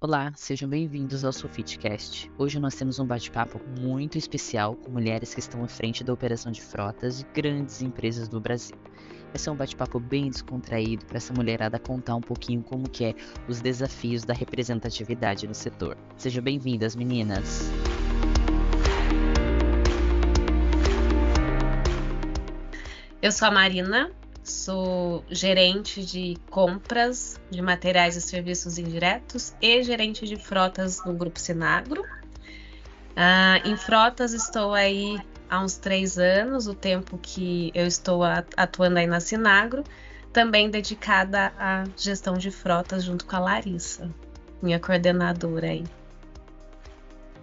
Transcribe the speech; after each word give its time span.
Olá, 0.00 0.32
sejam 0.36 0.68
bem-vindos 0.68 1.24
ao 1.24 1.32
Sofitcast. 1.32 2.30
Hoje 2.38 2.60
nós 2.60 2.76
temos 2.76 3.00
um 3.00 3.04
bate-papo 3.04 3.60
muito 3.80 4.16
especial 4.16 4.76
com 4.76 4.92
mulheres 4.92 5.34
que 5.34 5.40
estão 5.40 5.64
à 5.64 5.66
frente 5.66 6.04
da 6.04 6.12
operação 6.12 6.52
de 6.52 6.62
frotas 6.62 7.18
de 7.18 7.26
grandes 7.34 7.82
empresas 7.82 8.28
do 8.28 8.40
Brasil. 8.40 8.76
Vai 9.32 9.38
ser 9.38 9.50
um 9.50 9.56
bate-papo 9.56 9.98
bem 9.98 10.30
descontraído 10.30 11.04
para 11.04 11.16
essa 11.16 11.34
mulherada 11.34 11.80
contar 11.80 12.14
um 12.14 12.20
pouquinho 12.20 12.62
como 12.62 12.88
que 12.88 13.06
é 13.06 13.14
os 13.48 13.60
desafios 13.60 14.22
da 14.22 14.32
representatividade 14.32 15.48
no 15.48 15.54
setor. 15.54 15.98
Sejam 16.16 16.44
bem-vindas, 16.44 16.94
meninas! 16.94 17.68
Eu 23.20 23.32
sou 23.32 23.48
a 23.48 23.50
Marina, 23.50 24.12
sou 24.50 25.24
gerente 25.30 26.04
de 26.04 26.36
compras 26.50 27.40
de 27.50 27.60
materiais 27.62 28.16
e 28.16 28.20
serviços 28.20 28.78
indiretos 28.78 29.54
e 29.60 29.82
gerente 29.82 30.26
de 30.26 30.36
frotas 30.36 31.04
no 31.04 31.14
Grupo 31.14 31.38
Sinagro. 31.38 32.04
Ah, 33.16 33.60
em 33.64 33.76
frotas 33.76 34.32
estou 34.32 34.74
aí 34.74 35.18
há 35.48 35.60
uns 35.60 35.76
três 35.76 36.18
anos, 36.18 36.66
o 36.66 36.74
tempo 36.74 37.18
que 37.18 37.70
eu 37.74 37.86
estou 37.86 38.22
atuando 38.56 38.98
aí 38.98 39.06
na 39.06 39.20
Sinagro, 39.20 39.84
também 40.32 40.70
dedicada 40.70 41.52
à 41.58 41.84
gestão 41.96 42.38
de 42.38 42.50
frotas 42.50 43.04
junto 43.04 43.26
com 43.26 43.36
a 43.36 43.40
Larissa, 43.40 44.10
minha 44.62 44.78
coordenadora 44.78 45.68
aí. 45.68 45.84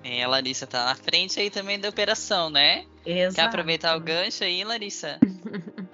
É, 0.04 0.24
a 0.24 0.28
Larissa 0.28 0.68
tá 0.68 0.86
na 0.86 0.96
frente 0.96 1.40
aí 1.40 1.50
também 1.50 1.80
da 1.80 1.90
operação, 1.90 2.50
né? 2.50 2.86
Exato. 3.06 3.36
Quer 3.36 3.42
aproveitar 3.42 3.98
o 3.98 4.00
gancho 4.00 4.44
aí, 4.44 4.64
Larissa? 4.64 5.20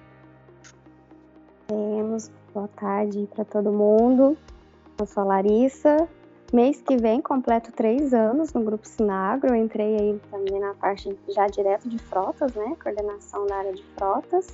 Temos. 1.71 2.29
Boa 2.53 2.67
tarde 2.67 3.29
para 3.33 3.45
todo 3.45 3.71
mundo. 3.71 4.37
Eu 4.99 5.05
sou 5.05 5.23
a 5.23 5.25
Larissa. 5.25 6.05
Mês 6.51 6.81
que 6.81 6.97
vem 6.97 7.21
completo 7.21 7.71
três 7.71 8.13
anos 8.13 8.51
no 8.51 8.61
Grupo 8.61 8.85
Sinagro. 8.85 9.51
Eu 9.51 9.55
entrei 9.55 9.95
aí 9.95 10.21
também 10.29 10.59
na 10.59 10.73
parte 10.73 11.17
já 11.29 11.47
direto 11.47 11.87
de 11.87 11.97
frotas, 11.97 12.53
né? 12.55 12.75
Coordenação 12.83 13.47
da 13.47 13.55
área 13.55 13.71
de 13.71 13.85
frotas. 13.95 14.49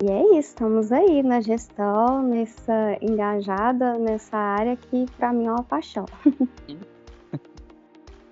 E 0.00 0.08
é 0.08 0.38
isso, 0.38 0.50
estamos 0.50 0.92
aí 0.92 1.20
na 1.20 1.40
gestão, 1.40 2.22
nessa 2.22 2.96
engajada 3.02 3.98
nessa 3.98 4.36
área 4.36 4.76
que 4.76 5.06
para 5.16 5.32
mim 5.32 5.46
é 5.46 5.50
uma 5.50 5.64
paixão. 5.64 6.06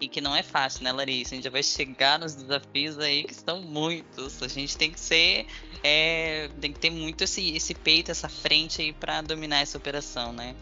E 0.01 0.09
que 0.09 0.21
não 0.21 0.35
é 0.35 0.43
fácil, 0.43 0.85
né, 0.85 0.93
Larissa? 0.93 1.35
A 1.35 1.37
gente 1.37 1.45
já 1.45 1.51
vai 1.51 1.63
chegar 1.63 2.19
nos 2.19 2.35
desafios 2.35 2.99
aí 2.99 3.25
que 3.25 3.33
estão 3.33 3.61
muitos. 3.61 4.41
A 4.43 4.47
gente 4.47 4.77
tem 4.77 4.93
que 4.93 5.01
ser. 5.01 5.47
É, 5.83 6.49
tem 6.61 6.73
que 6.73 6.79
ter 6.79 6.91
muito 6.91 7.25
esse, 7.25 7.57
esse 7.57 7.75
peito, 7.75 8.11
essa 8.11 8.29
frente 8.29 8.81
aí 8.81 8.93
para 8.93 9.23
dominar 9.23 9.59
essa 9.59 9.77
operação, 9.77 10.33
né? 10.33 10.55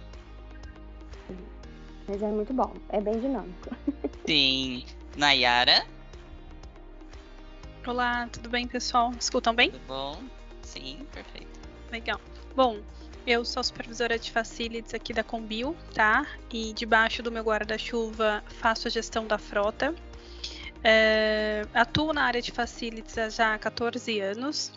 Mas 2.08 2.22
é 2.22 2.28
muito 2.28 2.54
bom, 2.54 2.72
é 2.88 3.00
bem 3.00 3.18
dinâmico. 3.18 3.76
Sim. 4.26 4.84
Nayara? 5.16 5.86
Olá, 7.86 8.28
tudo 8.32 8.48
bem, 8.48 8.66
pessoal? 8.66 9.12
Escutam 9.18 9.54
bem? 9.54 9.70
Tudo 9.70 9.86
bom? 9.86 10.22
Sim, 10.62 11.06
perfeito. 11.12 11.60
Legal. 11.90 12.20
Bom, 12.54 12.78
eu 13.26 13.44
sou 13.44 13.62
supervisora 13.62 14.18
de 14.18 14.30
facilities 14.30 14.94
aqui 14.94 15.12
da 15.12 15.24
Combil, 15.24 15.76
tá? 15.92 16.24
E 16.52 16.72
debaixo 16.72 17.22
do 17.22 17.32
meu 17.32 17.42
guarda-chuva 17.42 18.44
faço 18.46 18.86
a 18.86 18.90
gestão 18.90 19.26
da 19.26 19.36
frota. 19.36 19.94
É, 20.84 21.62
atuo 21.74 22.12
na 22.12 22.22
área 22.22 22.40
de 22.40 22.52
facilities 22.52 23.18
há 23.18 23.28
já 23.28 23.58
14 23.58 24.20
anos. 24.20 24.72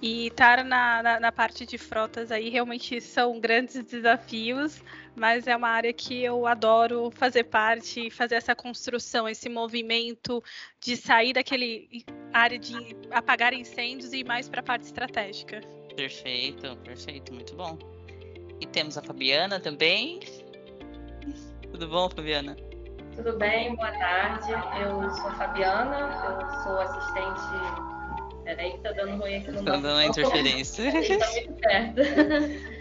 E 0.00 0.28
estar 0.28 0.64
na, 0.64 1.02
na, 1.02 1.20
na, 1.20 1.32
parte 1.32 1.66
de 1.66 1.76
frotas 1.76 2.30
aí 2.30 2.48
realmente 2.48 3.00
são 3.00 3.40
grandes 3.40 3.82
desafios, 3.82 4.80
mas 5.16 5.48
é 5.48 5.56
uma 5.56 5.70
área 5.70 5.92
que 5.92 6.22
eu 6.22 6.46
adoro 6.46 7.10
fazer 7.10 7.44
parte, 7.44 8.08
fazer 8.08 8.36
essa 8.36 8.54
construção, 8.54 9.28
esse 9.28 9.48
movimento 9.48 10.42
de 10.80 10.96
sair 10.96 11.32
daquele 11.32 12.04
área 12.32 12.60
de 12.60 12.96
apagar 13.10 13.52
incêndios 13.52 14.12
e 14.12 14.18
ir 14.18 14.24
mais 14.24 14.48
para 14.48 14.60
a 14.60 14.62
parte 14.62 14.84
estratégica. 14.84 15.77
Perfeito, 15.98 16.76
perfeito, 16.84 17.34
muito 17.34 17.56
bom. 17.56 17.76
E 18.60 18.66
temos 18.66 18.96
a 18.96 19.02
Fabiana 19.02 19.58
também. 19.58 20.20
Tudo 21.72 21.88
bom, 21.88 22.08
Fabiana? 22.08 22.56
Tudo 23.16 23.36
bem, 23.36 23.74
boa 23.74 23.90
tarde. 23.90 24.52
Eu 24.80 25.10
sou 25.10 25.26
a 25.26 25.34
Fabiana, 25.34 25.98
eu 26.24 26.62
sou 26.62 26.80
assistente. 26.80 28.44
Peraí, 28.44 28.74
que 28.74 28.78
tá 28.78 28.92
dando 28.92 29.20
ruim 29.20 29.38
aqui 29.38 29.50
no 29.50 29.64
Tá 29.64 29.72
dando 29.72 29.88
uma 29.88 30.04
interferência. 30.04 30.84
tá 31.18 31.30
muito 31.32 31.54
perto. 31.54 32.00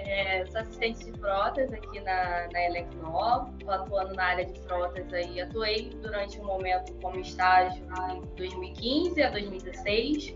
É, 0.00 0.46
sou 0.46 0.60
assistente 0.62 1.04
de 1.04 1.12
frotas 1.18 1.70
aqui 1.70 2.00
na, 2.00 2.48
na 2.50 2.64
Elecnor, 2.64 3.50
estou 3.58 3.70
atuando 3.70 4.14
na 4.14 4.24
área 4.24 4.46
de 4.46 4.58
frotas 4.60 5.12
aí. 5.12 5.38
Atuei 5.38 5.90
durante 6.00 6.40
um 6.40 6.44
momento 6.44 6.94
como 7.02 7.18
estágio 7.20 7.84
em 8.14 8.22
2015 8.36 9.22
a 9.22 9.30
2016 9.30 10.34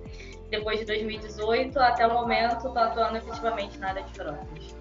depois 0.53 0.79
de 0.79 0.85
2018 0.85 1.79
até 1.81 2.07
o 2.07 2.13
momento, 2.13 2.57
estou 2.57 2.77
atuando 2.79 3.17
efetivamente 3.17 3.79
na 3.79 3.89
área 3.89 4.03
de 4.03 4.13
frotas. 4.13 4.77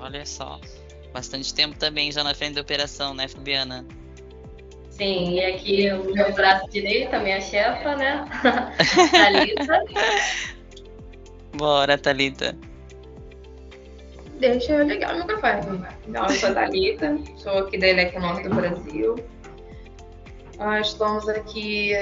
Olha 0.00 0.24
só, 0.24 0.58
bastante 1.12 1.54
tempo 1.54 1.78
também 1.78 2.10
já 2.10 2.24
na 2.24 2.34
frente 2.34 2.54
da 2.54 2.62
operação, 2.62 3.12
né, 3.12 3.28
Fabiana? 3.28 3.84
Sim, 4.88 5.34
e 5.34 5.44
aqui 5.44 5.92
o 5.92 6.14
meu 6.14 6.32
braço 6.32 6.68
direito, 6.70 7.14
a 7.14 7.18
minha 7.18 7.42
chefa, 7.42 7.94
né? 7.96 8.24
Thalita. 9.12 9.84
Bora, 11.56 11.98
Thalita. 11.98 12.56
Deixa 14.38 14.72
eu 14.72 14.88
ligar 14.88 15.14
o 15.14 15.18
microfone. 15.18 15.86
Então, 16.08 16.24
eu 16.24 16.30
sou 16.30 16.48
a 16.48 16.54
Thalita, 16.54 17.18
sou 17.36 17.58
aqui 17.58 17.76
da 17.76 17.88
Elecnor 17.88 18.42
do 18.42 18.48
Brasil. 18.48 19.16
Nós 20.58 20.88
estamos 20.88 21.28
aqui 21.28 21.92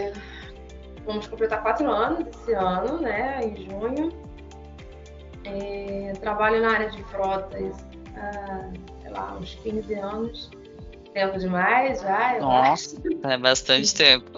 vamos 1.08 1.26
completar 1.26 1.62
quatro 1.62 1.90
anos 1.90 2.28
esse 2.28 2.52
ano, 2.52 3.00
né, 3.00 3.40
em 3.42 3.56
junho. 3.64 4.12
É, 5.44 6.12
trabalho 6.20 6.60
na 6.60 6.72
área 6.72 6.90
de 6.90 7.02
frotas 7.04 7.74
há, 8.14 8.70
sei 9.00 9.10
lá, 9.10 9.36
uns 9.40 9.54
15 9.56 9.94
anos. 9.94 10.50
Tempo 11.14 11.38
demais 11.38 12.02
já. 12.02 12.38
Nossa, 12.38 13.00
é 13.24 13.38
bastante 13.38 13.94
tempo. 13.94 14.30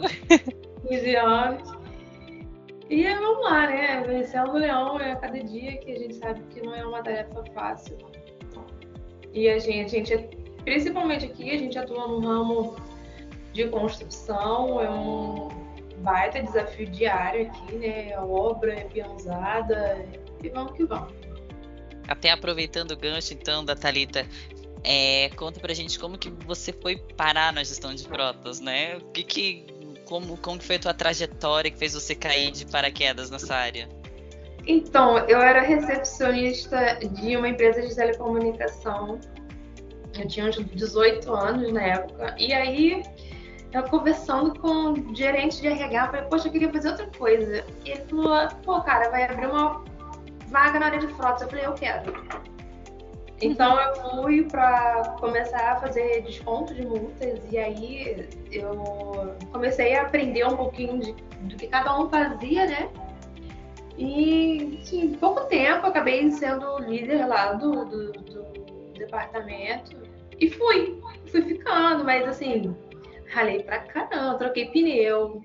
15 0.89 1.17
anos. 1.17 1.81
E 2.89 3.05
vamos 3.15 3.45
lá, 3.45 3.67
né? 3.67 4.03
Vencendo 4.07 4.51
o 4.51 4.59
leão 4.59 5.01
é 5.01 5.17
cada 5.17 5.43
dia 5.43 5.77
que 5.79 5.91
a 5.91 5.99
gente 5.99 6.15
sabe 6.15 6.41
que 6.51 6.63
não 6.63 6.75
é 6.75 6.87
uma 6.87 7.03
tarefa 7.03 7.45
fácil. 7.53 7.99
E 9.33 9.49
a 9.49 9.59
gente, 9.59 9.97
a 9.97 9.99
gente 9.99 10.29
principalmente 10.65 11.27
aqui, 11.27 11.51
a 11.51 11.59
gente 11.59 11.79
atua 11.79 12.07
no 12.07 12.21
ramo 12.21 12.77
de 13.53 13.67
construção, 13.69 14.81
é 14.81 14.91
um, 14.91 15.49
baita 16.00 16.43
desafio 16.43 16.87
diário 16.87 17.47
aqui, 17.47 17.75
né? 17.77 18.15
A 18.15 18.25
obra 18.25 18.72
é 18.72 18.84
peãozada 18.84 20.05
e 20.43 20.49
vamos 20.49 20.72
que 20.72 20.84
vamos. 20.84 21.12
Até 22.09 22.31
aproveitando 22.31 22.93
o 22.93 22.97
gancho, 22.97 23.33
então, 23.34 23.65
da 23.65 23.77
Thalita, 23.77 24.27
é, 24.83 25.31
conta 25.37 25.60
pra 25.60 25.72
gente 25.75 25.99
como 25.99 26.19
que 26.19 26.31
você 26.44 26.72
foi 26.72 26.97
parar 27.16 27.53
na 27.53 27.62
gestão 27.62 27.94
de 27.94 28.05
frotas, 28.05 28.60
né? 28.60 28.97
O 28.97 29.05
que 29.12 29.22
que, 29.22 29.66
como, 30.06 30.37
como 30.39 30.59
que 30.59 30.65
foi 30.65 30.77
a 30.77 30.78
tua 30.78 30.94
trajetória 30.94 31.71
que 31.71 31.78
fez 31.78 31.94
você 31.94 32.15
cair 32.15 32.50
de 32.50 32.66
paraquedas 32.66 33.31
nessa 33.31 33.55
área? 33.55 33.89
Então, 34.66 35.19
eu 35.19 35.41
era 35.41 35.60
recepcionista 35.60 36.99
de 37.12 37.37
uma 37.37 37.49
empresa 37.49 37.83
de 37.83 37.94
telecomunicação. 37.94 39.21
Eu 40.19 40.28
tinha 40.28 40.47
uns 40.47 40.56
18 40.56 41.33
anos 41.33 41.72
na 41.72 41.83
época. 41.83 42.34
E 42.39 42.53
aí, 42.53 43.03
eu 43.73 43.83
conversando 43.85 44.59
com 44.59 44.93
o 44.93 45.15
gerente 45.15 45.61
de 45.61 45.69
RH, 45.69 46.07
falei, 46.09 46.23
poxa, 46.23 46.49
eu 46.49 46.53
queria 46.53 46.73
fazer 46.73 46.89
outra 46.89 47.07
coisa. 47.17 47.65
E 47.85 47.91
ele 47.91 48.03
falou, 48.03 48.49
pô, 48.65 48.81
cara, 48.81 49.11
vai 49.11 49.25
abrir 49.25 49.47
uma 49.47 49.85
vaga 50.49 50.81
na 50.81 50.87
área 50.87 50.99
de 50.99 51.07
frotas. 51.09 51.43
Eu 51.43 51.49
falei, 51.49 51.67
eu 51.67 51.73
quero. 51.75 52.13
Então 53.41 53.81
eu 53.81 53.95
fui 53.95 54.45
para 54.45 55.17
começar 55.19 55.72
a 55.72 55.77
fazer 55.77 56.22
desconto 56.22 56.75
de 56.75 56.84
multas 56.84 57.41
e 57.51 57.57
aí 57.57 58.28
eu 58.53 59.34
comecei 59.51 59.97
a 59.97 60.03
aprender 60.03 60.45
um 60.45 60.57
pouquinho 60.57 60.99
de, 60.99 61.13
do 61.13 61.57
que 61.57 61.66
cada 61.69 61.99
um 61.99 62.11
fazia, 62.11 62.66
né? 62.66 62.91
E 63.97 64.83
em 64.93 65.15
pouco 65.15 65.47
tempo 65.47 65.87
acabei 65.87 66.31
sendo 66.33 66.81
líder 66.81 67.27
lá 67.27 67.55
do, 67.55 67.84
do, 67.87 68.13
do 68.13 68.43
departamento 68.99 69.97
e 70.39 70.51
fui, 70.51 71.01
fui 71.31 71.43
ficando, 71.43 72.05
mas 72.05 72.28
assim, 72.28 72.75
ralei 73.30 73.62
pra 73.62 73.78
caramba, 73.80 74.38
troquei 74.38 74.66
pneu. 74.66 75.42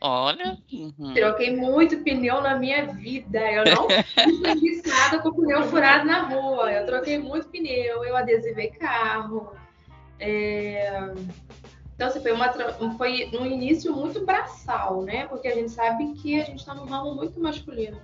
Olha. 0.00 0.56
Uhum. 0.72 1.14
Troquei 1.14 1.56
muito 1.56 1.98
pneu 1.98 2.40
na 2.40 2.56
minha 2.56 2.86
vida. 2.86 3.40
Eu 3.50 3.64
não 3.64 3.88
fiz 4.58 4.82
nada 4.84 5.18
com 5.18 5.32
pneu 5.32 5.64
furado 5.64 6.06
na 6.06 6.22
rua. 6.28 6.72
Eu 6.72 6.86
troquei 6.86 7.18
muito 7.18 7.48
pneu, 7.48 8.04
eu 8.04 8.16
adesivei 8.16 8.70
carro. 8.70 9.52
É... 10.20 11.12
Então, 11.94 12.06
assim, 12.06 12.20
foi, 12.20 12.30
uma, 12.30 12.52
foi 12.96 13.28
um 13.32 13.44
início 13.44 13.92
muito 13.92 14.24
braçal, 14.24 15.02
né? 15.02 15.26
Porque 15.26 15.48
a 15.48 15.54
gente 15.54 15.72
sabe 15.72 16.12
que 16.14 16.40
a 16.40 16.44
gente 16.44 16.60
está 16.60 16.72
num 16.72 16.84
ramo 16.84 17.16
muito 17.16 17.40
masculino. 17.40 18.00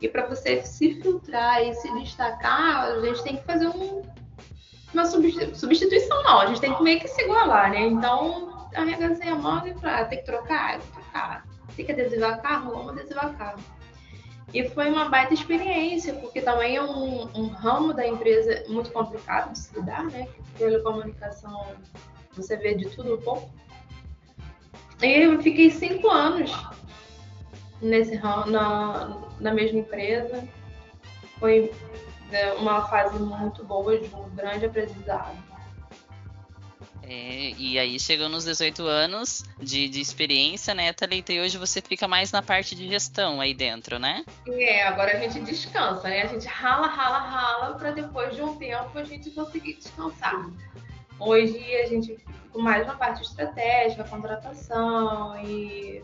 E 0.00 0.08
para 0.08 0.26
você 0.26 0.62
se 0.62 1.00
filtrar 1.00 1.60
e 1.62 1.74
se 1.74 1.92
destacar, 1.94 2.92
a 2.92 3.00
gente 3.00 3.24
tem 3.24 3.36
que 3.36 3.44
fazer 3.44 3.66
um, 3.66 4.02
uma 4.92 5.04
substituição, 5.04 6.22
não. 6.22 6.40
A 6.40 6.46
gente 6.46 6.60
tem 6.60 6.74
que 6.74 6.82
meio 6.82 7.00
que 7.00 7.08
se 7.08 7.22
igualar, 7.22 7.72
né? 7.72 7.80
Então, 7.80 8.53
a 8.74 9.34
mão 9.34 9.66
e 9.66 9.74
falei, 9.74 9.94
ah, 9.94 10.04
tem 10.04 10.18
que 10.18 10.24
trocar? 10.24 10.78
Vou 10.78 11.02
trocar. 11.02 11.46
Tem 11.76 11.84
que 11.84 11.92
adesivar 11.92 12.40
carro? 12.42 12.72
Vamos 12.72 12.92
adesivar 12.92 13.36
carro. 13.36 13.60
E 14.52 14.68
foi 14.68 14.88
uma 14.88 15.08
baita 15.08 15.34
experiência, 15.34 16.14
porque 16.14 16.40
também 16.40 16.76
é 16.76 16.82
um, 16.82 17.22
um 17.34 17.48
ramo 17.48 17.92
da 17.92 18.06
empresa 18.06 18.64
muito 18.68 18.92
complicado 18.92 19.52
de 19.52 19.58
se 19.58 19.74
lidar, 19.74 20.04
né? 20.04 20.28
Telecomunicação, 20.56 21.74
você 22.32 22.56
vê 22.56 22.74
de 22.74 22.88
tudo 22.90 23.14
um 23.14 23.20
pouco. 23.20 23.50
E 25.02 25.24
eu 25.24 25.42
fiquei 25.42 25.70
cinco 25.70 26.08
anos 26.08 26.52
nesse 27.82 28.14
ramo, 28.14 28.50
na, 28.50 29.18
na 29.40 29.52
mesma 29.52 29.80
empresa. 29.80 30.46
Foi 31.40 31.72
né, 32.30 32.52
uma 32.54 32.86
fase 32.86 33.18
muito 33.18 33.64
boa 33.64 33.98
de 33.98 34.14
um 34.14 34.30
grande 34.30 34.66
aprendizado. 34.66 35.36
É, 37.06 37.52
e 37.58 37.78
aí 37.78 38.00
chegou 38.00 38.28
nos 38.28 38.44
18 38.44 38.82
anos 38.86 39.44
de, 39.60 39.88
de 39.88 40.00
experiência, 40.00 40.74
né, 40.74 40.92
Thalita? 40.92 41.32
E 41.32 41.40
hoje 41.40 41.58
você 41.58 41.82
fica 41.82 42.08
mais 42.08 42.32
na 42.32 42.42
parte 42.42 42.74
de 42.74 42.88
gestão 42.88 43.40
aí 43.40 43.52
dentro, 43.52 43.98
né? 43.98 44.24
É, 44.48 44.86
agora 44.86 45.16
a 45.16 45.20
gente 45.20 45.40
descansa, 45.40 46.08
né? 46.08 46.22
A 46.22 46.26
gente 46.26 46.46
rala, 46.46 46.86
rala, 46.86 47.18
rala, 47.18 47.74
para 47.74 47.90
depois 47.90 48.34
de 48.34 48.42
um 48.42 48.56
tempo 48.56 48.98
a 48.98 49.04
gente 49.04 49.30
conseguir 49.30 49.74
descansar. 49.74 50.50
Hoje 51.18 51.58
a 51.76 51.86
gente 51.86 52.16
fica 52.16 52.58
mais 52.58 52.86
na 52.86 52.94
parte 52.94 53.22
estratégica, 53.22 54.04
contratação 54.04 55.38
e 55.44 56.02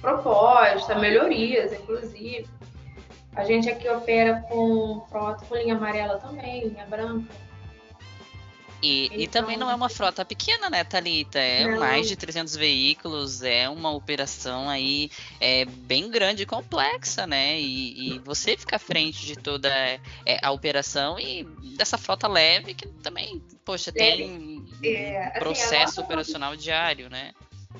proposta, 0.00 0.96
melhorias, 0.96 1.72
inclusive. 1.72 2.46
A 3.34 3.44
gente 3.44 3.70
aqui 3.70 3.88
opera 3.88 4.44
com 4.48 5.00
com 5.10 5.56
linha 5.56 5.76
amarela 5.76 6.18
também, 6.18 6.68
linha 6.68 6.84
branca. 6.84 7.51
E, 8.82 9.06
então, 9.06 9.20
e 9.20 9.28
também 9.28 9.56
não 9.56 9.70
é 9.70 9.74
uma 9.74 9.88
frota 9.88 10.24
pequena, 10.24 10.68
né, 10.68 10.82
Thalita? 10.82 11.38
É 11.38 11.66
não. 11.68 11.78
mais 11.78 12.08
de 12.08 12.16
300 12.16 12.56
veículos, 12.56 13.40
é 13.42 13.68
uma 13.68 13.92
operação 13.92 14.68
aí 14.68 15.08
é, 15.40 15.64
bem 15.64 16.10
grande 16.10 16.42
e 16.42 16.46
complexa, 16.46 17.24
né? 17.24 17.60
E, 17.60 18.16
e 18.16 18.18
você 18.18 18.56
fica 18.56 18.76
à 18.76 18.78
frente 18.80 19.24
de 19.24 19.36
toda 19.36 19.68
é, 19.70 20.00
a 20.42 20.50
operação 20.50 21.18
e 21.18 21.44
dessa 21.76 21.96
frota 21.96 22.26
leve 22.26 22.74
que 22.74 22.88
também, 22.88 23.40
poxa, 23.64 23.92
tem 23.92 24.64
é, 24.82 25.28
assim, 25.28 25.38
processo 25.38 26.00
operacional 26.00 26.56
diário, 26.56 27.08
né? 27.08 27.32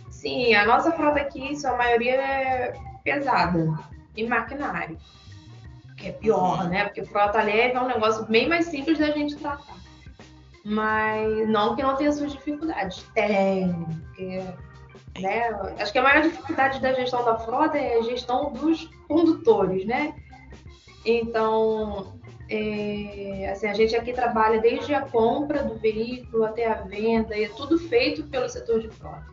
Sim, 0.08 0.54
a 0.54 0.64
nossa 0.64 0.92
frota 0.92 1.20
aqui, 1.20 1.56
sua 1.56 1.76
maioria 1.76 2.14
é 2.14 2.74
pesada 3.02 3.76
e 4.16 4.24
maquinário. 4.24 4.96
Que 5.96 6.08
é 6.08 6.12
pior, 6.12 6.62
uhum. 6.62 6.68
né? 6.68 6.84
Porque 6.84 7.04
frota 7.04 7.42
leve 7.42 7.74
é 7.74 7.80
um 7.80 7.88
negócio 7.88 8.24
bem 8.26 8.48
mais 8.48 8.66
simples 8.66 9.00
da 9.00 9.10
gente 9.10 9.34
tratar. 9.34 9.81
Mas 10.64 11.48
não 11.48 11.74
que 11.74 11.82
não 11.82 11.96
tenha 11.96 12.12
suas 12.12 12.32
dificuldades. 12.32 13.04
Tem, 13.14 13.72
porque 13.84 14.42
né, 15.20 15.50
acho 15.78 15.92
que 15.92 15.98
a 15.98 16.02
maior 16.02 16.22
dificuldade 16.22 16.80
da 16.80 16.92
gestão 16.92 17.24
da 17.24 17.38
frota 17.38 17.76
é 17.76 17.98
a 17.98 18.02
gestão 18.02 18.52
dos 18.52 18.84
condutores, 19.08 19.84
né? 19.84 20.14
Então, 21.04 22.14
é, 22.48 23.50
assim, 23.50 23.66
a 23.66 23.74
gente 23.74 23.96
aqui 23.96 24.12
trabalha 24.12 24.60
desde 24.60 24.94
a 24.94 25.02
compra 25.02 25.62
do 25.64 25.74
veículo 25.74 26.44
até 26.44 26.66
a 26.66 26.74
venda, 26.74 27.36
e 27.36 27.44
é 27.44 27.48
tudo 27.48 27.78
feito 27.78 28.22
pelo 28.24 28.48
setor 28.48 28.80
de 28.80 28.88
frota. 28.88 29.32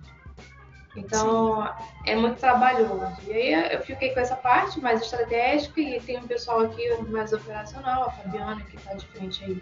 Então, 0.96 1.64
Sim. 1.64 1.72
é 2.08 2.16
muito 2.16 2.40
trabalhoso. 2.40 3.22
E 3.28 3.32
aí 3.32 3.74
eu 3.74 3.82
fiquei 3.82 4.14
com 4.14 4.20
essa 4.20 4.36
parte 4.36 4.82
mais 4.82 5.02
estratégica 5.02 5.80
e 5.80 6.02
tem 6.02 6.18
um 6.18 6.28
pessoal 6.28 6.62
aqui 6.62 6.84
mais 7.10 7.32
operacional, 7.32 8.08
a 8.08 8.12
Fabiana, 8.12 8.62
que 8.64 8.76
está 8.76 8.96
de 8.96 9.06
frente 9.08 9.44
aí 9.44 9.62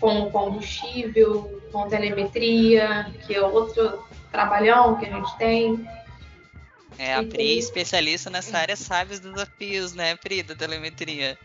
com 0.00 0.30
combustível, 0.30 1.62
com 1.72 1.88
telemetria, 1.88 3.12
que 3.26 3.34
é 3.34 3.42
outro 3.42 4.04
trabalhão 4.30 4.96
que 4.96 5.06
a 5.06 5.10
gente 5.10 5.36
tem. 5.38 5.88
É, 6.98 7.14
a 7.14 7.22
Pri, 7.22 7.58
especialista 7.58 8.30
nessa 8.30 8.58
área, 8.58 8.76
sabe 8.76 9.14
os 9.14 9.20
desafios, 9.20 9.92
né, 9.92 10.16
Pri, 10.16 10.42
da 10.42 10.54
telemetria. 10.54 11.38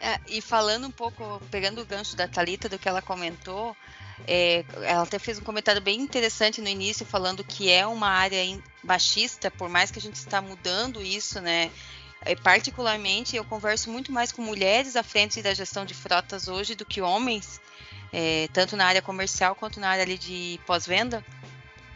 É, 0.00 0.20
e 0.28 0.40
falando 0.40 0.86
um 0.86 0.90
pouco, 0.90 1.40
pegando 1.50 1.80
o 1.80 1.86
gancho 1.86 2.16
da 2.16 2.28
Talita 2.28 2.68
do 2.68 2.78
que 2.78 2.88
ela 2.88 3.02
comentou, 3.02 3.76
é, 4.26 4.64
ela 4.82 5.02
até 5.02 5.18
fez 5.18 5.38
um 5.38 5.42
comentário 5.42 5.80
bem 5.80 6.00
interessante 6.00 6.60
no 6.60 6.68
início, 6.68 7.04
falando 7.04 7.44
que 7.44 7.70
é 7.70 7.86
uma 7.86 8.08
área 8.08 8.38
baixista, 8.82 9.50
por 9.50 9.68
mais 9.68 9.90
que 9.90 9.98
a 9.98 10.02
gente 10.02 10.16
está 10.16 10.40
mudando 10.40 11.02
isso, 11.02 11.40
né? 11.40 11.70
É, 12.22 12.34
particularmente, 12.34 13.36
eu 13.36 13.44
converso 13.44 13.90
muito 13.90 14.10
mais 14.10 14.32
com 14.32 14.42
mulheres 14.42 14.96
à 14.96 15.02
frente 15.02 15.40
da 15.40 15.54
gestão 15.54 15.84
de 15.84 15.94
frotas 15.94 16.48
hoje 16.48 16.74
do 16.74 16.84
que 16.84 17.00
homens, 17.00 17.60
é, 18.12 18.48
tanto 18.52 18.76
na 18.76 18.86
área 18.86 19.02
comercial 19.02 19.54
quanto 19.54 19.80
na 19.80 19.88
área 19.88 20.02
ali 20.02 20.18
de 20.18 20.60
pós-venda. 20.66 21.24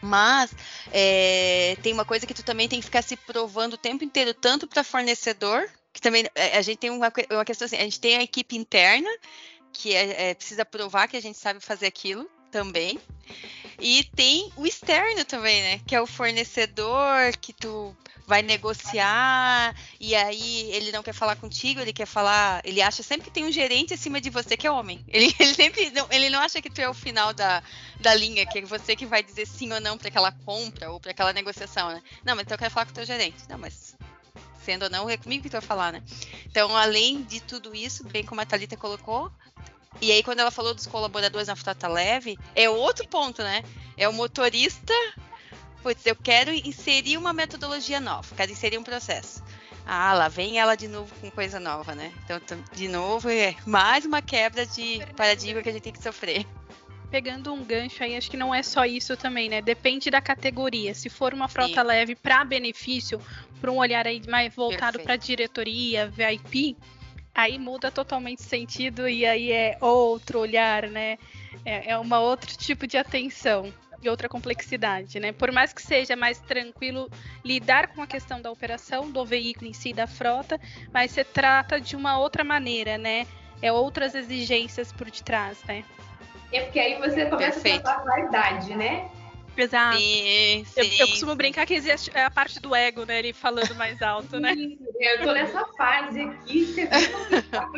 Mas 0.01 0.53
é, 0.93 1.77
tem 1.83 1.93
uma 1.93 2.05
coisa 2.05 2.27
que 2.27 2.35
tu 2.35 2.43
também 2.43 2.69
tem 2.69 2.81
que 2.81 2.87
ficar 2.87 3.03
se 3.03 3.17
provando 3.17 3.75
o 3.75 3.79
tempo 3.79 4.03
inteiro, 4.03 4.35
tanto 4.35 4.67
para 4.67 4.83
fornecedor, 4.83 5.69
que 5.93 6.01
também 6.01 6.27
é, 6.35 6.57
a 6.57 6.63
gente 6.63 6.79
tem 6.79 6.91
uma, 6.91 7.13
uma 7.31 7.45
questão 7.45 7.67
assim, 7.67 7.77
a 7.77 7.85
gente 7.85 8.01
tem 8.01 8.17
a 8.17 8.23
equipe 8.23 8.57
interna, 8.57 9.09
que 9.73 9.95
é, 9.95 10.31
é, 10.31 10.35
precisa 10.35 10.65
provar 10.65 11.07
que 11.07 11.17
a 11.17 11.23
gente 11.23 11.39
sabe 11.39 11.61
fazer 11.61 11.87
aquilo 11.87 12.29
também. 12.53 13.01
E 13.81 14.05
tem 14.15 14.53
o 14.55 14.65
externo 14.65 15.25
também, 15.25 15.63
né? 15.63 15.81
Que 15.85 15.97
é 15.97 16.01
o 16.01 16.07
fornecedor 16.07 17.37
que 17.41 17.53
tu 17.53 17.97
vai 18.25 18.41
negociar 18.41 19.75
e 19.99 20.15
aí 20.15 20.71
ele 20.73 20.93
não 20.93 21.03
quer 21.03 21.13
falar 21.13 21.35
contigo, 21.35 21.81
ele 21.81 21.93
quer 21.93 22.07
falar, 22.07 22.63
ele 22.65 22.81
acha 22.81 23.03
sempre 23.03 23.25
que 23.25 23.33
tem 23.33 23.45
um 23.45 23.51
gerente 23.51 23.95
acima 23.95 24.21
de 24.21 24.31
você 24.31 24.57
que 24.57 24.67
é 24.67 24.71
homem. 24.71 25.05
Ele, 25.09 25.35
ele 25.39 25.55
sempre 25.55 25.91
não, 25.91 26.07
ele 26.11 26.31
não 26.31 26.39
acha 26.39 26.63
que 26.63 26.71
tu 26.71 26.81
é 26.81 26.89
o 26.89 26.95
final 26.95 27.35
da, 27.35 27.63
da 28.01 28.15
linha, 28.15 28.47
que 28.47 28.61
é 28.61 28.63
você 28.63 28.95
que 28.95 29.05
vai 29.05 29.23
dizer 29.23 29.47
sim 29.47 29.73
ou 29.73 29.81
não 29.81 29.99
para 29.99 30.09
aquela 30.09 30.31
compra 30.31 30.91
ou 30.91 31.01
para 31.01 31.11
aquela 31.11 31.33
negociação, 31.33 31.89
né? 31.89 32.03
Não, 32.25 32.37
mas 32.37 32.45
então 32.45 32.55
eu 32.55 32.59
quero 32.59 32.71
falar 32.71 32.87
com 32.87 32.93
o 32.93 32.95
teu 32.95 33.05
gerente. 33.05 33.39
Não, 33.49 33.59
mas 33.59 33.97
sendo 34.65 34.85
ou 34.85 34.91
não, 34.91 35.11
é 35.11 35.17
comigo 35.17 35.43
que 35.43 35.51
tu 35.51 35.53
vai 35.53 35.61
falar, 35.61 35.93
né? 35.93 36.03
Então, 36.47 36.77
além 36.77 37.23
de 37.23 37.41
tudo 37.41 37.75
isso, 37.75 38.05
bem 38.05 38.25
como 38.25 38.41
a 38.41 38.47
Thalita 38.47 38.77
colocou, 38.77 39.31
e 40.01 40.11
aí 40.11 40.23
quando 40.23 40.41
ela 40.41 40.51
falou 40.51 40.75
dos 40.75 40.87
colaboradores 40.87 41.49
na 41.49 41.57
frota 41.57 41.89
leve, 41.89 42.39
é 42.55 42.69
outro 42.69 43.07
ponto, 43.09 43.43
né? 43.43 43.63
É 43.97 44.09
o 44.09 44.13
motorista 44.13 44.95
putz, 45.83 46.07
eu 46.07 46.15
quero 46.15 46.53
inserir 46.53 47.17
uma 47.19 47.33
metodologia 47.33 48.01
nova, 48.01 48.35
quero 48.37 48.53
inserir 48.53 48.79
um 48.79 48.85
processo. 48.85 49.43
Ah, 49.85 50.15
lá 50.15 50.29
vem 50.29 50.61
ela 50.61 50.77
de 50.77 50.87
novo 50.87 51.13
com 51.21 51.31
coisa 51.31 51.59
nova, 51.59 51.95
né? 51.95 52.13
Então, 52.25 52.41
de 52.73 52.87
novo, 52.87 53.29
é 53.29 53.57
mais 53.67 54.05
uma 54.05 54.23
quebra 54.23 54.65
de 54.65 55.01
paradigma 55.17 55.61
que 55.61 55.69
a 55.69 55.73
gente 55.73 55.83
tem 55.83 55.93
que 55.93 56.03
sofrer. 56.03 56.47
Pegando 57.11 57.53
um 57.53 57.65
gancho 57.65 58.03
aí, 58.03 58.17
acho 58.17 58.31
que 58.31 58.37
não 58.37 58.55
é 58.55 58.63
só 58.63 58.87
isso 58.87 59.17
também, 59.17 59.49
né? 59.49 59.61
Depende 59.61 60.09
da 60.09 60.21
categoria. 60.21 60.95
Se 60.95 61.11
for 61.11 61.35
uma 61.35 61.49
frota 61.49 61.83
Sim. 61.83 61.87
leve 61.87 62.15
para 62.15 62.45
benefício, 62.45 63.21
para 63.61 63.71
um 63.71 63.79
olhar 63.79 64.07
aí 64.07 64.23
mais 64.29 64.55
voltado 64.55 65.01
para 65.01 65.17
diretoria, 65.17 66.09
VIP, 66.09 66.77
aí 67.35 67.59
muda 67.59 67.91
totalmente 67.91 68.43
sentido 68.43 69.09
e 69.09 69.25
aí 69.25 69.53
é 69.53 69.77
outro 69.81 70.41
olhar, 70.41 70.89
né? 70.89 71.19
É, 71.65 71.91
é 71.91 71.99
uma 71.99 72.21
outro 72.21 72.57
tipo 72.57 72.87
de 72.87 72.97
atenção 72.97 73.73
e 74.03 74.09
outra 74.09 74.29
complexidade, 74.29 75.21
né? 75.21 75.33
Por 75.33 75.53
mais 75.53 75.73
que 75.73 75.81
seja 75.81 76.17
mais 76.17 76.39
tranquilo 76.41 77.09
lidar 77.45 77.89
com 77.89 78.03
a 78.03 78.07
questão 78.07 78.41
da 78.41 78.51
operação 78.51 79.11
do 79.11 79.25
veículo 79.25 79.71
em 79.71 79.73
si, 79.73 79.93
da 79.93 80.07
frota, 80.07 80.61
mas 80.93 81.13
se 81.13 81.23
trata 81.25 81.81
de 81.81 81.95
uma 81.95 82.19
outra 82.19 82.43
maneira, 82.43 82.99
né? 82.99 83.27
É 83.61 83.73
outras 83.73 84.15
exigências 84.15 84.93
por 84.93 85.09
detrás, 85.09 85.63
né? 85.65 85.85
É 86.53 86.63
porque 86.63 86.81
aí 86.81 86.99
você 86.99 87.27
começa 87.27 87.61
Perfeito. 87.61 87.87
a 87.87 87.95
pensar 87.95 88.01
a 88.01 88.05
vaidade, 88.05 88.75
né? 88.75 89.09
Exato. 89.57 89.99
Sim, 89.99 90.65
sim, 90.65 90.81
eu, 90.81 90.85
eu, 91.01 91.09
costumo 91.09 91.35
brincar 91.35 91.67
que 91.67 91.75
existe 91.75 92.11
a 92.17 92.31
parte 92.31 92.59
do 92.61 92.75
ego, 92.75 93.05
né? 93.05 93.19
Ele 93.19 93.33
falando 93.33 93.75
mais 93.75 94.01
alto, 94.01 94.41
né? 94.41 94.55
Eu 94.99 95.23
tô 95.23 95.33
nessa 95.33 95.65
fase 95.77 96.21
aqui, 96.21 96.73
que 96.75 96.81
é 96.81 96.87
bem 96.87 97.09
complicado. 97.13 97.73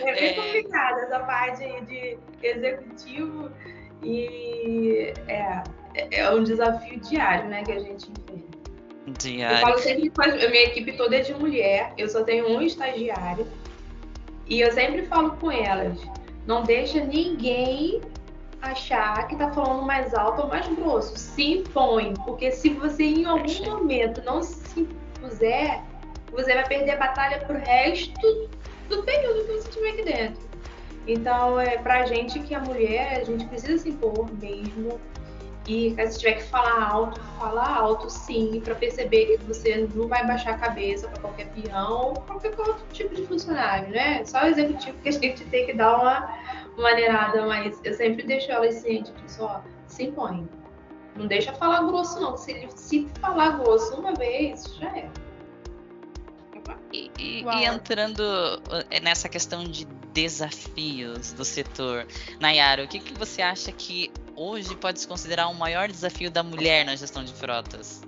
É 0.00 0.12
bem 0.14 0.28
é. 0.28 0.32
complicado 0.32 0.98
essa 1.00 1.20
parte 1.20 1.62
aí 1.62 1.84
de 1.84 2.18
executivo 2.42 3.50
e 4.02 5.12
é, 5.26 5.62
é 6.10 6.30
um 6.30 6.42
desafio 6.42 7.00
diário, 7.00 7.48
né, 7.48 7.64
que 7.64 7.72
a 7.72 7.78
gente 7.78 8.10
enfrenta. 8.10 8.58
Diário. 9.18 9.56
Eu 9.56 9.60
falo 9.60 9.78
sempre 9.78 10.10
que 10.10 10.20
a 10.20 10.50
minha 10.50 10.64
equipe 10.64 10.92
toda 10.92 11.16
é 11.16 11.20
de 11.20 11.34
mulher, 11.34 11.92
eu 11.96 12.08
só 12.08 12.22
tenho 12.22 12.48
um 12.48 12.60
estagiário. 12.60 13.46
E 14.46 14.60
eu 14.60 14.72
sempre 14.72 15.06
falo 15.06 15.32
com 15.36 15.50
elas, 15.50 15.98
não 16.46 16.62
deixa 16.62 17.04
ninguém 17.04 18.00
achar 18.60 19.26
que 19.28 19.36
tá 19.36 19.50
falando 19.52 19.82
mais 19.82 20.14
alto 20.14 20.42
ou 20.42 20.48
mais 20.48 20.66
grosso. 20.68 21.16
Se 21.16 21.58
impõe, 21.58 22.14
porque 22.24 22.50
se 22.50 22.70
você 22.70 23.04
em 23.04 23.24
algum 23.24 23.64
momento 23.64 24.22
não 24.24 24.42
se 24.42 24.80
impuser, 24.80 25.82
você 26.30 26.54
vai 26.54 26.66
perder 26.66 26.92
a 26.92 26.96
batalha 26.96 27.38
pro 27.44 27.58
resto 27.58 28.48
do 28.88 29.02
período 29.02 29.46
que 29.46 29.52
você 29.52 29.68
estiver 29.68 29.90
aqui 29.90 30.04
dentro. 30.04 30.48
Então, 31.06 31.58
é 31.58 31.78
pra 31.78 32.04
gente 32.04 32.38
que 32.40 32.54
é 32.54 32.58
mulher, 32.58 33.20
a 33.20 33.24
gente 33.24 33.46
precisa 33.46 33.78
se 33.78 33.88
impor 33.88 34.28
mesmo. 34.34 35.00
E 35.68 35.94
se 36.10 36.18
tiver 36.18 36.32
que 36.32 36.44
falar 36.44 36.90
alto, 36.90 37.20
falar 37.38 37.76
alto 37.76 38.08
sim, 38.08 38.58
para 38.64 38.74
perceber 38.74 39.36
que 39.36 39.44
você 39.44 39.86
não 39.94 40.08
vai 40.08 40.26
baixar 40.26 40.54
a 40.54 40.58
cabeça 40.58 41.06
para 41.08 41.20
qualquer 41.20 41.48
peão, 41.48 42.14
qualquer 42.26 42.58
outro 42.58 42.86
tipo 42.90 43.14
de 43.14 43.26
funcionário, 43.26 43.90
né? 43.90 44.24
Só 44.24 44.44
o 44.44 44.46
executivo 44.46 44.96
que 45.02 45.10
a 45.10 45.12
gente 45.12 45.44
tem 45.44 45.66
que 45.66 45.74
dar 45.74 45.94
uma 45.98 46.38
maneirada, 46.78 47.44
mas 47.44 47.78
eu 47.84 47.92
sempre 47.92 48.22
deixo 48.22 48.50
elas 48.50 48.76
cientes 48.76 49.12
disso, 49.16 49.42
ó, 49.42 49.60
se 49.86 50.04
impõe. 50.04 50.48
Não 51.14 51.26
deixa 51.26 51.52
falar 51.52 51.82
grosso, 51.82 52.18
não. 52.18 52.34
Se, 52.38 52.66
se 52.74 53.06
falar 53.20 53.58
grosso 53.58 53.94
uma 53.96 54.14
vez, 54.14 54.74
já 54.76 54.88
é. 54.96 55.10
E, 56.90 57.10
e, 57.18 57.44
e, 57.44 57.64
entrando 57.66 58.22
eh, 58.90 59.00
nessa 59.00 59.28
questão 59.28 59.64
de 59.64 59.84
desafios 60.14 61.32
do 61.32 61.44
setor, 61.44 62.06
Nayara, 62.40 62.84
o 62.84 62.88
que, 62.88 62.98
que 62.98 63.12
você 63.18 63.42
acha 63.42 63.70
que 63.70 64.10
hoje 64.38 64.76
pode 64.76 65.00
se 65.00 65.08
considerar 65.08 65.48
o 65.48 65.54
maior 65.54 65.88
desafio 65.88 66.30
da 66.30 66.42
mulher 66.42 66.84
na 66.84 66.94
gestão 66.94 67.24
de 67.24 67.32
frotas? 67.32 68.02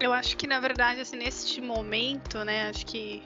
Eu 0.00 0.12
acho 0.12 0.36
que, 0.36 0.46
na 0.46 0.60
verdade, 0.60 1.00
assim, 1.00 1.16
neste 1.16 1.60
momento, 1.60 2.44
né, 2.44 2.68
acho 2.68 2.86
que 2.86 3.22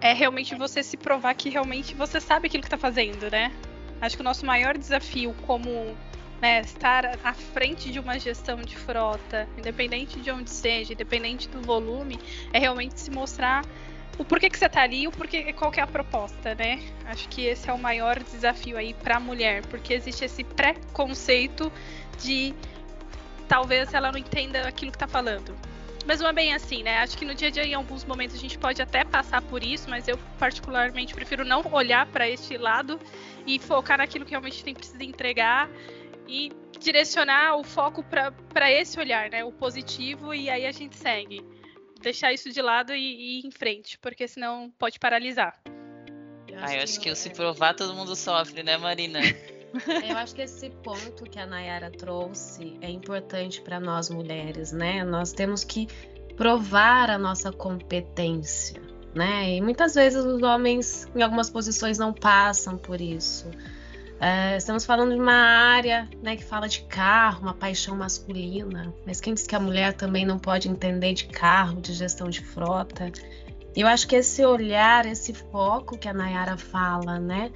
é 0.00 0.12
realmente 0.12 0.54
você 0.54 0.82
se 0.82 0.96
provar 0.96 1.34
que 1.34 1.48
realmente 1.48 1.94
você 1.94 2.20
sabe 2.20 2.48
aquilo 2.48 2.62
que 2.62 2.66
está 2.66 2.78
fazendo, 2.78 3.30
né? 3.30 3.52
Acho 4.00 4.16
que 4.16 4.22
o 4.22 4.24
nosso 4.24 4.44
maior 4.44 4.76
desafio 4.76 5.34
como 5.46 5.96
né, 6.40 6.60
estar 6.60 7.18
à 7.24 7.32
frente 7.32 7.90
de 7.90 7.98
uma 7.98 8.18
gestão 8.18 8.60
de 8.60 8.76
frota, 8.76 9.48
independente 9.56 10.20
de 10.20 10.30
onde 10.30 10.50
seja, 10.50 10.92
independente 10.92 11.48
do 11.48 11.62
volume, 11.62 12.18
é 12.52 12.58
realmente 12.58 13.00
se 13.00 13.10
mostrar 13.10 13.64
o 14.18 14.24
porquê 14.24 14.48
que 14.48 14.58
você 14.58 14.66
está 14.66 14.82
ali, 14.82 15.06
o 15.06 15.10
porquê, 15.10 15.52
qual 15.52 15.70
que 15.70 15.78
é 15.78 15.82
a 15.82 15.86
proposta, 15.86 16.54
né? 16.54 16.82
Acho 17.04 17.28
que 17.28 17.44
esse 17.44 17.68
é 17.68 17.72
o 17.72 17.78
maior 17.78 18.18
desafio 18.22 18.78
aí 18.78 18.94
para 18.94 19.16
a 19.16 19.20
mulher, 19.20 19.64
porque 19.66 19.92
existe 19.92 20.24
esse 20.24 20.42
preconceito 20.42 21.70
de 22.18 22.54
talvez 23.46 23.92
ela 23.92 24.10
não 24.10 24.18
entenda 24.18 24.66
aquilo 24.66 24.90
que 24.90 24.96
está 24.96 25.06
falando. 25.06 25.54
Mas 26.06 26.20
não 26.20 26.28
é 26.28 26.32
bem 26.32 26.54
assim, 26.54 26.84
né? 26.84 26.98
Acho 26.98 27.18
que 27.18 27.24
no 27.24 27.34
dia 27.34 27.48
a 27.48 27.50
dia, 27.50 27.64
em 27.64 27.74
alguns 27.74 28.04
momentos, 28.04 28.36
a 28.36 28.38
gente 28.38 28.56
pode 28.56 28.80
até 28.80 29.04
passar 29.04 29.42
por 29.42 29.62
isso, 29.62 29.90
mas 29.90 30.06
eu, 30.06 30.16
particularmente, 30.38 31.12
prefiro 31.12 31.44
não 31.44 31.62
olhar 31.72 32.06
para 32.06 32.28
este 32.28 32.56
lado 32.56 32.98
e 33.44 33.58
focar 33.58 33.98
naquilo 33.98 34.24
que 34.24 34.30
realmente 34.30 34.62
tem 34.62 34.72
precisa 34.72 35.02
entregar 35.02 35.68
e 36.28 36.52
direcionar 36.78 37.56
o 37.56 37.64
foco 37.64 38.04
para 38.04 38.70
esse 38.70 38.98
olhar, 39.00 39.28
né? 39.30 39.44
O 39.44 39.50
positivo, 39.50 40.32
e 40.32 40.48
aí 40.48 40.64
a 40.64 40.72
gente 40.72 40.96
segue. 40.96 41.44
Deixar 42.06 42.32
isso 42.32 42.52
de 42.52 42.62
lado 42.62 42.94
e, 42.94 43.00
e 43.00 43.40
ir 43.40 43.46
em 43.48 43.50
frente, 43.50 43.98
porque 43.98 44.28
senão 44.28 44.72
pode 44.78 44.96
paralisar. 44.96 45.60
Eu 46.46 46.56
acho, 46.56 46.72
ah, 46.72 46.76
eu 46.76 46.82
acho 46.84 46.92
que, 46.94 47.00
que 47.00 47.10
eu, 47.10 47.16
se 47.16 47.30
provar, 47.30 47.74
todo 47.74 47.92
mundo 47.94 48.14
sofre, 48.14 48.62
né, 48.62 48.76
Marina? 48.76 49.18
Eu 50.08 50.16
acho 50.16 50.34
que 50.34 50.40
esse 50.40 50.70
ponto 50.70 51.24
que 51.24 51.38
a 51.38 51.44
Nayara 51.44 51.90
trouxe 51.90 52.78
é 52.80 52.88
importante 52.88 53.60
para 53.60 53.78
nós 53.80 54.08
mulheres, 54.08 54.70
né? 54.70 55.04
Nós 55.04 55.32
temos 55.32 55.64
que 55.64 55.88
provar 56.36 57.10
a 57.10 57.18
nossa 57.18 57.52
competência, 57.52 58.80
né? 59.12 59.56
E 59.56 59.60
muitas 59.60 59.96
vezes 59.96 60.24
os 60.24 60.40
homens, 60.42 61.08
em 61.14 61.22
algumas 61.22 61.50
posições, 61.50 61.98
não 61.98 62.12
passam 62.14 62.78
por 62.78 63.00
isso. 63.00 63.50
É, 64.20 64.56
estamos 64.56 64.86
falando 64.86 65.14
de 65.14 65.20
uma 65.20 65.32
área 65.32 66.08
né, 66.22 66.36
que 66.36 66.44
fala 66.44 66.68
de 66.68 66.82
carro, 66.82 67.42
uma 67.42 67.54
paixão 67.54 67.96
masculina, 67.96 68.94
mas 69.06 69.20
quem 69.20 69.34
diz 69.34 69.46
que 69.46 69.54
a 69.54 69.60
mulher 69.60 69.92
também 69.92 70.24
não 70.24 70.38
pode 70.38 70.68
entender 70.68 71.12
de 71.12 71.26
carro, 71.26 71.80
de 71.80 71.92
gestão 71.92 72.28
de 72.30 72.40
frota? 72.40 73.12
Eu 73.76 73.86
acho 73.86 74.08
que 74.08 74.16
esse 74.16 74.44
olhar, 74.44 75.04
esse 75.04 75.34
foco 75.34 75.98
que 75.98 76.08
a 76.08 76.14
Nayara 76.14 76.56
fala, 76.56 77.18
né? 77.18 77.52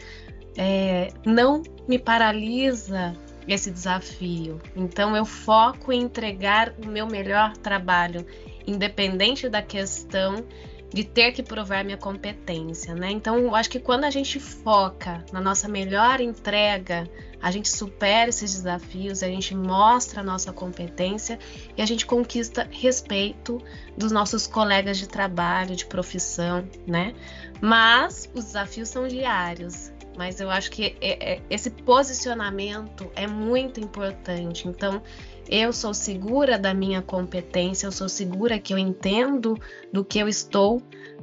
é, 0.57 1.13
não 1.25 1.63
me 1.89 1.99
paralisa 1.99 3.15
esse 3.47 3.71
desafio. 3.71 4.61
Então 4.77 5.17
eu 5.17 5.25
foco 5.25 5.93
em 5.93 6.03
entregar 6.03 6.75
o 6.85 6.87
meu 6.87 7.07
melhor 7.07 7.57
trabalho, 7.57 8.27
independente 8.67 9.49
da 9.49 9.63
questão 9.63 10.45
de 10.93 11.05
ter 11.05 11.33
que 11.33 11.43
provar 11.43 11.85
minha 11.85 11.97
competência, 11.97 12.95
né? 12.95 13.11
Então, 13.11 13.39
eu 13.39 13.55
acho 13.55 13.71
que 13.71 13.79
quando 13.79 14.05
a 14.05 14.11
gente 14.11 14.41
foca 14.41 15.25
na 15.33 15.41
nossa 15.41 15.69
melhor 15.69 16.21
entrega, 16.21 17.09
a 17.41 17.51
gente 17.51 17.69
supera 17.69 18.29
esses 18.29 18.53
desafios, 18.55 19.23
a 19.23 19.29
gente 19.29 19.55
mostra 19.55 20.21
a 20.21 20.25
nossa 20.25 20.53
competência 20.53 21.39
e 21.77 21.81
a 21.81 21.87
gente 21.87 22.05
conquista 22.05 22.69
respeito 22.71 23.63
dos 23.97 24.11
nossos 24.11 24.47
colegas 24.47 24.99
de 24.99 25.09
trabalho, 25.09 25.77
de 25.77 25.87
profissão, 25.87 26.69
né? 26.87 27.15
Mas 27.61 28.29
os 28.35 28.47
desafios 28.47 28.89
são 28.89 29.07
diários 29.07 29.93
mas 30.17 30.39
eu 30.39 30.51
acho 30.51 30.71
que 30.71 30.97
é, 31.01 31.35
é, 31.35 31.43
esse 31.49 31.71
posicionamento 31.71 33.11
é 33.17 33.27
muito 33.27 33.81
importante. 33.81 34.69
Então, 34.69 35.03
eu 35.51 35.73
sou 35.73 35.93
segura 35.93 36.57
da 36.57 36.73
minha 36.73 37.03
competência, 37.03 37.87
eu 37.87 37.93
sou 37.93 38.09
segura 38.09 38.59
que 38.59 38.73
eu 38.73 38.79
entendo 38.79 39.59
do 39.93 40.05
que 40.05 40.21
eu 40.21 40.29
estou 40.29 40.81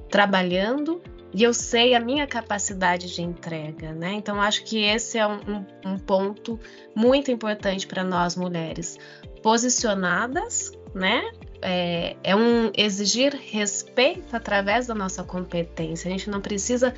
trabalhando 0.09 1.01
e 1.33 1.43
eu 1.43 1.53
sei 1.53 1.95
a 1.95 1.99
minha 1.99 2.27
capacidade 2.27 3.13
de 3.13 3.21
entrega, 3.21 3.93
né? 3.93 4.13
Então, 4.13 4.41
acho 4.41 4.63
que 4.63 4.83
esse 4.83 5.17
é 5.17 5.25
um, 5.25 5.65
um 5.85 5.97
ponto 5.97 6.59
muito 6.93 7.31
importante 7.31 7.87
para 7.87 8.03
nós 8.03 8.35
mulheres. 8.35 8.97
Posicionadas, 9.41 10.71
né? 10.93 11.29
É, 11.61 12.15
é 12.23 12.35
um 12.35 12.71
exigir 12.75 13.33
respeito 13.33 14.35
através 14.35 14.87
da 14.87 14.95
nossa 14.95 15.23
competência. 15.23 16.09
A 16.09 16.11
gente 16.11 16.29
não 16.29 16.41
precisa 16.41 16.93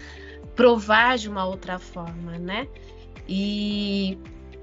provar 0.55 1.17
de 1.17 1.29
uma 1.29 1.45
outra 1.45 1.77
forma, 1.77 2.38
né? 2.38 2.67
E 3.27 4.17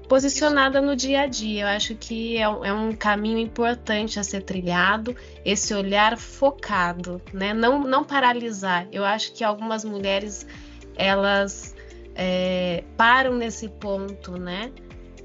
posicionada 0.07 0.81
no 0.81 0.95
dia 0.95 1.21
a 1.21 1.27
dia. 1.27 1.63
Eu 1.63 1.67
acho 1.67 1.95
que 1.95 2.37
é, 2.37 2.47
um, 2.47 2.65
é 2.65 2.73
um 2.73 2.93
caminho 2.93 3.37
importante 3.37 4.19
a 4.19 4.23
ser 4.23 4.41
trilhado, 4.41 5.15
esse 5.43 5.73
olhar 5.73 6.17
focado, 6.17 7.21
né? 7.33 7.53
Não, 7.53 7.81
não 7.81 8.03
paralisar. 8.03 8.87
Eu 8.91 9.05
acho 9.05 9.33
que 9.33 9.43
algumas 9.43 9.83
mulheres 9.83 10.45
elas 10.95 11.75
é, 12.15 12.83
param 12.95 13.35
nesse 13.35 13.69
ponto, 13.69 14.37
né? 14.37 14.71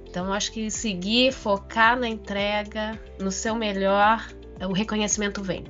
Então, 0.08 0.30
acho 0.30 0.52
que 0.52 0.70
seguir, 0.70 1.32
focar 1.32 1.98
na 1.98 2.06
entrega, 2.06 3.00
no 3.18 3.30
seu 3.30 3.54
melhor, 3.54 4.28
o 4.60 4.72
reconhecimento 4.72 5.42
vem. 5.42 5.64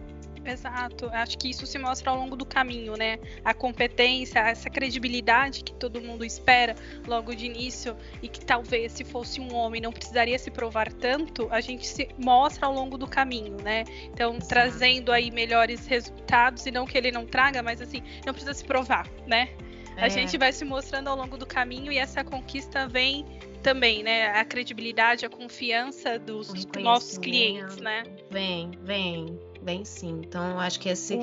Exato. 0.44 1.08
Acho 1.12 1.38
que 1.38 1.50
isso 1.50 1.66
se 1.66 1.78
mostra 1.78 2.10
ao 2.10 2.16
longo 2.16 2.36
do 2.36 2.44
caminho, 2.44 2.96
né? 2.96 3.18
A 3.44 3.54
competência, 3.54 4.40
essa 4.40 4.68
credibilidade 4.68 5.62
que 5.62 5.72
todo 5.74 6.00
mundo 6.00 6.24
espera 6.24 6.74
logo 7.06 7.34
de 7.34 7.46
início 7.46 7.96
e 8.22 8.28
que 8.28 8.44
talvez 8.44 8.92
se 8.92 9.04
fosse 9.04 9.40
um 9.40 9.54
homem 9.54 9.80
não 9.80 9.92
precisaria 9.92 10.38
se 10.38 10.50
provar 10.50 10.92
tanto, 10.92 11.48
a 11.50 11.60
gente 11.60 11.86
se 11.86 12.08
mostra 12.18 12.66
ao 12.66 12.72
longo 12.72 12.98
do 12.98 13.06
caminho, 13.06 13.56
né? 13.62 13.84
Então, 14.12 14.34
Exato. 14.34 14.48
trazendo 14.48 15.12
aí 15.12 15.30
melhores 15.30 15.86
resultados 15.86 16.66
e 16.66 16.70
não 16.70 16.86
que 16.86 16.98
ele 16.98 17.12
não 17.12 17.26
traga, 17.26 17.62
mas 17.62 17.80
assim, 17.80 18.02
não 18.26 18.32
precisa 18.32 18.54
se 18.54 18.64
provar, 18.64 19.08
né? 19.26 19.48
É. 19.96 20.04
A 20.04 20.08
gente 20.08 20.36
vai 20.38 20.52
se 20.52 20.64
mostrando 20.64 21.08
ao 21.08 21.16
longo 21.16 21.36
do 21.36 21.46
caminho 21.46 21.92
e 21.92 21.98
essa 21.98 22.24
conquista 22.24 22.88
vem 22.88 23.24
também, 23.62 24.02
né? 24.02 24.28
A 24.28 24.44
credibilidade, 24.44 25.24
a 25.24 25.30
confiança 25.30 26.18
dos 26.18 26.66
nossos 26.80 27.18
clientes, 27.18 27.76
né? 27.76 28.02
Vem, 28.30 28.72
vem. 28.82 29.51
Bem 29.62 29.84
sim. 29.84 30.22
Então, 30.24 30.58
acho 30.58 30.80
que 30.80 30.88
esse, 30.88 31.16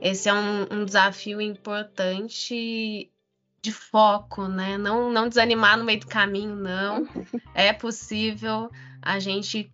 esse 0.00 0.28
é 0.28 0.34
um, 0.34 0.66
um, 0.70 0.84
desafio 0.84 1.40
importante 1.40 3.08
de 3.62 3.72
foco, 3.72 4.48
né? 4.48 4.76
Não, 4.76 5.12
não 5.12 5.28
desanimar 5.28 5.78
no 5.78 5.84
meio 5.84 6.00
do 6.00 6.06
caminho, 6.06 6.56
não. 6.56 7.06
É 7.54 7.72
possível 7.72 8.68
a 9.00 9.20
gente 9.20 9.70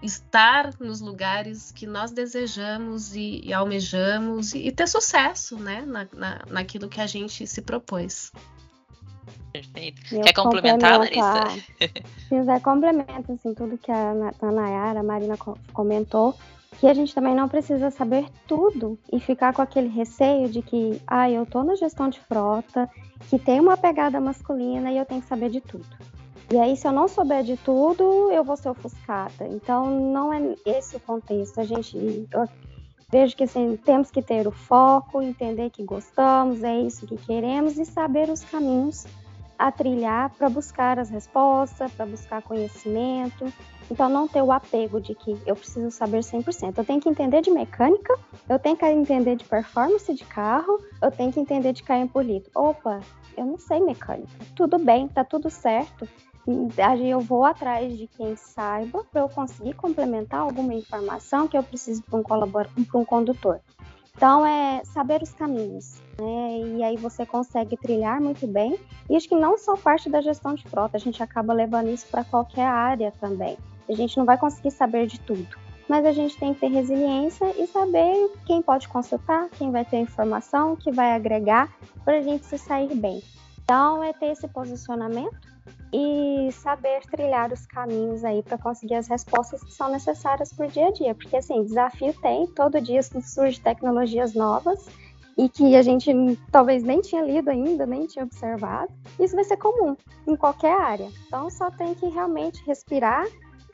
estar 0.00 0.70
nos 0.78 1.00
lugares 1.00 1.72
que 1.72 1.86
nós 1.86 2.12
desejamos 2.12 3.16
e, 3.16 3.40
e 3.42 3.52
almejamos 3.52 4.54
e, 4.54 4.68
e, 4.68 4.72
ter 4.72 4.86
sucesso, 4.86 5.58
né? 5.58 5.82
Na, 5.84 6.06
na, 6.12 6.42
naquilo 6.48 6.88
que 6.88 7.00
a 7.00 7.06
gente 7.06 7.46
se 7.48 7.60
propôs. 7.62 8.30
Perfeito. 9.52 10.02
Quer 10.22 10.32
complementar, 10.34 10.98
Larissa? 11.00 11.44
Se 12.28 12.28
quiser, 12.28 12.60
complemento 12.60 13.32
assim, 13.32 13.54
tudo 13.54 13.78
que 13.78 13.90
a, 13.90 14.12
a 14.40 14.52
Nayara, 14.52 15.00
a 15.00 15.02
Marina 15.02 15.36
comentou 15.72 16.36
que 16.78 16.86
a 16.86 16.94
gente 16.94 17.14
também 17.14 17.34
não 17.34 17.48
precisa 17.48 17.90
saber 17.90 18.26
tudo 18.46 18.98
e 19.12 19.18
ficar 19.18 19.52
com 19.52 19.62
aquele 19.62 19.88
receio 19.88 20.48
de 20.48 20.62
que, 20.62 21.00
ah, 21.06 21.30
eu 21.30 21.46
tô 21.46 21.62
na 21.62 21.74
gestão 21.74 22.08
de 22.08 22.20
frota, 22.20 22.88
que 23.30 23.38
tem 23.38 23.60
uma 23.60 23.76
pegada 23.76 24.20
masculina 24.20 24.90
e 24.90 24.98
eu 24.98 25.06
tenho 25.06 25.22
que 25.22 25.28
saber 25.28 25.50
de 25.50 25.60
tudo. 25.60 25.86
E 26.52 26.58
aí, 26.58 26.76
se 26.76 26.86
eu 26.86 26.92
não 26.92 27.08
souber 27.08 27.42
de 27.42 27.56
tudo, 27.56 28.30
eu 28.30 28.44
vou 28.44 28.56
ser 28.56 28.68
ofuscada. 28.68 29.48
Então, 29.48 29.90
não 29.90 30.32
é 30.32 30.54
esse 30.64 30.96
o 30.96 31.00
contexto. 31.00 31.60
A 31.60 31.64
gente, 31.64 32.28
eu 32.30 32.48
vejo 33.10 33.36
que 33.36 33.44
assim, 33.44 33.76
temos 33.84 34.10
que 34.10 34.22
ter 34.22 34.46
o 34.46 34.52
foco, 34.52 35.22
entender 35.22 35.70
que 35.70 35.82
gostamos, 35.82 36.62
é 36.62 36.78
isso 36.78 37.06
que 37.06 37.16
queremos 37.16 37.78
e 37.78 37.84
saber 37.84 38.28
os 38.28 38.44
caminhos 38.44 39.06
a 39.58 39.72
trilhar 39.72 40.30
para 40.30 40.48
buscar 40.48 40.98
as 40.98 41.08
respostas, 41.08 41.90
para 41.92 42.06
buscar 42.06 42.42
conhecimento 42.42 43.50
então, 43.90 44.08
não 44.08 44.26
ter 44.26 44.42
o 44.42 44.50
apego 44.50 45.00
de 45.00 45.14
que 45.14 45.36
eu 45.46 45.54
preciso 45.54 45.90
saber 45.90 46.20
100%. 46.20 46.76
Eu 46.76 46.84
tenho 46.84 47.00
que 47.00 47.08
entender 47.08 47.40
de 47.40 47.50
mecânica, 47.50 48.18
eu 48.48 48.58
tenho 48.58 48.76
que 48.76 48.84
entender 48.86 49.36
de 49.36 49.44
performance 49.44 50.12
de 50.12 50.24
carro, 50.24 50.80
eu 51.00 51.10
tenho 51.10 51.32
que 51.32 51.40
entender 51.40 51.72
de 51.72 51.82
carro 51.82 52.08
polido. 52.08 52.50
Opa, 52.54 53.00
eu 53.36 53.44
não 53.44 53.58
sei 53.58 53.80
mecânica. 53.80 54.28
Tudo 54.54 54.78
bem, 54.78 55.06
tá 55.06 55.22
tudo 55.22 55.48
certo. 55.50 56.08
eu 57.10 57.20
vou 57.20 57.44
atrás 57.44 57.96
de 57.96 58.06
quem 58.06 58.36
saiba 58.36 59.04
para 59.10 59.22
eu 59.22 59.28
conseguir 59.28 59.74
complementar 59.74 60.40
alguma 60.40 60.74
informação 60.74 61.48
que 61.48 61.56
eu 61.58 61.62
preciso 61.62 62.02
para 62.02 62.18
um 62.18 62.22
para 62.22 63.00
um 63.00 63.04
condutor. 63.04 63.60
Então 64.16 64.46
é 64.46 64.82
saber 64.84 65.22
os 65.22 65.32
caminhos, 65.32 66.00
né? 66.18 66.58
E 66.76 66.82
aí 66.82 66.96
você 66.96 67.26
consegue 67.26 67.76
trilhar 67.76 68.20
muito 68.20 68.46
bem. 68.46 68.78
E 69.10 69.16
acho 69.16 69.28
que 69.28 69.34
não 69.34 69.58
só 69.58 69.76
parte 69.76 70.08
da 70.08 70.20
gestão 70.22 70.54
de 70.54 70.62
frota, 70.64 70.96
a 70.96 71.00
gente 71.00 71.22
acaba 71.22 71.52
levando 71.52 71.90
isso 71.90 72.06
para 72.06 72.24
qualquer 72.24 72.66
área 72.66 73.12
também. 73.20 73.58
A 73.88 73.94
gente 73.94 74.16
não 74.16 74.24
vai 74.24 74.36
conseguir 74.38 74.70
saber 74.70 75.06
de 75.06 75.20
tudo, 75.20 75.46
mas 75.88 76.04
a 76.04 76.12
gente 76.12 76.36
tem 76.38 76.52
que 76.52 76.60
ter 76.60 76.68
resiliência 76.68 77.52
e 77.56 77.66
saber 77.66 78.30
quem 78.44 78.60
pode 78.62 78.88
consultar, 78.88 79.48
quem 79.50 79.70
vai 79.70 79.84
ter 79.84 79.98
informação, 79.98 80.76
que 80.76 80.90
vai 80.90 81.12
agregar 81.12 81.72
para 82.04 82.18
a 82.18 82.22
gente 82.22 82.44
se 82.46 82.58
sair 82.58 82.94
bem. 82.94 83.22
Então 83.62 84.02
é 84.02 84.12
ter 84.12 84.26
esse 84.26 84.46
posicionamento 84.48 85.56
e 85.92 86.50
saber 86.52 87.00
trilhar 87.10 87.52
os 87.52 87.66
caminhos 87.66 88.24
aí 88.24 88.42
para 88.42 88.58
conseguir 88.58 88.94
as 88.94 89.08
respostas 89.08 89.62
que 89.62 89.72
são 89.72 89.90
necessárias 89.90 90.52
para 90.52 90.66
o 90.66 90.70
dia 90.70 90.88
a 90.88 90.92
dia, 90.92 91.14
porque 91.14 91.36
assim, 91.36 91.64
desafio 91.64 92.12
tem, 92.20 92.46
todo 92.48 92.80
dia 92.80 93.00
surge 93.02 93.60
tecnologias 93.60 94.34
novas 94.34 94.86
e 95.38 95.48
que 95.48 95.76
a 95.76 95.82
gente 95.82 96.12
talvez 96.50 96.82
nem 96.82 97.00
tinha 97.00 97.22
lido 97.22 97.50
ainda, 97.50 97.86
nem 97.86 98.06
tinha 98.06 98.24
observado. 98.24 98.92
Isso 99.18 99.34
vai 99.34 99.44
ser 99.44 99.56
comum 99.58 99.96
em 100.26 100.34
qualquer 100.34 100.72
área. 100.80 101.08
Então 101.26 101.50
só 101.50 101.70
tem 101.70 101.94
que 101.94 102.06
realmente 102.06 102.64
respirar 102.64 103.26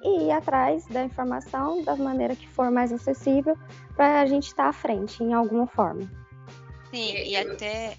e 0.03 0.27
ir 0.27 0.31
atrás 0.31 0.85
da 0.87 1.05
informação 1.05 1.83
da 1.83 1.97
maneira 1.97 2.35
que 2.35 2.49
for 2.49 2.71
mais 2.71 2.93
acessível 2.93 3.57
para 3.95 4.21
a 4.21 4.27
gente 4.27 4.49
estar 4.49 4.65
tá 4.65 4.69
à 4.69 4.73
frente 4.73 5.23
em 5.23 5.33
alguma 5.33 5.67
forma. 5.67 6.11
Sim, 6.91 7.15
e 7.15 7.37
até 7.37 7.97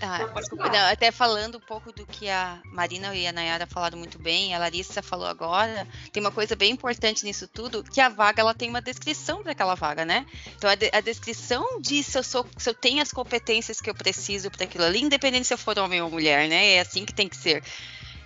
ah, 0.00 0.26
desculpa, 0.34 0.68
não, 0.68 0.90
até 0.90 1.10
falando 1.10 1.56
um 1.56 1.60
pouco 1.60 1.90
do 1.90 2.04
que 2.04 2.28
a 2.28 2.60
Marina 2.66 3.14
e 3.14 3.26
a 3.26 3.32
Nayara 3.32 3.66
falaram 3.66 3.96
muito 3.96 4.18
bem, 4.18 4.54
a 4.54 4.58
Larissa 4.58 5.00
falou 5.00 5.26
agora, 5.26 5.88
tem 6.12 6.22
uma 6.22 6.30
coisa 6.30 6.54
bem 6.54 6.72
importante 6.72 7.24
nisso 7.24 7.48
tudo, 7.48 7.82
que 7.82 7.98
a 7.98 8.10
vaga 8.10 8.42
ela 8.42 8.52
tem 8.52 8.68
uma 8.68 8.82
descrição 8.82 9.42
para 9.42 9.52
aquela 9.52 9.74
vaga, 9.74 10.04
né? 10.04 10.26
Então 10.54 10.68
a, 10.68 10.74
de, 10.74 10.90
a, 10.92 11.00
descrição 11.00 11.80
de 11.80 12.02
se 12.02 12.18
eu, 12.18 12.22
sou, 12.22 12.46
se 12.58 12.68
eu 12.68 12.74
tenho 12.74 13.00
as 13.00 13.10
competências 13.10 13.80
que 13.80 13.88
eu 13.88 13.94
preciso 13.94 14.50
para 14.50 14.64
aquilo 14.64 14.84
ali, 14.84 15.00
independente 15.00 15.46
se 15.46 15.54
eu 15.54 15.58
for 15.58 15.78
homem 15.78 16.02
ou 16.02 16.10
mulher, 16.10 16.46
né? 16.46 16.74
É 16.74 16.80
assim 16.80 17.06
que 17.06 17.14
tem 17.14 17.26
que 17.26 17.36
ser. 17.36 17.64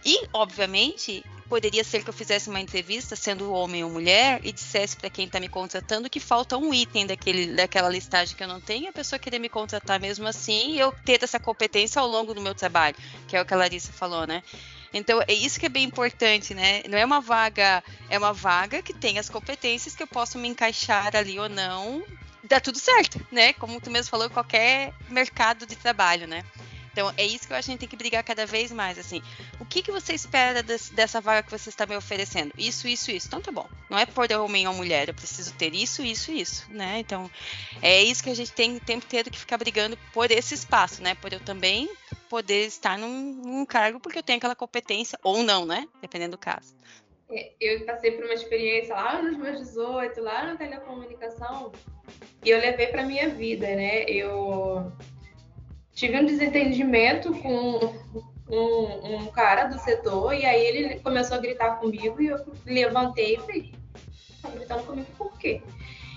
E, 0.05 0.27
obviamente, 0.33 1.25
poderia 1.51 1.83
ser 1.83 2.05
que 2.05 2.09
eu 2.09 2.15
fizesse 2.15 2.49
uma 2.49 2.61
entrevista, 2.61 3.17
sendo 3.17 3.53
homem 3.53 3.83
ou 3.83 3.91
mulher, 3.91 4.41
e 4.45 4.53
dissesse 4.53 4.97
para 4.97 5.11
quem 5.11 5.27
está 5.27 5.41
me 5.41 5.49
contratando 5.49 6.09
que 6.09 6.21
falta 6.21 6.57
um 6.57 6.73
item 6.73 7.07
daquele, 7.07 7.55
daquela 7.55 7.89
listagem 7.89 8.37
que 8.37 8.43
eu 8.43 8.49
não 8.49 8.61
tenho, 8.61 8.89
a 8.89 8.93
pessoa 8.93 9.19
querer 9.19 9.41
me 9.41 9.49
contratar 9.49 9.99
mesmo 9.99 10.29
assim 10.29 10.75
e 10.75 10.79
eu 10.79 10.93
ter 11.05 11.23
essa 11.25 11.41
competência 11.41 12.01
ao 12.01 12.07
longo 12.07 12.33
do 12.33 12.41
meu 12.41 12.55
trabalho, 12.55 12.97
que 13.27 13.37
é 13.37 13.43
o 13.43 13.45
que 13.45 13.53
a 13.53 13.57
Larissa 13.57 13.93
falou, 13.93 14.29
né? 14.29 14.45
Então, 14.95 15.21
é 15.27 15.33
isso 15.33 15.59
que 15.59 15.67
é 15.67 15.69
bem 15.69 15.85
importante, 15.85 16.55
né? 16.55 16.83
Não 16.89 16.97
é 16.97 17.05
uma 17.05 17.21
vaga, 17.21 17.83
é 18.09 18.17
uma 18.17 18.33
vaga 18.33 18.81
que 18.81 18.95
tem 18.95 19.19
as 19.19 19.29
competências 19.29 19.95
que 19.95 20.03
eu 20.03 20.07
posso 20.07 20.39
me 20.39 20.49
encaixar 20.49 21.15
ali 21.17 21.39
ou 21.39 21.49
não, 21.49 22.05
dá 22.45 22.61
tudo 22.61 22.79
certo, 22.79 23.25
né? 23.31 23.53
Como 23.55 23.81
tu 23.81 23.91
mesmo 23.91 24.11
falou, 24.11 24.31
qualquer 24.31 24.93
mercado 25.09 25.67
de 25.67 25.75
trabalho, 25.75 26.29
né? 26.29 26.45
Então 26.93 27.13
é 27.17 27.25
isso 27.25 27.47
que 27.47 27.53
eu 27.53 27.57
acho 27.57 27.67
que 27.67 27.71
a 27.71 27.75
gente 27.75 27.81
tem 27.81 27.89
que 27.89 27.97
brigar 27.97 28.23
cada 28.25 28.47
vez 28.47 28.73
mais, 28.73 28.99
assim. 28.99 29.23
O 29.59 29.65
que, 29.65 29.83
que 29.83 29.93
você 29.93 30.13
espera 30.13 30.63
desse, 30.63 30.93
dessa 30.93 31.21
vaga 31.21 31.43
que 31.43 31.51
você 31.51 31.69
está 31.69 31.87
me 31.87 31.97
oferecendo? 31.97 32.53
Isso, 32.59 32.89
isso, 32.89 33.11
isso. 33.11 33.29
Então 33.29 33.41
tá 33.41 33.53
bom. 33.53 33.69
Não 33.89 33.99
é 33.99 34.07
por 34.07 34.31
homem 34.33 34.67
ou 34.67 34.75
mulher, 34.75 35.09
eu 35.09 35.15
preciso 35.15 35.55
ter 35.55 35.75
isso, 35.75 36.03
isso, 36.03 36.31
isso, 36.31 36.71
né? 36.71 36.99
Então 36.99 37.31
é 37.83 38.03
isso 38.03 38.23
que 38.23 38.31
a 38.31 38.35
gente 38.35 38.53
tem 38.53 38.77
o 38.77 38.81
tempo 38.81 39.05
inteiro 39.05 39.31
que 39.31 39.39
ficar 39.39 39.57
brigando 39.57 39.97
por 40.13 40.31
esse 40.31 40.55
espaço, 40.55 41.03
né? 41.03 41.15
Por 41.15 41.33
eu 41.33 41.41
também 41.41 41.89
poder 42.29 42.67
estar 42.67 42.99
num, 42.99 43.09
num 43.09 43.67
cargo 43.67 44.01
porque 44.01 44.19
eu 44.19 44.23
tenho 44.23 44.39
aquela 44.39 44.57
competência 44.57 45.19
ou 45.23 45.43
não, 45.43 45.65
né? 45.65 45.89
Dependendo 46.01 46.33
do 46.33 46.39
caso. 46.39 46.75
É, 47.31 47.53
eu 47.61 47.85
passei 47.87 48.13
por 48.13 48.25
uma 48.25 48.35
experiência 48.35 48.95
lá 48.95 49.23
nos 49.23 49.37
meus 49.39 49.61
18, 49.61 50.21
lá 50.21 50.45
na 50.45 50.57
telecomunicação, 50.57 51.73
e 52.45 52.51
eu 52.51 52.59
levei 52.59 52.89
para 52.89 53.05
minha 53.05 53.29
vida, 53.29 53.67
né? 53.67 54.03
Eu 54.05 54.93
tive 56.01 56.19
um 56.19 56.25
desentendimento 56.25 57.31
com 57.35 57.93
um, 58.49 59.17
um, 59.17 59.27
cara 59.27 59.67
do 59.67 59.79
setor, 59.79 60.33
e 60.33 60.47
aí 60.47 60.65
ele 60.65 61.01
começou 61.01 61.37
a 61.37 61.41
gritar 61.41 61.79
comigo, 61.79 62.23
e 62.23 62.29
eu 62.29 62.39
levantei 62.65 63.35
e 63.35 63.39
falei, 63.39 63.75
tá 64.41 64.49
gritando 64.49 64.83
comigo 64.85 65.09
por 65.19 65.39
quê? 65.39 65.61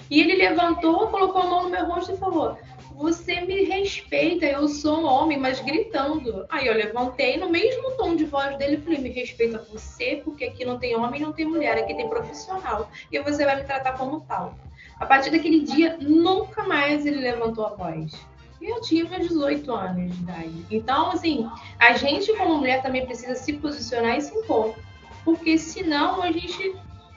E 0.10 0.22
ele 0.22 0.36
levantou, 0.36 1.08
colocou 1.08 1.42
a 1.42 1.48
mão 1.48 1.64
no 1.64 1.70
meu 1.70 1.86
rosto 1.86 2.14
e 2.14 2.18
falou, 2.18 2.58
você 2.96 3.42
me 3.42 3.66
respeita, 3.66 4.46
eu 4.46 4.70
sou 4.70 5.02
um 5.02 5.06
homem, 5.06 5.38
mas 5.38 5.60
gritando. 5.60 6.46
Aí 6.48 6.68
eu 6.68 6.74
levantei 6.76 7.36
no 7.38 7.50
mesmo 7.50 7.92
tom 7.98 8.16
de 8.16 8.24
voz 8.24 8.58
dele 8.58 8.78
falei, 8.78 9.00
me 9.00 9.10
respeita 9.10 9.68
você, 9.70 10.22
porque 10.24 10.46
aqui 10.46 10.64
não 10.64 10.80
tem 10.80 10.96
homem 10.96 11.20
não 11.20 11.34
tem 11.34 11.46
mulher, 11.46 11.78
aqui 11.78 11.94
tem 11.94 12.08
profissional. 12.08 12.90
E 13.12 13.20
você 13.20 13.44
vai 13.44 13.58
me 13.58 13.64
tratar 13.64 13.98
como 13.98 14.22
tal. 14.22 14.56
A 14.98 15.06
partir 15.06 15.32
daquele 15.32 15.62
dia, 15.62 15.98
nunca 16.00 16.64
mais 16.64 17.06
ele 17.06 17.18
levantou 17.18 17.66
a 17.66 17.70
voz 17.70 18.33
eu 18.64 18.82
tinha 18.82 19.06
meus 19.06 19.28
18 19.28 19.72
anos 19.72 20.16
de 20.16 20.24
idade. 20.24 20.66
Então, 20.72 21.12
assim, 21.12 21.50
a 21.80 21.94
gente 21.94 22.34
como 22.38 22.58
mulher 22.58 22.82
também 22.82 23.06
precisa 23.06 23.36
se 23.36 23.54
posicionar 23.54 24.18
e 24.18 24.22
se 24.22 24.36
impor. 24.38 24.74
Porque 25.26 25.58
senão 25.58 26.22
a 26.22 26.32
gente 26.32 26.76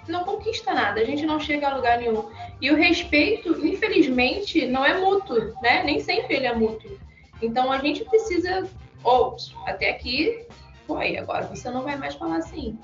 não 0.09 0.24
conquista 0.24 0.72
nada, 0.72 1.00
a 1.00 1.04
gente 1.04 1.26
não 1.26 1.40
chega 1.40 1.68
a 1.68 1.74
lugar 1.74 1.98
nenhum. 1.98 2.24
E 2.61 2.70
o 2.70 2.76
respeito, 2.76 3.64
infelizmente, 3.64 4.66
não 4.66 4.85
é 4.85 4.98
mútuo, 4.98 5.54
né? 5.62 5.82
Nem 5.85 6.00
sempre 6.00 6.37
ele 6.37 6.46
é 6.46 6.54
mútuo. 6.54 6.98
Então 7.42 7.70
a 7.70 7.78
gente 7.78 8.04
precisa, 8.04 8.68
ou 9.02 9.37
até 9.66 9.90
aqui, 9.90 10.46
foi, 10.87 11.16
agora 11.16 11.46
você 11.46 11.70
não 11.70 11.82
vai 11.82 11.96
mais 11.96 12.14
falar 12.14 12.37
assim. 12.37 12.78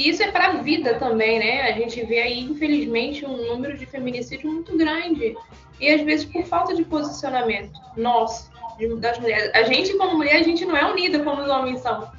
E 0.00 0.08
isso 0.08 0.22
é 0.22 0.30
para 0.30 0.46
a 0.46 0.52
vida 0.62 0.94
também, 0.94 1.38
né? 1.38 1.60
A 1.60 1.72
gente 1.72 2.02
vê 2.06 2.20
aí, 2.20 2.40
infelizmente, 2.40 3.26
um 3.26 3.36
número 3.48 3.76
de 3.76 3.84
feminicídio 3.84 4.50
muito 4.50 4.74
grande. 4.74 5.36
E 5.78 5.90
às 5.90 6.00
vezes 6.00 6.24
por 6.24 6.42
falta 6.46 6.74
de 6.74 6.82
posicionamento 6.86 7.78
nosso, 7.98 8.50
das 8.98 9.18
mulheres. 9.18 9.50
A 9.54 9.62
gente, 9.64 9.94
como 9.98 10.16
mulher, 10.16 10.36
a 10.36 10.42
gente 10.42 10.64
não 10.64 10.74
é 10.74 10.90
unida 10.90 11.22
como 11.22 11.42
os 11.42 11.50
homens 11.50 11.80
são. 11.80 12.10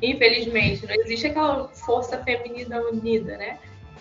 Infelizmente. 0.00 0.86
Não 0.86 0.94
existe 0.94 1.26
aquela 1.26 1.68
força 1.68 2.16
feminina 2.24 2.80
unida, 2.80 3.36
né? 3.36 3.58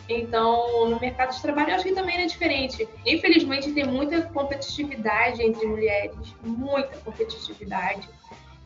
Então, 0.07 0.89
no 0.89 0.97
mercado 0.97 1.35
de 1.35 1.41
trabalho, 1.41 1.71
eu 1.71 1.75
acho 1.75 1.83
que 1.83 1.91
também 1.91 2.21
é 2.21 2.27
diferente. 2.27 2.87
Infelizmente, 3.05 3.73
tem 3.73 3.83
muita 3.83 4.21
competitividade 4.21 5.43
entre 5.43 5.67
mulheres, 5.67 6.15
muita 6.41 6.97
competitividade. 6.99 8.07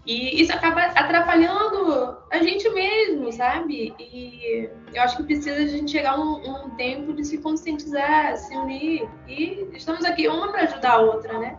E 0.06 0.42
isso 0.42 0.52
acaba 0.52 0.82
atrapalhando 0.82 2.18
a 2.32 2.40
gente 2.40 2.68
mesmo, 2.72 3.32
sabe? 3.32 3.94
E 4.00 4.68
eu 4.94 5.02
acho 5.04 5.18
que 5.18 5.24
precisa 5.24 5.58
a 5.58 5.68
gente 5.68 5.92
chegar 5.92 6.20
um, 6.20 6.42
um 6.42 6.70
tempo 6.72 7.14
de 7.14 7.24
se 7.24 7.38
conscientizar, 7.38 8.36
se 8.38 8.56
unir. 8.58 9.08
E 9.28 9.68
estamos 9.74 10.04
aqui 10.04 10.28
uma 10.28 10.52
para 10.52 10.64
ajudar 10.64 10.94
a 10.94 11.02
outra, 11.02 11.38
né? 11.38 11.56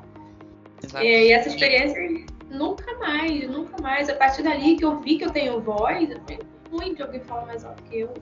Exato. 0.82 1.04
E 1.04 1.32
essa 1.32 1.48
experiência 1.48 2.26
nunca 2.50 2.92
mais, 2.98 3.48
nunca 3.48 3.80
mais. 3.80 4.08
A 4.08 4.14
partir 4.16 4.42
dali 4.42 4.76
que 4.76 4.84
eu 4.84 4.98
vi 4.98 5.18
que 5.18 5.24
eu 5.24 5.30
tenho 5.30 5.60
voz, 5.60 6.10
eu 6.10 6.18
tenho 6.20 6.40
muito 6.70 7.02
alguém 7.02 7.20
fala 7.20 7.46
mais 7.46 7.64
alto 7.64 7.80
que 7.84 8.00
eu. 8.00 8.12